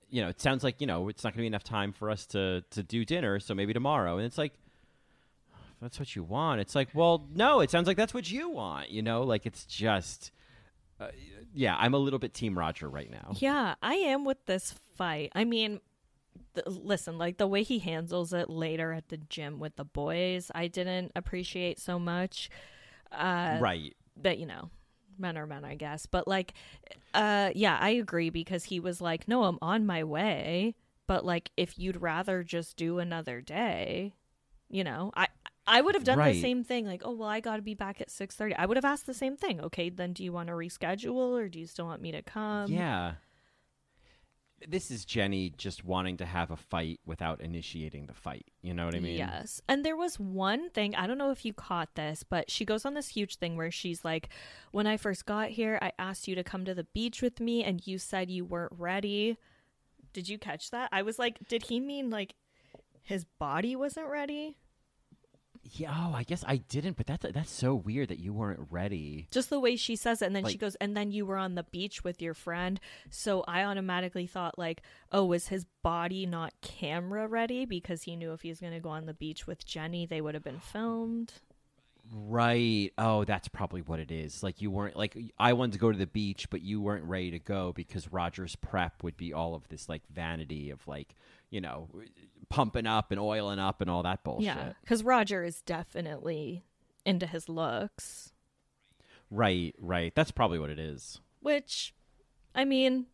[0.09, 2.09] you know, it sounds like you know it's not going to be enough time for
[2.09, 4.17] us to to do dinner, so maybe tomorrow.
[4.17, 4.53] And it's like,
[5.81, 6.61] that's what you want.
[6.61, 8.89] It's like, well, no, it sounds like that's what you want.
[8.89, 10.31] You know, like it's just.
[10.99, 11.07] Uh,
[11.55, 13.33] yeah, I'm a little bit Team Roger right now.
[13.37, 15.31] Yeah, I am with this fight.
[15.35, 15.81] I mean,
[16.55, 20.51] th- listen, like the way he handles it later at the gym with the boys,
[20.53, 22.49] I didn't appreciate so much.
[23.11, 23.95] Uh, right.
[24.15, 24.69] But you know,
[25.17, 26.05] men are men, I guess.
[26.05, 26.53] But like,
[27.13, 30.75] uh, yeah, I agree because he was like, "No, I'm on my way."
[31.07, 34.13] But like, if you'd rather just do another day,
[34.69, 35.27] you know, I
[35.67, 36.33] I would have done Right.
[36.33, 36.85] the same thing.
[36.85, 38.55] Like, oh well, I got to be back at six thirty.
[38.55, 39.59] I would have asked the same thing.
[39.61, 42.71] Okay, then do you want to reschedule or do you still want me to come?
[42.71, 43.13] yeah.
[44.67, 48.51] This is Jenni just wanting to have a fight without initiating the fight.
[48.61, 49.17] You know what I mean?
[49.17, 49.61] Yes.
[49.67, 52.85] And there was one thing, I don't know if you caught this, but she goes
[52.85, 54.29] on this huge thing where she's like,
[54.71, 57.63] When I first got here, I asked you to come to the beach with me
[57.63, 59.37] and you said you weren't ready.
[60.13, 60.89] Did you catch that?
[60.91, 62.35] I was like, Did he mean like
[63.01, 64.57] his body wasn't ready?
[65.63, 65.93] Yeah.
[65.95, 69.27] Oh, I guess I didn't, but that's that's so weird that you weren't ready.
[69.31, 70.25] Just the way she says it.
[70.25, 72.79] And then she goes, And then you were on the beach with your friend.
[73.09, 74.81] So I automatically thought, like,
[75.11, 77.65] oh, was his body not camera ready?
[77.65, 80.21] Because he knew if he was going to go on the beach with Jenni, they
[80.21, 81.33] would have been filmed.
[82.11, 82.91] Right.
[82.97, 84.43] Oh, that's probably what it is.
[84.43, 87.31] Like you weren't like I wanted to go to the beach, but you weren't ready
[87.31, 91.15] to go because Roger's prep would be all of this like vanity of like
[91.49, 91.87] you know
[92.49, 94.45] pumping up and oiling up and all that bullshit.
[94.45, 96.63] Yeah, because Roger is definitely
[97.05, 98.33] into his looks,
[99.29, 99.73] Right.
[99.79, 100.13] Right.
[100.13, 101.19] That's probably what it is.
[101.41, 101.93] which,
[102.53, 103.07] I mean,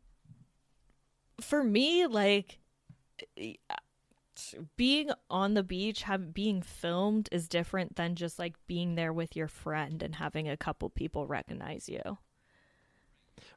[1.40, 2.60] for me, like,
[4.76, 9.36] being on the beach, have being filmed is different than just like being there with
[9.36, 12.18] your friend and having a couple people recognize you.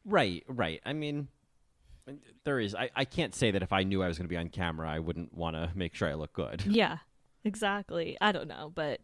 [0.05, 0.81] Right, right.
[0.87, 1.29] I mean,
[2.45, 2.75] there is.
[2.75, 4.91] I, I can't say that if I knew I was going to be on camera,
[4.91, 6.63] I wouldn't want to make sure I look good.
[6.73, 6.99] Yeah,
[7.45, 8.17] exactly.
[8.21, 9.01] I don't know, but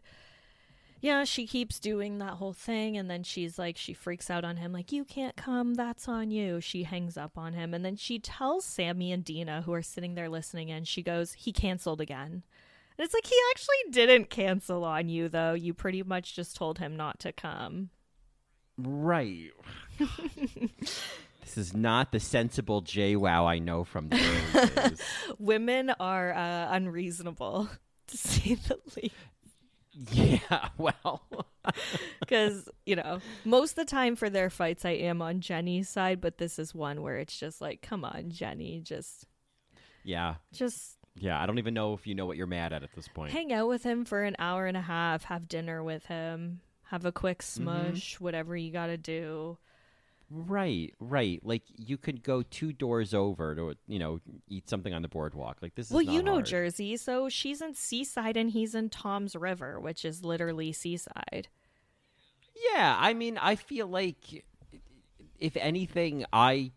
[1.01, 4.57] yeah, she keeps doing that whole thing and then she's like she freaks out on
[4.57, 6.61] him like you can't come, that's on you.
[6.61, 10.15] She hangs up on him and then she tells Sammi and Deena who are sitting
[10.15, 12.43] there listening and she goes, "He canceled again."
[12.99, 15.55] And it's like he actually didn't cancel on you though.
[15.55, 17.91] You pretty much just told him not to come.
[18.77, 19.51] Right.
[21.49, 25.01] this is not the sensible JWoww I know from the early days.
[25.39, 27.69] Women are uh, unreasonable
[28.09, 29.15] to say the least.
[30.13, 31.23] Yeah, well,
[32.21, 36.21] because you know most of the time for their fights i am on jenni's side
[36.21, 39.27] but this is one where it's just like come on jenni just
[40.05, 41.43] yeah, just yeah.
[41.43, 43.33] I don't even know if you know what you're mad at at this point.
[43.33, 47.05] hang out with him for an hour and a half have dinner with him have
[47.05, 47.65] a quick Mm-hmm.
[47.65, 49.59] smush whatever you gotta do
[50.31, 51.41] Right, right.
[51.43, 55.59] Like you could go two doors over to you know eat something on the boardwalk.
[55.63, 56.47] Like this is well you know hard.
[56.47, 61.49] jersey so she's in seaside and he's in tom's river which is literally seaside
[62.73, 64.45] Yeah, I mean, I feel like
[65.39, 66.73] if anything, I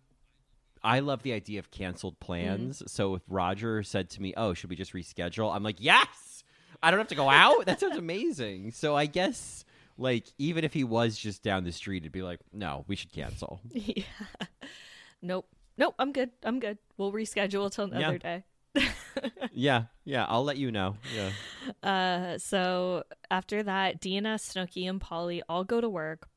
[0.84, 2.26] I love the idea of canceled mm-hmm.
[2.26, 2.84] plans.
[2.88, 6.44] So if Roger said to me, "Oh, should we just reschedule?" I'm like, "Yes."
[6.84, 7.66] I don't have to go out.
[7.66, 8.72] that sounds amazing.
[8.72, 9.66] So I guess
[10.02, 13.12] like even if he was just down the street, it'd be like, "No, we should
[13.12, 14.04] cancel." yeah
[15.22, 15.48] nope
[15.78, 18.44] nope i'm good i'm good we'll reschedule till another day
[19.52, 20.96] yeah, yeah, I'll let you know.
[21.14, 21.32] Yeah.
[21.84, 26.30] Uh, so after that, Deena, Snooki, and Pauly all go to work.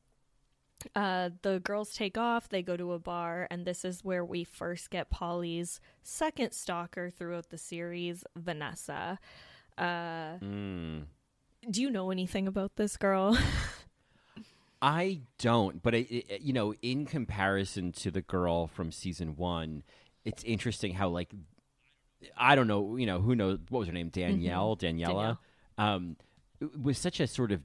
[0.97, 4.43] Uh, the girls take off, they go to a bar, and this is where we
[4.43, 9.19] first get Pauly's second stalker throughout the series, Vanessa.
[9.79, 11.05] Uh, Mm.
[11.71, 13.39] Do you know anything about this girl?
[14.83, 19.83] I don't, but it, it, you know, in comparison to the girl from season one,
[20.25, 21.31] it's interesting how like
[22.37, 25.39] I don't know, you know, who knows what was her name, Danielle, Daniela,
[25.79, 26.17] um,
[26.81, 27.63] was such a sort of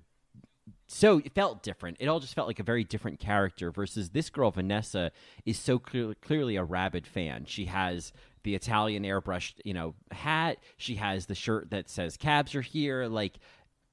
[0.88, 1.97] so it felt different.
[1.99, 5.11] It all just felt like a very different character versus this girl Vanessa
[5.45, 7.45] is so clear, clearly a rabid fan.
[7.45, 8.11] She has
[8.43, 10.57] the Italian airbrushed, you know, hat.
[10.77, 13.39] She has the shirt that says "Cabs are here." Like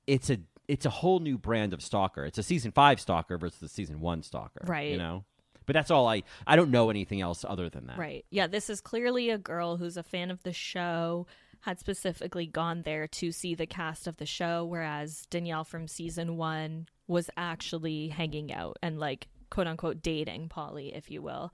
[0.06, 0.38] it's a
[0.68, 2.24] it's a whole new brand of stalker.
[2.24, 4.64] It's a season five stalker versus the season one stalker.
[4.64, 4.90] Right.
[4.90, 5.24] You know.
[5.66, 6.22] But that's all I.
[6.46, 7.98] I don't know anything else other than that.
[7.98, 8.24] Right.
[8.30, 11.26] Yeah, this is clearly a girl who's a fan of the show,
[11.62, 16.36] had specifically gone there to see the cast of the show, whereas Danielle from season
[16.36, 21.52] one was actually hanging out and like quote unquote dating Pauly, if you will.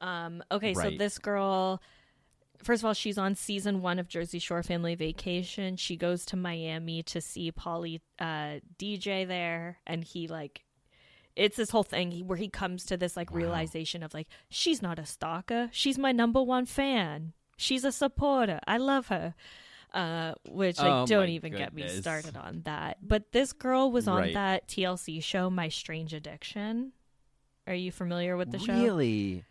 [0.00, 1.80] Um, okay, so this girl
[2.64, 5.76] First of all, she's on season one of Jersey Shore Family Vacation.
[5.76, 10.64] She goes to Miami to see Pauly uh, DJ there, and he like
[11.36, 12.26] it's this whole thing.
[12.26, 15.68] Where he comes to this like realization of like she's not a stalker.
[15.72, 17.32] She's my number one fan.
[17.56, 18.60] She's a supporter.
[18.66, 19.34] I love her.
[19.92, 22.98] Uh which like Oh, don't even get me started on that.
[23.00, 24.34] But this girl was on Right.
[24.34, 26.92] that tlc show my strange addiction.
[27.68, 28.74] Are you familiar with the show?
[28.74, 29.44] Really.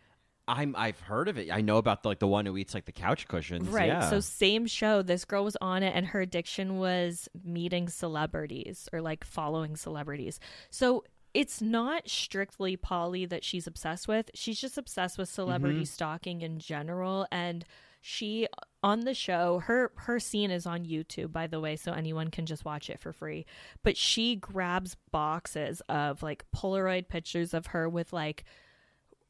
[0.46, 0.74] I'm.
[0.76, 1.50] I've heard of it.
[1.52, 3.68] I know about the, like the one who eats like the couch cushions.
[3.68, 3.88] Right.
[3.88, 4.10] Yeah.
[4.10, 5.02] So same show.
[5.02, 10.40] This girl was on it and her addiction was meeting celebrities or like following celebrities.
[10.70, 14.30] So it's not strictly Pauly that she's obsessed with.
[14.34, 15.84] She's just obsessed with celebrity Mm-hmm.
[15.84, 17.64] stalking in general and
[18.06, 18.46] she
[18.82, 22.44] on the show her her scene is on YouTube by the way so anyone can
[22.44, 23.46] just watch it for free
[23.82, 28.44] but she grabs boxes of like polaroid pictures of her with like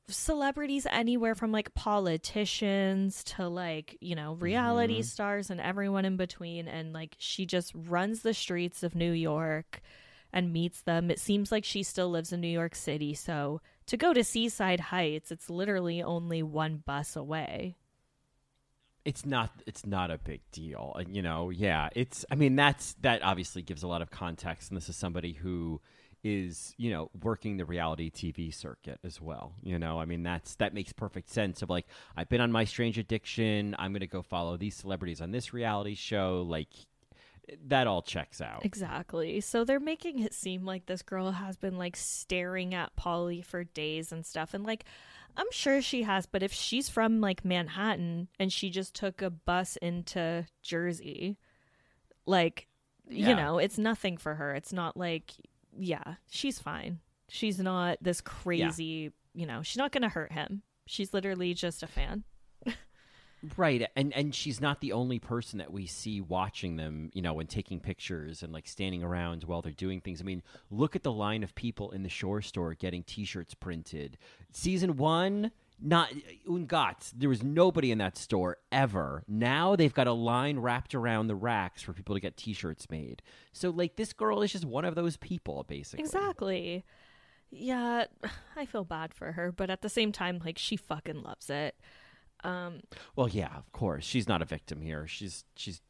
[0.08, 6.68] celebrities anywhere from like politicians to like you know reality stars and everyone in between
[6.68, 9.80] and like she just runs the streets of New York
[10.32, 11.10] and meets them.
[11.10, 14.80] It seems like she still lives in New York City so to go to Seaside
[14.80, 17.76] Heights it's literally only one bus away.
[19.06, 22.94] It's not it's not a big deal Uh, you know yeah it's i mean that's
[23.02, 25.80] that obviously gives a lot of context and this is somebody who
[26.24, 30.54] is you know working the reality tv circuit as well you know i mean that's
[30.56, 31.86] that makes perfect sense of like
[32.16, 35.94] i've been on my strange addiction i'm gonna go follow these celebrities on this reality
[35.94, 36.68] show like
[37.66, 39.40] that all checks out Exactly.
[39.40, 43.64] So they're making it seem like this girl has been like staring at Pauly for
[43.64, 44.54] days and stuff.
[44.54, 44.84] And like,
[45.36, 49.30] I'm sure she has, but if she's from like Manhattan and she just took a
[49.30, 51.38] bus into Jersey,
[52.26, 52.66] like,
[53.08, 54.54] you know, it's nothing for her.
[54.54, 55.32] It's not like,
[55.78, 57.00] yeah, she's fine.
[57.28, 60.62] She's not this crazy, you know, she's not going to hurt him.
[60.86, 62.24] She's literally just a fan.
[63.58, 67.40] Right, and and she's not the only person that we see watching them, you know,
[67.40, 70.22] and taking pictures and like standing around while they're doing things.
[70.22, 74.16] I mean, look at the line of people in the shore store getting T-shirts printed.
[74.52, 76.12] Season one, not
[76.48, 77.12] ungat.
[77.16, 79.22] There was nobody in that store ever.
[79.28, 83.22] Now they've got a line wrapped around the racks for people to get T-shirts made.
[83.52, 86.04] So like this girl is just one of those people, basically.
[86.04, 86.84] Exactly.
[87.50, 88.06] Yeah,
[88.56, 91.74] I feel bad for her, but at the same time, like she fucking loves it.
[92.42, 92.80] Um,
[93.16, 94.04] Well, yeah, of course.
[94.04, 95.06] She's not a victim here.
[95.06, 95.80] She's she's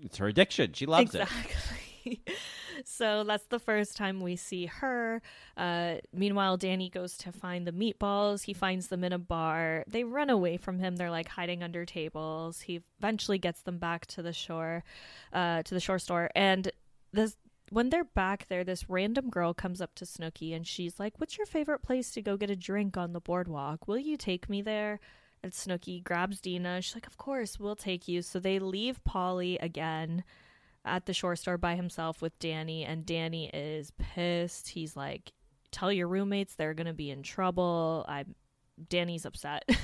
[0.00, 0.72] it's her addiction.
[0.72, 1.22] She loves it.
[1.22, 1.82] exactly.
[2.84, 5.22] so that's the first time we see her.
[5.56, 8.44] Uh, meanwhile, Danny goes to find the meatballs.
[8.44, 9.84] He finds them in a bar.
[9.86, 10.96] They run away from him.
[10.96, 12.60] They're like hiding under tables.
[12.60, 14.84] He eventually gets them back to the shore,
[15.32, 16.30] uh, to the shore store.
[16.34, 16.70] And
[17.12, 17.36] this
[17.70, 21.36] when they're back there, this random girl comes up to Snooki and she's like, "What's
[21.36, 23.88] your favorite place to go get a drink on the boardwalk?
[23.88, 25.00] Will you take me there?"
[25.42, 26.80] And Snooki grabs Deena.
[26.82, 28.22] She's like, Of course, we'll take you.
[28.22, 30.24] So they leave Pauly again
[30.86, 34.68] at the shore store by himself with Danny, and Danny is pissed.
[34.68, 35.32] He's like,
[35.72, 38.04] Tell your roommates they're gonna be in trouble.
[38.08, 38.34] I'm
[38.88, 39.68] Danny's upset.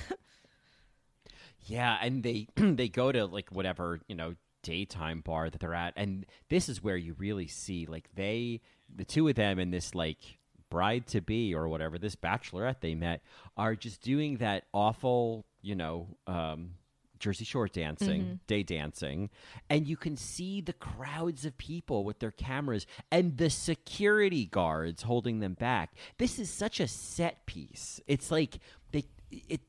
[1.67, 5.93] Yeah, and they they go to like whatever, you know, daytime bar that they're at
[5.97, 8.61] and this is where you really see like they
[8.95, 10.39] the two of them and this like
[10.71, 13.23] bride to be or whatever, this bachelorette they met
[13.57, 16.75] are just doing that awful, you know, um
[17.23, 18.35] Jersey Shore dancing, mm-hmm.
[18.47, 19.31] day dancing,
[19.71, 25.03] and you can see the crowds of people with their cameras and the security guards
[25.03, 25.95] holding them back.
[26.19, 28.01] This is such a set piece.
[28.07, 28.59] It's like
[28.91, 29.61] they it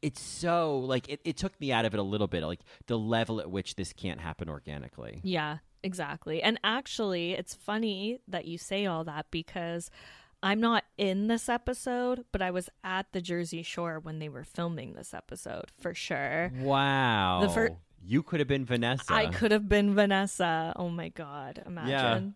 [0.00, 2.98] it's so like it, it took me out of it a little bit like the
[2.98, 6.42] level at which this can't happen organically yeah, exactly.
[6.42, 9.90] And actually, it's funny that you say all that because
[10.44, 14.44] I'm not in this episode, but I was at the Jersey Shore when they were
[14.44, 16.52] filming this episode for sure.
[16.60, 17.76] wow The fir-
[18.06, 20.74] you could have been vanessa I could have been Vanessa.
[20.76, 22.34] Oh my god, imagine.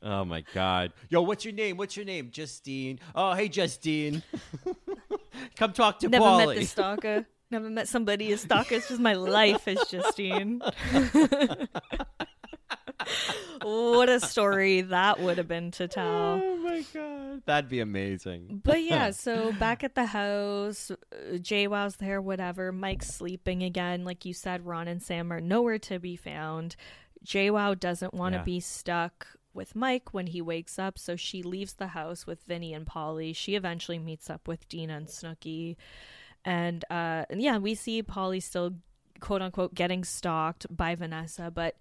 [0.00, 4.22] oh my god yo what's your name what's your name justine oh hey justine
[5.56, 6.46] come talk to Never Pauly.
[6.46, 7.26] met the stalker.
[7.50, 8.74] Never met somebody as stalker.
[8.76, 10.60] It's just my life as Justine.
[13.62, 16.40] what a story that would have been to tell.
[16.42, 20.96] oh my god that'd be amazing But yeah, so back at the house, uh,
[21.34, 22.72] JWoww's there, whatever.
[22.72, 24.04] Mike's sleeping again.
[24.04, 26.76] Like you said, Ron and Sam are nowhere to be found.
[27.26, 28.44] JWoww doesn't want to Yeah.
[28.44, 32.74] be stuck with Mike when he wakes up, so she leaves the house with Vinny
[32.74, 33.34] and Pauly.
[33.34, 35.76] She eventually meets up with Deena and Snooki.
[36.44, 38.74] And uh and yeah, we see Pauly still
[39.20, 41.76] quote unquote getting stalked by Vanessa, but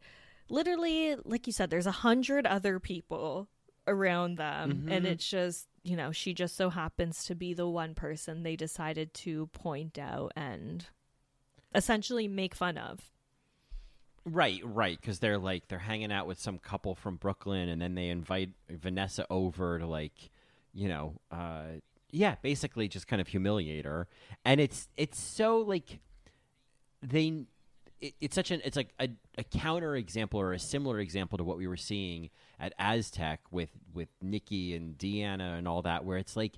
[0.49, 3.47] literally, like you said, there's a hundred other people
[3.87, 5.09] around them and Mhm.
[5.11, 9.13] it's just you know she just so happens to be the one person they decided
[9.13, 10.87] to point out and
[11.73, 13.11] essentially make fun of
[14.25, 17.95] Right, right, because they're like they're hanging out with some couple from Brooklyn, and then
[17.95, 20.31] they invite Vanessa over to like,
[20.73, 21.79] you know, uh,
[22.11, 24.05] yeah, basically just kind of humiliate her,
[24.43, 25.99] and it's it's so like
[27.01, 27.45] they.
[27.99, 31.43] It, it's such an it's like a, a counter example or a similar example to
[31.43, 32.29] what we were seeing
[32.59, 36.53] at Aztec with with Nikki and Deanna and all that, where it's like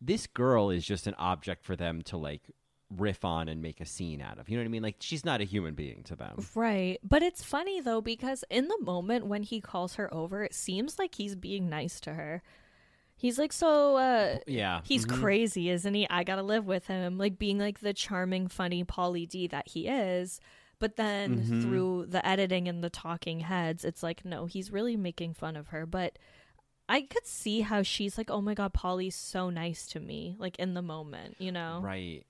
[0.00, 2.42] this girl is just an object for them to like
[2.94, 4.50] riff on and make a scene out of.
[4.50, 4.82] You know what I mean?
[4.82, 6.44] Like she's not a human being to them.
[6.54, 10.54] right but it's funny though because in the moment when he calls her over it
[10.54, 12.42] seems like he's being nice to her
[13.16, 14.80] he's like so uh Yeah.
[14.84, 15.20] he's mhm.
[15.20, 19.26] crazy isn't he i gotta live with him like being like the charming funny pauly
[19.28, 20.38] d that he is
[20.82, 21.62] but then Mhm.
[21.62, 25.68] through the editing and the talking heads it's like no he's really making fun of
[25.68, 25.86] her.
[25.86, 26.18] But
[26.88, 30.56] i could see how she's like oh my god pauly's so nice to me like
[30.58, 31.80] in the moment you know?
[31.82, 32.26] Right.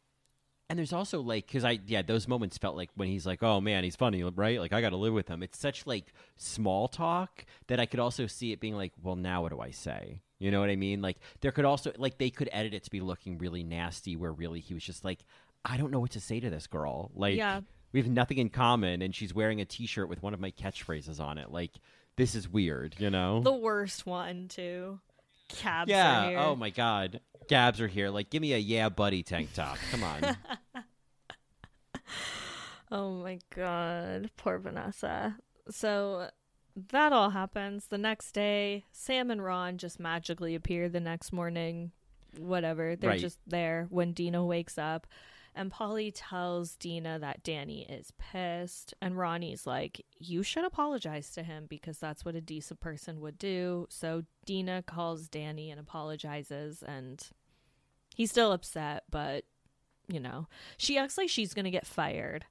[0.69, 3.61] And there's also like because I yeah those moments felt like when he's like oh
[3.61, 4.59] man he's funny right?
[4.61, 5.43] Like I got to live with him.
[5.43, 9.43] It's such like small talk that I could also see it being like well now
[9.43, 10.23] what do I say?
[10.39, 11.03] You know what I mean?
[11.03, 14.33] Like there could also like they could edit it to be looking really nasty where
[14.33, 15.21] really he was just like
[15.65, 17.11] I don't know what to say to this girl.
[17.15, 17.61] Like Yeah.
[17.93, 21.21] We have nothing in common and she's wearing a T-shirt with one of my catchphrases
[21.21, 21.73] on it like
[22.17, 24.99] this is weird you know the worst one too
[25.49, 26.39] cabs are yeah here.
[26.39, 30.03] oh my god Gabs are here like give me a yeah buddy tank top come
[30.05, 30.37] on.
[32.91, 35.39] Oh my god, poor Vanessa.
[35.71, 36.29] So
[36.91, 37.87] that all happens.
[37.87, 41.93] The next day, Sam and Ron just magically appear the next morning.
[42.39, 42.95] Whatever.
[42.97, 43.21] They're Right.
[43.21, 45.07] just there when Deena wakes up.
[45.55, 48.95] And Pauly tells Deena that Danny is pissed.
[49.03, 53.39] And Ronnie's like, You should apologize to him because that's what a decent person would
[53.39, 53.87] do.
[53.91, 56.83] So Deena calls Danny and apologizes.
[56.83, 57.23] And
[58.15, 59.45] he's still upset, but
[60.09, 62.45] you know, she acts like she's going to get fired.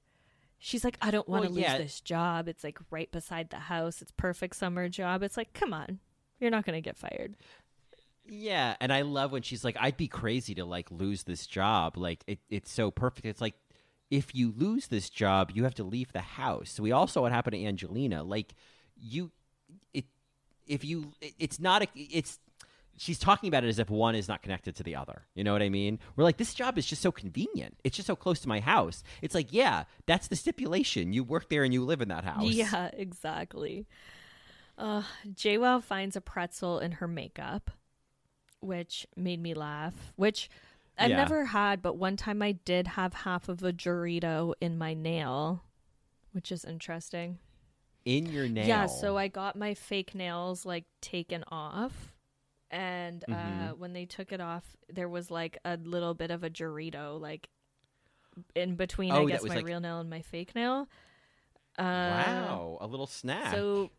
[0.57, 2.47] She's like, I don't want to Well, lose this job.
[2.47, 4.01] It's like right beside the house.
[4.01, 5.23] It's perfect summer job.
[5.23, 5.99] It's like, come on.
[6.39, 7.35] You're not going to get fired.
[8.33, 11.97] Yeah, and I love when she's like, "I'd be crazy to like lose this job.
[11.97, 13.25] Like it, it's so perfect.
[13.27, 13.55] It's like
[14.09, 16.79] if you lose this job, you have to leave the house.
[16.79, 18.23] We all saw what happened to Angelina.
[18.23, 18.53] Like
[18.95, 19.31] you,
[19.93, 20.05] it,
[20.65, 22.39] if you, it- it's not a, it's.
[22.97, 25.23] She's talking about it as if one is not connected to the other.
[25.33, 25.97] You know what I mean?
[26.15, 27.77] We're like, this job is just so convenient.
[27.83, 29.01] It's just so close to my house.
[29.23, 31.11] It's like, yeah, that's the stipulation.
[31.11, 32.43] You work there and you live in that house.
[32.51, 33.87] Yeah, exactly.
[34.77, 37.71] Uh, JWoww finds a pretzel in her makeup,
[38.61, 40.13] which made me laugh.
[40.15, 40.49] Which
[40.97, 41.17] I've Yeah.
[41.17, 45.63] never had, but one time I did have half of a Dorito in my nail,
[46.31, 47.39] which is interesting.
[48.05, 48.67] In your nail.
[48.67, 52.13] Yeah, so I got my fake nails like taken off.
[52.69, 53.77] And uh, Mhm.
[53.79, 57.49] when they took it off, there was like a little bit of a Dorito, like
[58.55, 60.87] in between, Oh, I guess, my like- real nail and my fake nail.
[61.77, 63.53] Uh, wow, a little snack.
[63.53, 63.91] so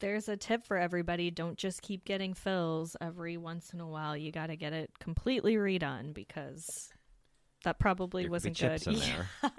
[0.00, 1.30] there's a tip for everybody.
[1.30, 4.16] Don't just keep getting fills every once in a while.
[4.16, 6.90] You got to get it completely redone because
[7.64, 8.80] that probably There wasn't good.
[8.80, 9.28] there.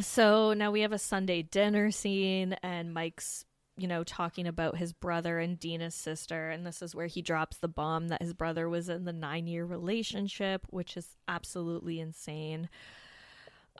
[0.00, 3.44] So now we have a Sunday dinner scene, and Mike's,
[3.76, 6.48] you know, talking about his brother and Deena's sister.
[6.48, 9.48] And this is where he drops the bomb that his brother was in the nine
[9.48, 12.68] year relationship, which is absolutely insane.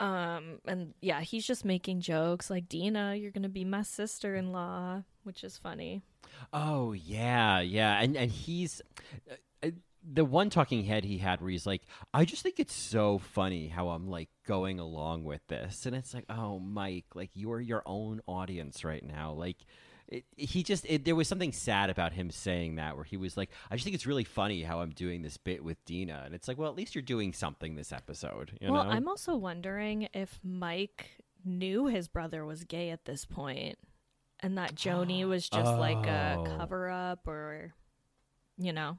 [0.00, 4.34] Um, and yeah, he's just making jokes like, Deena, you're going to be my sister
[4.34, 6.02] in law, which is funny.
[6.54, 8.80] Oh yeah, yeah, and and he's
[9.30, 9.70] uh, uh,
[10.02, 11.82] the one talking head he had where he's like,
[12.14, 16.14] I just think it's so funny how I'm like going along with this, and it's
[16.14, 19.58] like, oh Mike, like you're your own audience right now, like.
[20.10, 23.36] It, he just it, there was something sad about him saying that where he was
[23.36, 26.34] like i just think it's really funny how i'm doing this bit with deena and
[26.34, 29.36] it's like well at least you're doing something this episode you well, know I'm also
[29.36, 31.10] wondering if Mike
[31.44, 33.78] knew his brother was gay at this point
[34.40, 36.56] and that Joni was just like a Oh.
[36.58, 37.72] cover up or,
[38.58, 38.98] you know.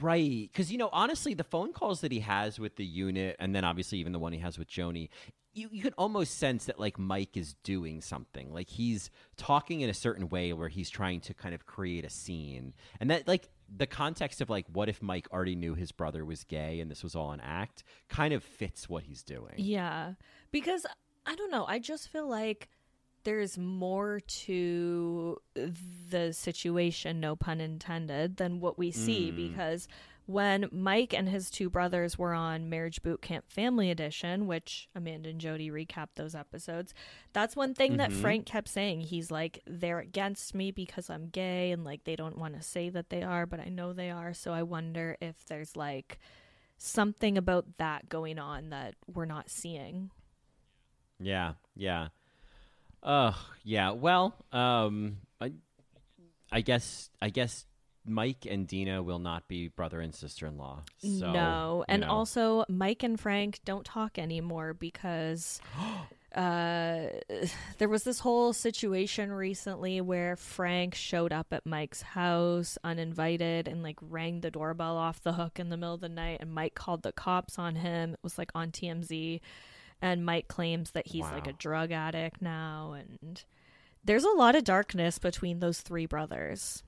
[0.00, 0.48] Right.
[0.50, 3.64] Because, you know, honestly, the phone calls that he has with the unit, and then
[3.64, 5.08] obviously even the one he has with Joni,
[5.54, 8.52] you, you can almost sense that, like, Mike is doing something.
[8.52, 12.10] Like, he's talking in a certain way where he's trying to kind of create a
[12.10, 12.72] scene.
[13.00, 16.44] And that, like, the context of, like, what if Mike already knew his brother was
[16.44, 19.54] gay and this was all an act kind of fits what he's doing.
[19.56, 20.14] Yeah.
[20.50, 20.86] Because
[21.26, 22.68] I don't know, I just feel like
[23.24, 29.36] there's more to the situation, no pun intended, than what we see Mm.
[29.36, 29.86] because
[30.26, 35.30] when Mike and his two brothers were on Marriage Boot Camp Family Edition, which Amanda
[35.30, 36.94] and Jody recapped those episodes,
[37.32, 38.20] that's one thing that Mhm.
[38.20, 39.00] Frank kept saying.
[39.02, 42.88] He's like, they're against me because I'm gay, and like they don't want to say
[42.90, 44.32] that they are, but I know they are.
[44.32, 46.18] So I wonder if there's like
[46.78, 50.10] something about that going on that we're not seeing.
[51.20, 52.08] Yeah, yeah.
[53.02, 53.34] Ugh,
[53.64, 53.90] yeah.
[53.90, 55.52] Well, um, I,
[56.50, 57.66] I guess, I guess
[58.04, 60.82] Mike and Deena will not be brother and sister in law.
[60.98, 61.84] So, no.
[61.88, 62.08] you And know.
[62.10, 65.60] also, Mike and Frank don't talk anymore because
[66.34, 67.06] uh,
[67.78, 73.82] there was this whole situation recently where Frank showed up at Mike's house uninvited and
[73.82, 76.38] like rang the doorbell off the hook in the middle of the night.
[76.40, 78.14] And Mike called the cops on him.
[78.14, 79.40] It was like on TMZ.
[80.00, 82.96] And Mike claims that he's like a drug addict now.
[82.98, 83.44] And
[84.04, 86.82] there's a lot of darkness between those three brothers.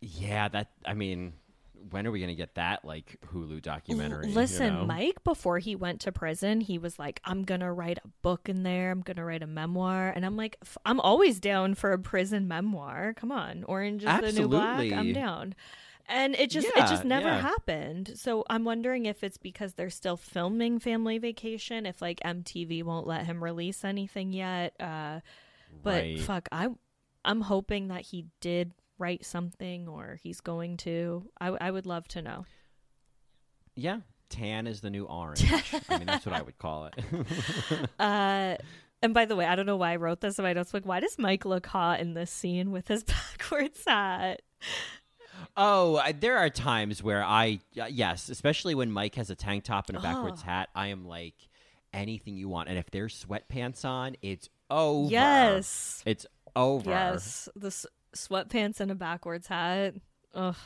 [0.00, 0.70] Yeah, that.
[0.84, 1.32] I mean,
[1.90, 4.24] when are we gonna get that like Hulu documentary?
[4.24, 4.86] L- you Listen, know?
[4.86, 8.48] Mike, before he went to prison, he was like, I'm going to write a book
[8.48, 8.90] in there.
[8.90, 10.12] I'm going to write a memoir.
[10.14, 13.14] And I'm like, "F- I'm always down for a prison memoir.
[13.14, 13.64] Come on.
[13.64, 14.90] Orange is the new black.
[14.92, 15.54] I'm down.
[16.08, 17.40] And it just it just never yeah.
[17.40, 18.12] happened.
[18.14, 23.08] So I'm wondering if it's because they're still filming Family Vacation, if like MTV won't
[23.08, 24.74] let him release anything yet.
[24.78, 25.20] Uh,
[25.82, 26.20] but Right.
[26.20, 26.68] fuck, I
[27.24, 31.28] I'm hoping that he did write something or he's going to.
[31.40, 32.44] I I would love to know.
[33.74, 34.00] Yeah,
[34.30, 35.44] tan is the new orange.
[35.88, 36.94] I mean, that's what I would call it.
[37.98, 38.56] Uh,
[39.02, 40.72] and by the way, I don't know why I wrote this in my notes.
[40.72, 43.04] Like, why does Mike look hot in this scene with his
[43.38, 44.40] backwards hat?
[45.56, 49.64] Oh, I, there are times where I, uh, yes, especially when Mike has a tank
[49.64, 50.46] top and a backwards Oh.
[50.46, 51.34] hat, I am like,
[51.92, 52.68] anything you want.
[52.70, 55.10] And if there's sweatpants on, it's over.
[55.10, 56.90] Yes, It's over.
[56.90, 57.86] yes, the s-
[58.16, 59.94] sweatpants and a backwards hat.
[60.34, 60.56] Ugh,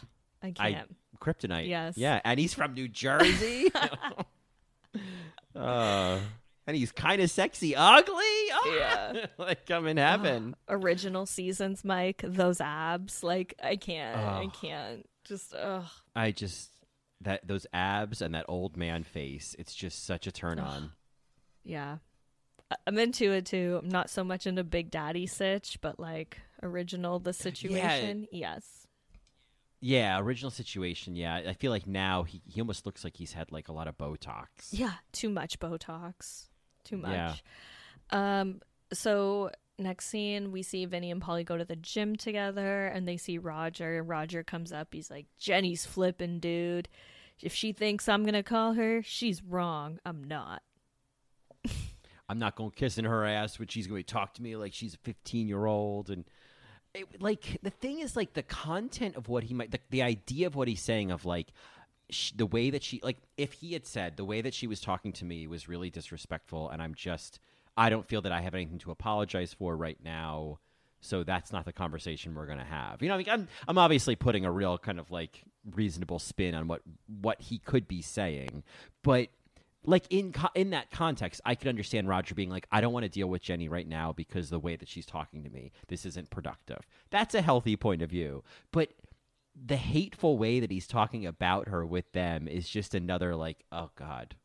[0.43, 0.97] I I- can't.
[1.21, 1.69] Kryptonite.
[1.69, 1.99] Yes.
[1.99, 3.71] Yeah, and he's from New Jersey.
[5.55, 6.19] uh,
[6.67, 8.15] and he's kind of sexy, ugly.
[8.53, 8.73] Ah!
[8.75, 9.27] Yeah.
[9.39, 10.55] like I'm in heaven.
[10.69, 12.23] Original seasons, Mike.
[12.25, 14.17] Those abs, like I can't.
[14.17, 15.07] I can't.
[15.25, 15.85] Just ugh.
[16.17, 16.71] I just,
[17.21, 19.55] that those abs and that old man face.
[19.59, 20.93] It's just such a turn on.
[21.65, 21.99] Yeah.
[22.87, 23.81] I'm into it too.
[23.83, 28.29] I'm not so much into Big Daddy Sitch, but like original the situation.
[28.31, 28.57] Yeah.
[28.57, 28.87] Yes.
[29.81, 31.17] Yeah, original situation.
[31.17, 33.89] Yeah, I feel like now he he almost looks like he's had like a lot
[33.89, 34.47] of Botox.
[34.71, 36.49] Yeah, too much Botox.
[36.85, 37.13] Too much.
[37.13, 37.35] Yeah.
[38.11, 38.61] Um
[38.93, 43.17] so next scene we see Vinny and Pauly go to the gym together and they
[43.17, 44.03] see Roger.
[44.03, 46.89] Roger comes up, he's like, Jenni's flipping, dude.
[47.43, 49.99] If she thinks I'm gonna call her, she's wrong.
[50.05, 50.63] I'm not.
[52.31, 54.95] I'm not going kissing her ass, but she's going to talk to me like she's
[54.95, 56.11] a 15 year old.
[56.11, 56.25] And
[56.95, 60.47] it, like the thing is, like the content of what he might, the, the idea
[60.47, 61.49] of what he's saying, of like
[62.09, 64.81] sh- the way that she, like if he had said the way that she was
[64.81, 67.41] talking to me was really disrespectful, and I'm just,
[67.77, 70.61] I don't feel that I have anything to apologize for right now.
[71.01, 73.03] So that's not the conversation we're going to have.
[73.03, 75.43] You know, I mean, I'm I'm obviously putting a real kind of like
[75.75, 76.83] reasonable spin on what
[77.21, 78.63] what he could be saying,
[79.03, 79.31] but
[79.85, 83.05] like in co- in that context, I could understand Roger being like, I don't want
[83.05, 86.05] to deal with Jenni right now because the way that she's talking to me, this
[86.05, 86.81] isn't productive.
[87.11, 88.91] That's a healthy point of view, but
[89.67, 93.91] the hateful way that he's talking about her with them is just another like, oh
[93.97, 94.37] god,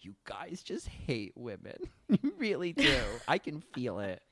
[0.00, 1.76] you guys just hate women,
[2.08, 2.96] you really do.
[3.26, 4.22] I can feel it.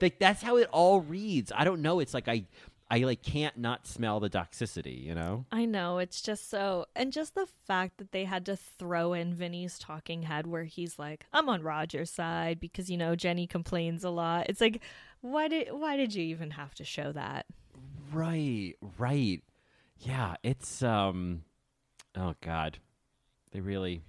[0.00, 1.52] Like that's how it all reads.
[1.54, 2.00] I don't know.
[2.00, 2.44] It's like I.
[2.92, 5.46] I like can't not smell the toxicity, you know?
[5.50, 9.32] I know it's just so, and just the fact that they had to throw in
[9.32, 14.04] Vinny's talking head where he's like, "I'm on Roger's side because you know Jenni complains
[14.04, 14.82] a lot." It's like,
[15.22, 17.46] why did why did you even have to show that?
[18.12, 19.40] Right, right.
[20.00, 21.44] Yeah, it's um
[22.14, 22.76] oh god.
[23.52, 24.02] They really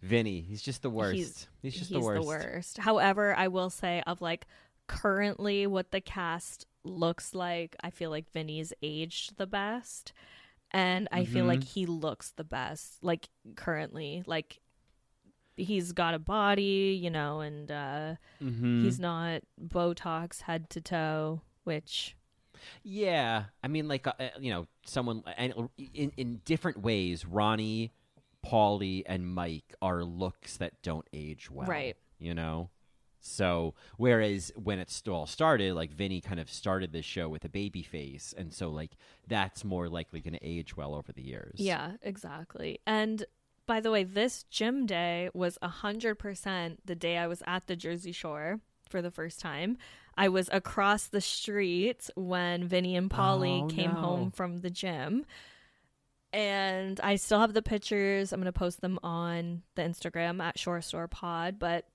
[0.00, 1.14] Vinny, he's just the worst.
[1.14, 2.26] He's, He's, just the worst.
[2.26, 2.78] worst.
[2.78, 4.46] However, I will say of like
[4.86, 10.12] currently what the cast looks like, I feel like Vinny's aged the best.
[10.72, 11.80] And I feel like Mm-hmm.
[11.80, 14.22] he looks the best, like currently.
[14.26, 14.60] Like
[15.56, 18.82] he's got a body, you know, and uh Mhm.
[18.82, 22.16] he's not Botox head to toe, which
[22.82, 27.92] Yeah, I mean, like uh, uh, you know, someone and in in different ways, Ronnie,
[28.46, 31.66] Pauly, and Mike are looks that don't age well.
[31.68, 31.96] Right.
[32.18, 32.70] You know.
[33.20, 37.48] So whereas when it all started, like Vinny kind of started this show with a
[37.48, 38.92] baby face, and so like
[39.28, 41.54] that's more likely going to age well over the years.
[41.60, 42.80] Yeah, exactly.
[42.86, 43.24] And
[43.66, 48.12] by the way, this gym day was 100% the day I was at the Jersey
[48.12, 49.76] Shore for the first time.
[50.16, 54.00] I was across the street when Vinny and Pauly Oh, came no.
[54.00, 55.24] home from the gym.
[56.32, 58.32] And I still have the pictures.
[58.32, 61.58] I'm going to post them on the Instagram at Shore Store Pod.
[61.58, 61.86] But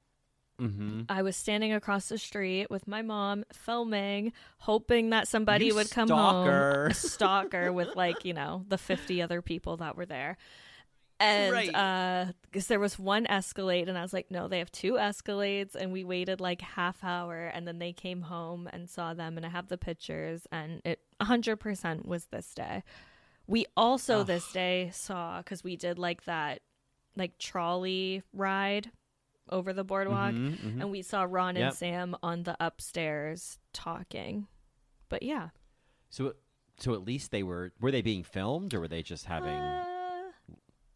[0.60, 1.02] Mm-hmm.
[1.10, 5.92] I was standing across the street with my mom filming, hoping that somebody You would
[5.92, 6.82] come stalker.
[6.84, 6.92] home.
[6.92, 10.38] A stalker with like, you know, the 50 other people that were there.
[11.20, 11.74] And Right.
[11.74, 15.74] uh because there was one Escalade and I was like, no, they have two Escalades
[15.76, 19.46] and we waited like half hour and then they came home and saw them and
[19.46, 22.84] I have the pictures and it 100% was this day.
[23.48, 26.62] We also this day saw cuz we did like that
[27.16, 28.92] like trolley ride
[29.50, 30.82] over the boardwalk Mhm, mhm.
[30.82, 31.74] and we saw Ron and Yep.
[31.74, 34.48] Sam on the upstairs talking.
[35.10, 35.50] But yeah.
[36.10, 36.34] So,
[36.80, 39.50] so at least they were were they being filmed or were they just having?
[39.54, 40.32] Uh,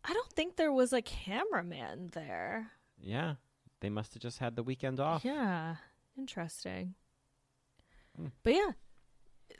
[0.03, 2.71] I don't think there was a cameraman there.
[3.01, 3.35] yeah,
[3.81, 5.23] they must have just had the weekend off.
[5.23, 5.76] Yeah.
[6.17, 6.95] Interesting.
[8.15, 8.27] Hmm.
[8.43, 8.71] But yeah.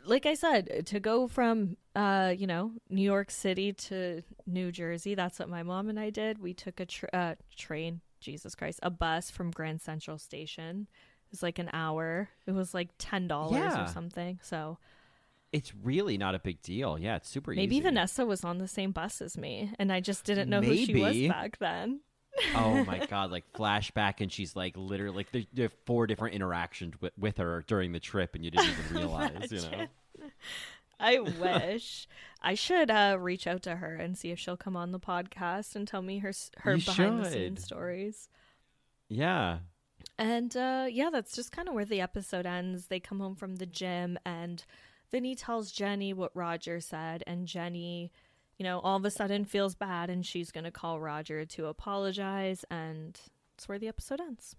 [0.06, 5.16] Like I said, to go from uh, you know, New York City to New Jersey,
[5.16, 6.38] that's what my mom and I did.
[6.40, 10.88] We took a tr- uh, train, Jesus Christ, a bus from Grand Central Station.
[11.26, 12.30] It was like an hour.
[12.48, 13.84] It was like $10 Yeah.
[13.86, 14.40] or something.
[14.42, 14.78] So,
[15.52, 16.98] It's really not a big deal.
[17.00, 17.62] Yeah, it's super easy.
[17.62, 17.84] Maybe easy.
[17.84, 20.94] Vanessa was on the same bus as me, and I just didn't know who she
[20.96, 21.28] was Maybe.
[21.28, 22.02] back then.
[22.56, 26.36] oh my god, like flashback, and she's like literally like there, there are four different
[26.36, 29.88] interactions with, with her during the trip, and you didn't even realize, you know.
[31.00, 32.08] I wish
[32.42, 35.76] I should uh, reach out to her and see if she'll come on the podcast
[35.76, 38.30] and tell me her her You behind the scenes stories.
[39.08, 39.60] Yeah,
[40.18, 42.88] And uh, yeah, that's just kind of where the episode ends.
[42.88, 44.64] They come home from the gym, and
[45.12, 48.12] Vinny tells Jenni what Roger said, and Jenni,
[48.58, 51.66] you know, all of a sudden feels bad, and she's going to call Roger to
[51.68, 53.20] apologize, and
[53.56, 54.56] that's where the episode ends.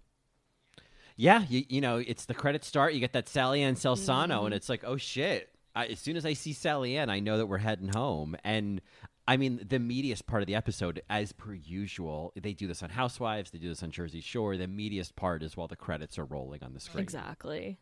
[1.15, 1.43] yeah.
[1.47, 2.93] You, you know, it's the credit start.
[2.93, 4.45] You get that Sally Ann Salsano, Mm-hmm.
[4.47, 5.50] and it's like, oh shit.
[5.75, 8.35] I, as soon as I see Sally Ann, I know that we're heading home.
[8.43, 8.81] And
[9.27, 12.89] I mean, the meatiest part of the episode, as per usual, they do this on
[12.89, 14.57] Housewives, they do this on Jersey Shore.
[14.57, 17.03] The meatiest part is while the credits are rolling on the screen.
[17.03, 17.77] Exactly.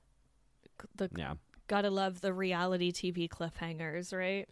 [0.95, 1.35] The Yeah.
[1.67, 4.47] gotta love the reality TV cliffhangers, right?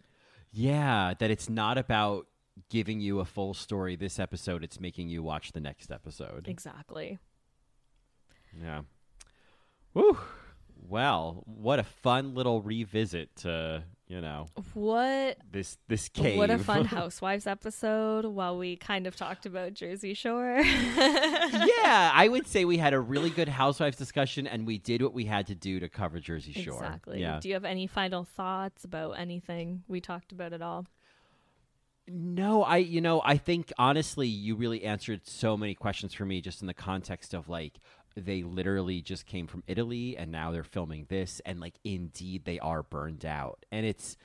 [0.50, 2.26] Yeah, that it's not about
[2.70, 6.48] giving you a full story this episode, it's making you watch the next episode.
[6.48, 7.18] Exactly.
[8.60, 8.82] Yeah.
[9.94, 10.18] Woo.
[10.80, 16.38] Well, what a fun little revisit to, you know, What this this cave.
[16.38, 20.58] what a fun housewives episode while we kind of talked about Jersey Shore.
[20.60, 25.12] yeah, I would say we had a really good housewives discussion and we did what
[25.12, 26.74] we had to do to cover Jersey Shore.
[26.82, 27.20] Exactly.
[27.20, 27.38] Yeah.
[27.40, 30.86] Do you have any final thoughts about anything we talked about at all?
[32.10, 36.40] No, I you know, I think honestly you really answered so many questions for me
[36.40, 37.74] just in the context of like
[38.16, 42.58] they literally just came from Italy and now they're filming this and like indeed they
[42.58, 43.64] are burned out.
[43.70, 44.16] And it's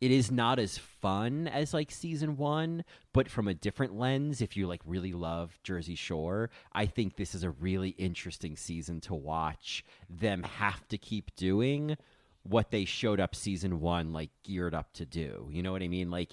[0.00, 4.56] it is not as fun as like season 1, but from a different lens if
[4.56, 9.14] you like really love Jersey Shore, I think this is a really interesting season to
[9.14, 11.98] watch them have to keep doing
[12.44, 15.48] what they showed up season 1 like geared up to do.
[15.50, 16.10] You know what I mean?
[16.10, 16.30] Like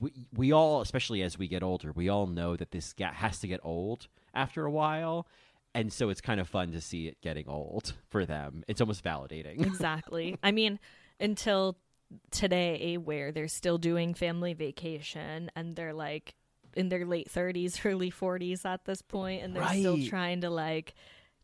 [0.00, 3.48] we, we all, especially as we get older, we all know that this has to
[3.48, 5.26] get old after a while.
[5.74, 8.62] And so it's kind of fun to see it getting old for them.
[8.68, 9.64] It's almost validating.
[9.66, 10.36] Exactly.
[10.42, 10.78] I mean,
[11.18, 11.78] until
[12.30, 16.34] today, where they're still doing family vacation and they're like
[16.74, 20.94] in their late 30s, early 40s at this point, and they're still trying to like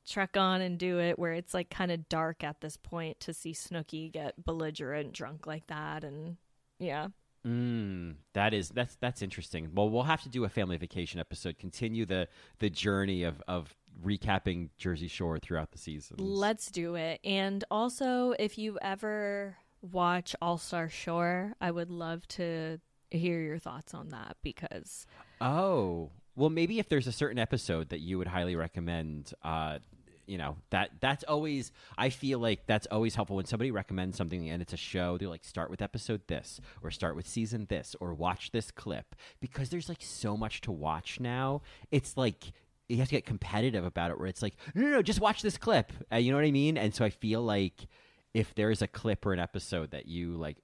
[0.06, 3.34] trek on and do it where it's like kind of dark at this point to
[3.34, 6.04] see Snooki get belligerent drunk like that.
[6.04, 6.36] And
[6.78, 7.08] yeah.
[7.46, 9.70] Mm, that is that's that's interesting.
[9.74, 11.58] Well, we'll have to do a family vacation episode.
[11.58, 12.28] Continue the
[12.58, 16.20] the journey of of recapping Jersey Shore throughout the seasons.
[16.20, 17.20] Let's do it.
[17.24, 22.80] And also, if you ever watch All Star Shore, I would love to
[23.10, 25.06] hear your thoughts on that because
[25.40, 29.78] Oh, well, maybe if there's a certain episode that you would highly recommend, uh,
[30.26, 31.72] you know that that's always.
[31.96, 35.16] I feel like that's always helpful when somebody recommends something and it's a show.
[35.16, 39.16] They're like, start with episode this, or start with season this, or watch this clip
[39.40, 41.62] because there's like so much to watch now.
[41.90, 42.52] It's like
[42.88, 44.18] you have to get competitive about it.
[44.18, 45.92] Where it's like, no, no, no, just watch this clip.
[46.12, 46.76] Uh, you know what I mean?
[46.78, 47.86] And so I feel like
[48.34, 50.56] if there's a clip or an episode that you like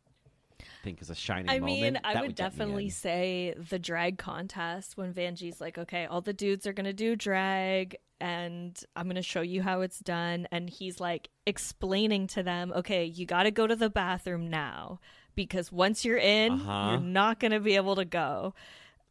[0.83, 2.91] think is a shining I moment, mean, I that would get definitely in.
[2.91, 7.17] say the drag contest when Vanjie's like, okay, all the dudes are going to do
[7.17, 10.47] drag and I'm going to show you how it's done.
[10.53, 15.01] And he's like explaining to them, okay, you got to go to the bathroom now
[15.35, 16.91] because once you're in, Uh-huh.
[16.93, 18.55] you're not going to be able to go.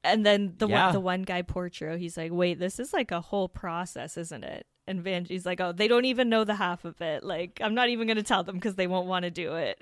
[0.03, 0.85] And then the Yeah.
[0.87, 4.43] one, the one guy, Potro, he's like, wait, this is like a whole process, isn't
[4.43, 4.65] it?
[4.85, 7.23] And Vanjie's like, oh, they don't even know the half of it.
[7.23, 9.81] Like, I'm not even going to tell them because they won't want to do it.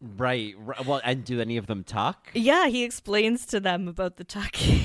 [0.00, 0.54] Right.
[0.84, 2.28] Well, and do any of them talk?
[2.34, 4.80] Yeah, he explains to them about the tucking.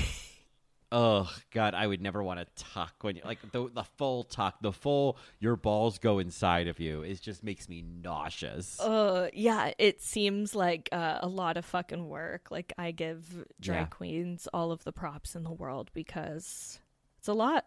[0.92, 4.56] Oh God, I would never want to tuck when you like the the full tuck,
[4.60, 7.02] the full your balls go inside of you.
[7.02, 8.80] It just makes me nauseous.
[8.80, 12.50] uh, yeah, it seems like uh, a lot of fucking work.
[12.50, 13.86] Like I give drag Yeah.
[13.86, 16.80] queens all of the props in the world because
[17.18, 17.66] it's a lot.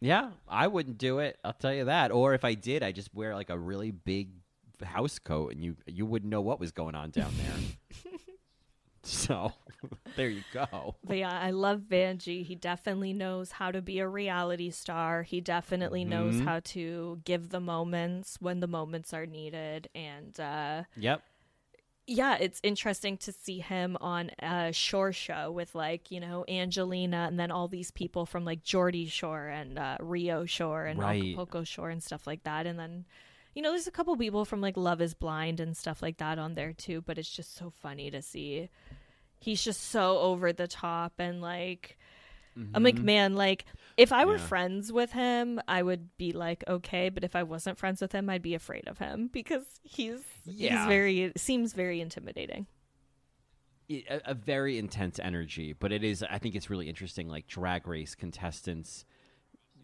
[0.00, 1.38] Yeah, I wouldn't do it.
[1.44, 2.10] I'll tell you that.
[2.10, 4.30] Or if I did, I just wear like a really big
[4.82, 8.12] house coat, and you you wouldn't know what was going on down there.
[9.22, 9.52] so
[10.16, 10.96] there you go.
[11.04, 12.44] But yeah, I love Vanjie.
[12.44, 15.22] He definitely knows how to be a reality star.
[15.24, 16.44] He definitely knows Mhm.
[16.44, 19.88] how to give the moments when the moments are needed.
[19.94, 21.22] And uh, Yep.
[22.06, 27.26] yeah, it's interesting to see him on a shore show with like, you know, Angelina
[27.28, 31.22] and then all these people from like Geordie Shore and uh, Rio Shore and Right.
[31.22, 32.66] Acapulco Shore and stuff like that.
[32.66, 33.06] And then,
[33.54, 36.38] you know, there's a couple people from like Love is Blind and stuff like that
[36.38, 37.00] on there too.
[37.02, 38.68] But it's just so funny to see.
[39.38, 41.98] He's just so over the top and like,
[42.74, 43.04] I'm like, mm-hmm.
[43.04, 43.64] man, like
[43.96, 44.38] if I were Yeah.
[44.38, 47.08] friends with him, I would be like, okay.
[47.08, 50.70] But if I wasn't friends with him, I'd be afraid of him because he's Yeah.
[50.70, 52.66] he's very seems very intimidating.
[53.90, 56.22] a, a very intense energy, but it is.
[56.22, 59.04] I think it's really interesting, like drag race contestants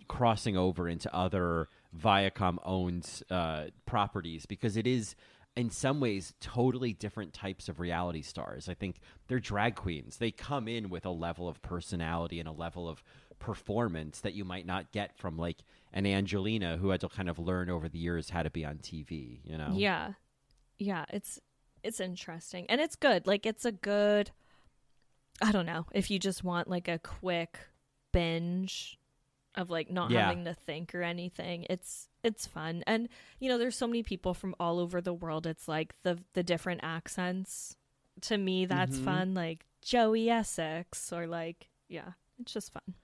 [0.09, 5.15] crossing over into other Viacom owns uh, properties because it is.
[5.57, 8.69] In some ways, totally different types of reality stars.
[8.69, 10.19] I think they're drag queens.
[10.19, 13.03] They come in with a level of personality and a level of
[13.41, 15.59] performance that you might not get from like
[15.93, 18.77] an Angelina who had to kind of learn over the years how to be on
[18.77, 19.41] TV.
[19.43, 19.73] You know?
[19.75, 20.13] Yeah.
[20.79, 21.41] Yeah, it's
[21.83, 22.67] it's interesting.
[22.69, 23.27] And it's good.
[23.27, 24.31] Like it's a good
[25.41, 27.59] I don't know, if you just want like a quick
[28.13, 28.98] binge
[29.59, 30.27] of like not Yeah.
[30.27, 31.67] having to think or anything.
[31.69, 32.83] It's it's fun.
[32.87, 33.09] And
[33.41, 35.47] you know, there's so many people from all over the world.
[35.47, 37.77] It's like the the different accents.
[38.23, 39.05] To me that's Mhm.
[39.05, 42.95] fun like Joey Essex or like yeah, it's just fun.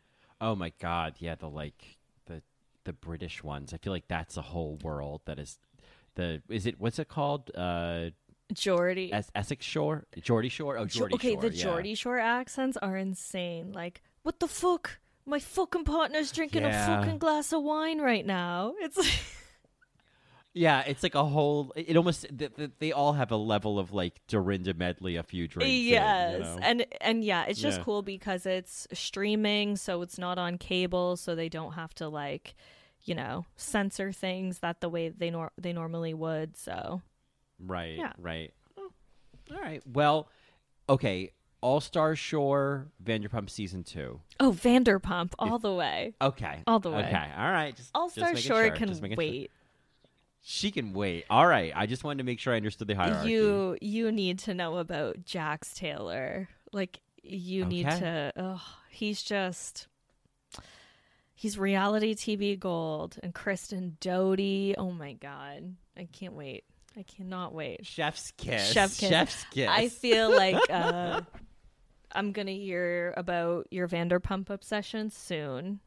[0.41, 2.43] Oh my god, yeah, the like the
[2.85, 3.73] the British ones.
[3.73, 5.59] I feel like that's a whole world that is
[6.17, 7.51] the is it what's it called?
[7.55, 8.11] Uh
[8.53, 9.13] Geordie.
[9.13, 10.77] Es- Essex Shore, Geordie Shore.
[10.79, 11.41] Oh, Geordie okay, Shore.
[11.43, 11.63] the yeah.
[11.63, 13.73] Geordie Shore accents are insane.
[13.73, 14.99] Like, what the fuck?
[15.27, 16.85] My fucking partner's drinking Yeah.
[16.85, 18.75] a fucking glass of wine right now.
[18.81, 19.07] It's like,
[20.57, 21.73] Yeah, it's like a whole.
[21.75, 25.49] It almost th- th- they all have a level of like Dorinda medley, a few
[25.49, 25.67] drinks.
[25.69, 26.59] in, you yes, know?
[26.63, 27.85] and and yeah, it's just Yeah.
[27.85, 32.55] cool because it's streaming, so it's not on cable, so they don't have to like,
[33.03, 36.57] you know, censor things that the way they nor- they normally would.
[36.57, 37.03] So
[37.59, 38.13] right, Yeah.
[38.19, 38.53] right.
[38.79, 38.91] Oh,
[39.51, 39.83] all right.
[39.85, 40.29] Well,
[40.89, 41.33] okay.
[41.65, 44.21] All Star Shore, Vanderpump season two.
[44.39, 46.13] oh, Vanderpump all the way.
[46.21, 47.05] Okay, All the way.
[47.07, 47.75] Okay, all right.
[47.95, 49.17] All Star Shore sure, can making sure.
[49.17, 49.51] wait.
[50.43, 51.25] She can wait.
[51.31, 51.73] All right.
[51.75, 53.31] I just wanted to make sure I understood the hierarchy.
[53.31, 56.51] You you need to know about Jax Taylor.
[56.75, 58.31] Like you need to.
[58.37, 59.89] Oh, he's just.
[61.35, 64.75] He's reality TV gold and Kristen Doute.
[64.77, 66.65] Oh my god, I can't wait.
[66.95, 67.87] I cannot wait.
[67.87, 68.71] Chef's kiss.
[68.71, 69.09] Chef kiss.
[69.09, 69.69] Chef's kiss.
[69.69, 71.23] I feel like uh,
[72.15, 75.81] I'm gonna hear about your Vanderpump obsession soon.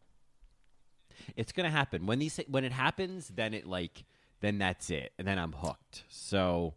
[1.35, 3.29] it's gonna happen when these when it happens.
[3.29, 4.03] Then it like
[4.41, 6.03] then that's it, and then I'm hooked.
[6.09, 6.75] So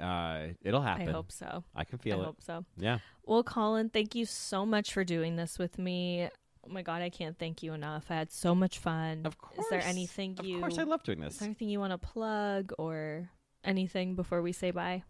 [0.00, 1.08] uh, it'll happen.
[1.08, 1.64] I hope so.
[1.74, 2.22] I can I feel it.
[2.22, 2.64] I hope so.
[2.78, 2.98] Yeah.
[3.24, 6.28] Well, Colin, thank you so much for doing this with me.
[6.64, 8.06] Oh my god, I can't thank you enough.
[8.10, 9.22] I had so much fun.
[9.24, 9.58] Of course.
[9.58, 11.38] Is there anything you Of course, I love doing Is this.
[11.38, 13.28] there anything you want to plug or
[13.64, 15.02] anything before we say bye?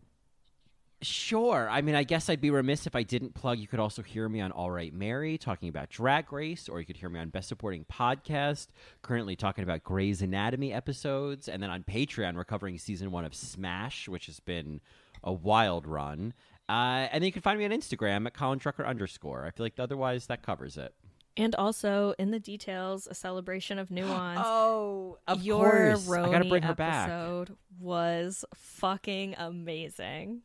[1.06, 1.68] Sure.
[1.70, 3.58] I mean, I guess I'd be remiss if I didn't plug.
[3.58, 6.96] You could also hear me on Alright Mary talking about Drag Race, or you could
[6.96, 8.68] hear me on Best Supporting Podcast,
[9.02, 13.34] currently talking about Grey's Anatomy episodes, and then on Patreon, we're covering season one of
[13.34, 14.80] Smash, which has been
[15.22, 16.34] a wild run.
[16.68, 19.44] Uh, and then you can find me on Instagram at Colin Drucker underscore.
[19.46, 20.92] I feel like otherwise that covers it.
[21.36, 24.40] And also in the details, a celebration of nuance.
[24.42, 26.10] Oh, of Your course.
[26.10, 27.08] I gotta bring her back.
[27.08, 30.40] episode was fucking amazing.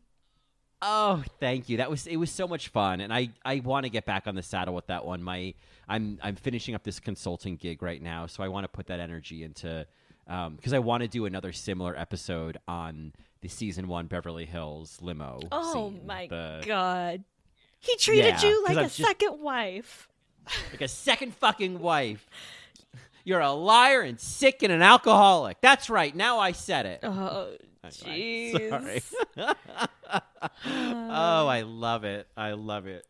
[0.81, 1.77] Oh, thank you.
[1.77, 4.35] That was it was so much fun, and I I want to get back on
[4.35, 5.21] the saddle with that one.
[5.21, 5.53] My
[5.87, 8.99] I'm I'm finishing up this consulting gig right now, so I want to put that
[8.99, 9.85] energy into
[10.27, 14.97] um, because I want to do another similar episode on the season one Beverly Hills
[15.01, 15.39] limo.
[15.51, 16.01] Oh scene.
[16.05, 17.23] my The- god.
[17.79, 20.07] He treated Yeah, you like a just- second wife.
[20.71, 22.27] like a second fucking wife.
[23.23, 25.61] You're a liar and sick and an alcoholic.
[25.61, 26.15] That's right.
[26.15, 26.99] Now I said it.
[27.03, 27.55] Oh,
[27.87, 28.69] jeez.
[28.69, 29.03] Sorry.
[30.65, 32.27] oh, I love it.
[32.35, 33.05] I love it.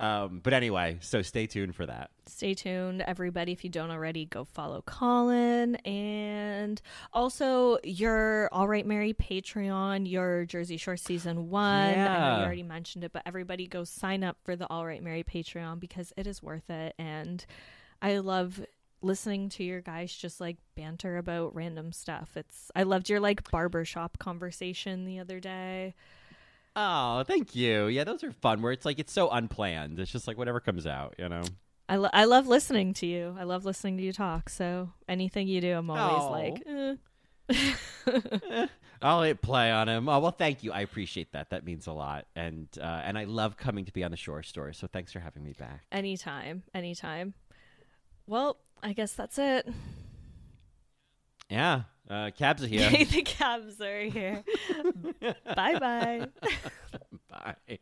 [0.00, 2.10] Um, but anyway, so stay tuned for that.
[2.26, 3.52] Stay tuned, everybody.
[3.52, 5.76] If you don't already, go follow Colin.
[5.76, 6.82] And
[7.12, 11.64] also, your Alright Mary Patreon, your Jersey Shore season one.
[11.64, 12.38] I know Yeah.
[12.38, 16.12] you already mentioned it, but everybody go sign up for the Alright Mary Patreon because
[16.16, 16.94] it is worth it.
[16.98, 17.44] And
[18.00, 18.60] I love
[19.02, 22.36] listening to your guys just like banter about random stuff.
[22.36, 25.94] It's I loved your like barbershop conversation the other day.
[26.74, 27.86] Oh, thank you.
[27.88, 28.62] Yeah, those are fun.
[28.62, 29.98] Where it's like it's so unplanned.
[29.98, 31.42] It's just like whatever comes out, you know.
[31.88, 33.36] I, lo- I love listening to you.
[33.38, 34.48] I love listening to you talk.
[34.48, 36.30] So anything you do, I'm always Oh.
[36.30, 36.96] like, eh.
[39.02, 40.08] I'll hit play on him.
[40.08, 40.72] Oh well, thank you.
[40.72, 41.50] I appreciate that.
[41.50, 42.26] That means a lot.
[42.36, 44.72] And uh, and I love coming to be on the Shore Store.
[44.72, 45.82] So thanks for having me back.
[45.90, 47.34] anytime, anytime.
[48.26, 49.68] Well, I guess that's it.
[51.50, 52.90] Yeah, uh, cabs are here.
[53.04, 54.42] the cabs are here.
[55.54, 56.26] bye bye.
[57.28, 57.78] Bye.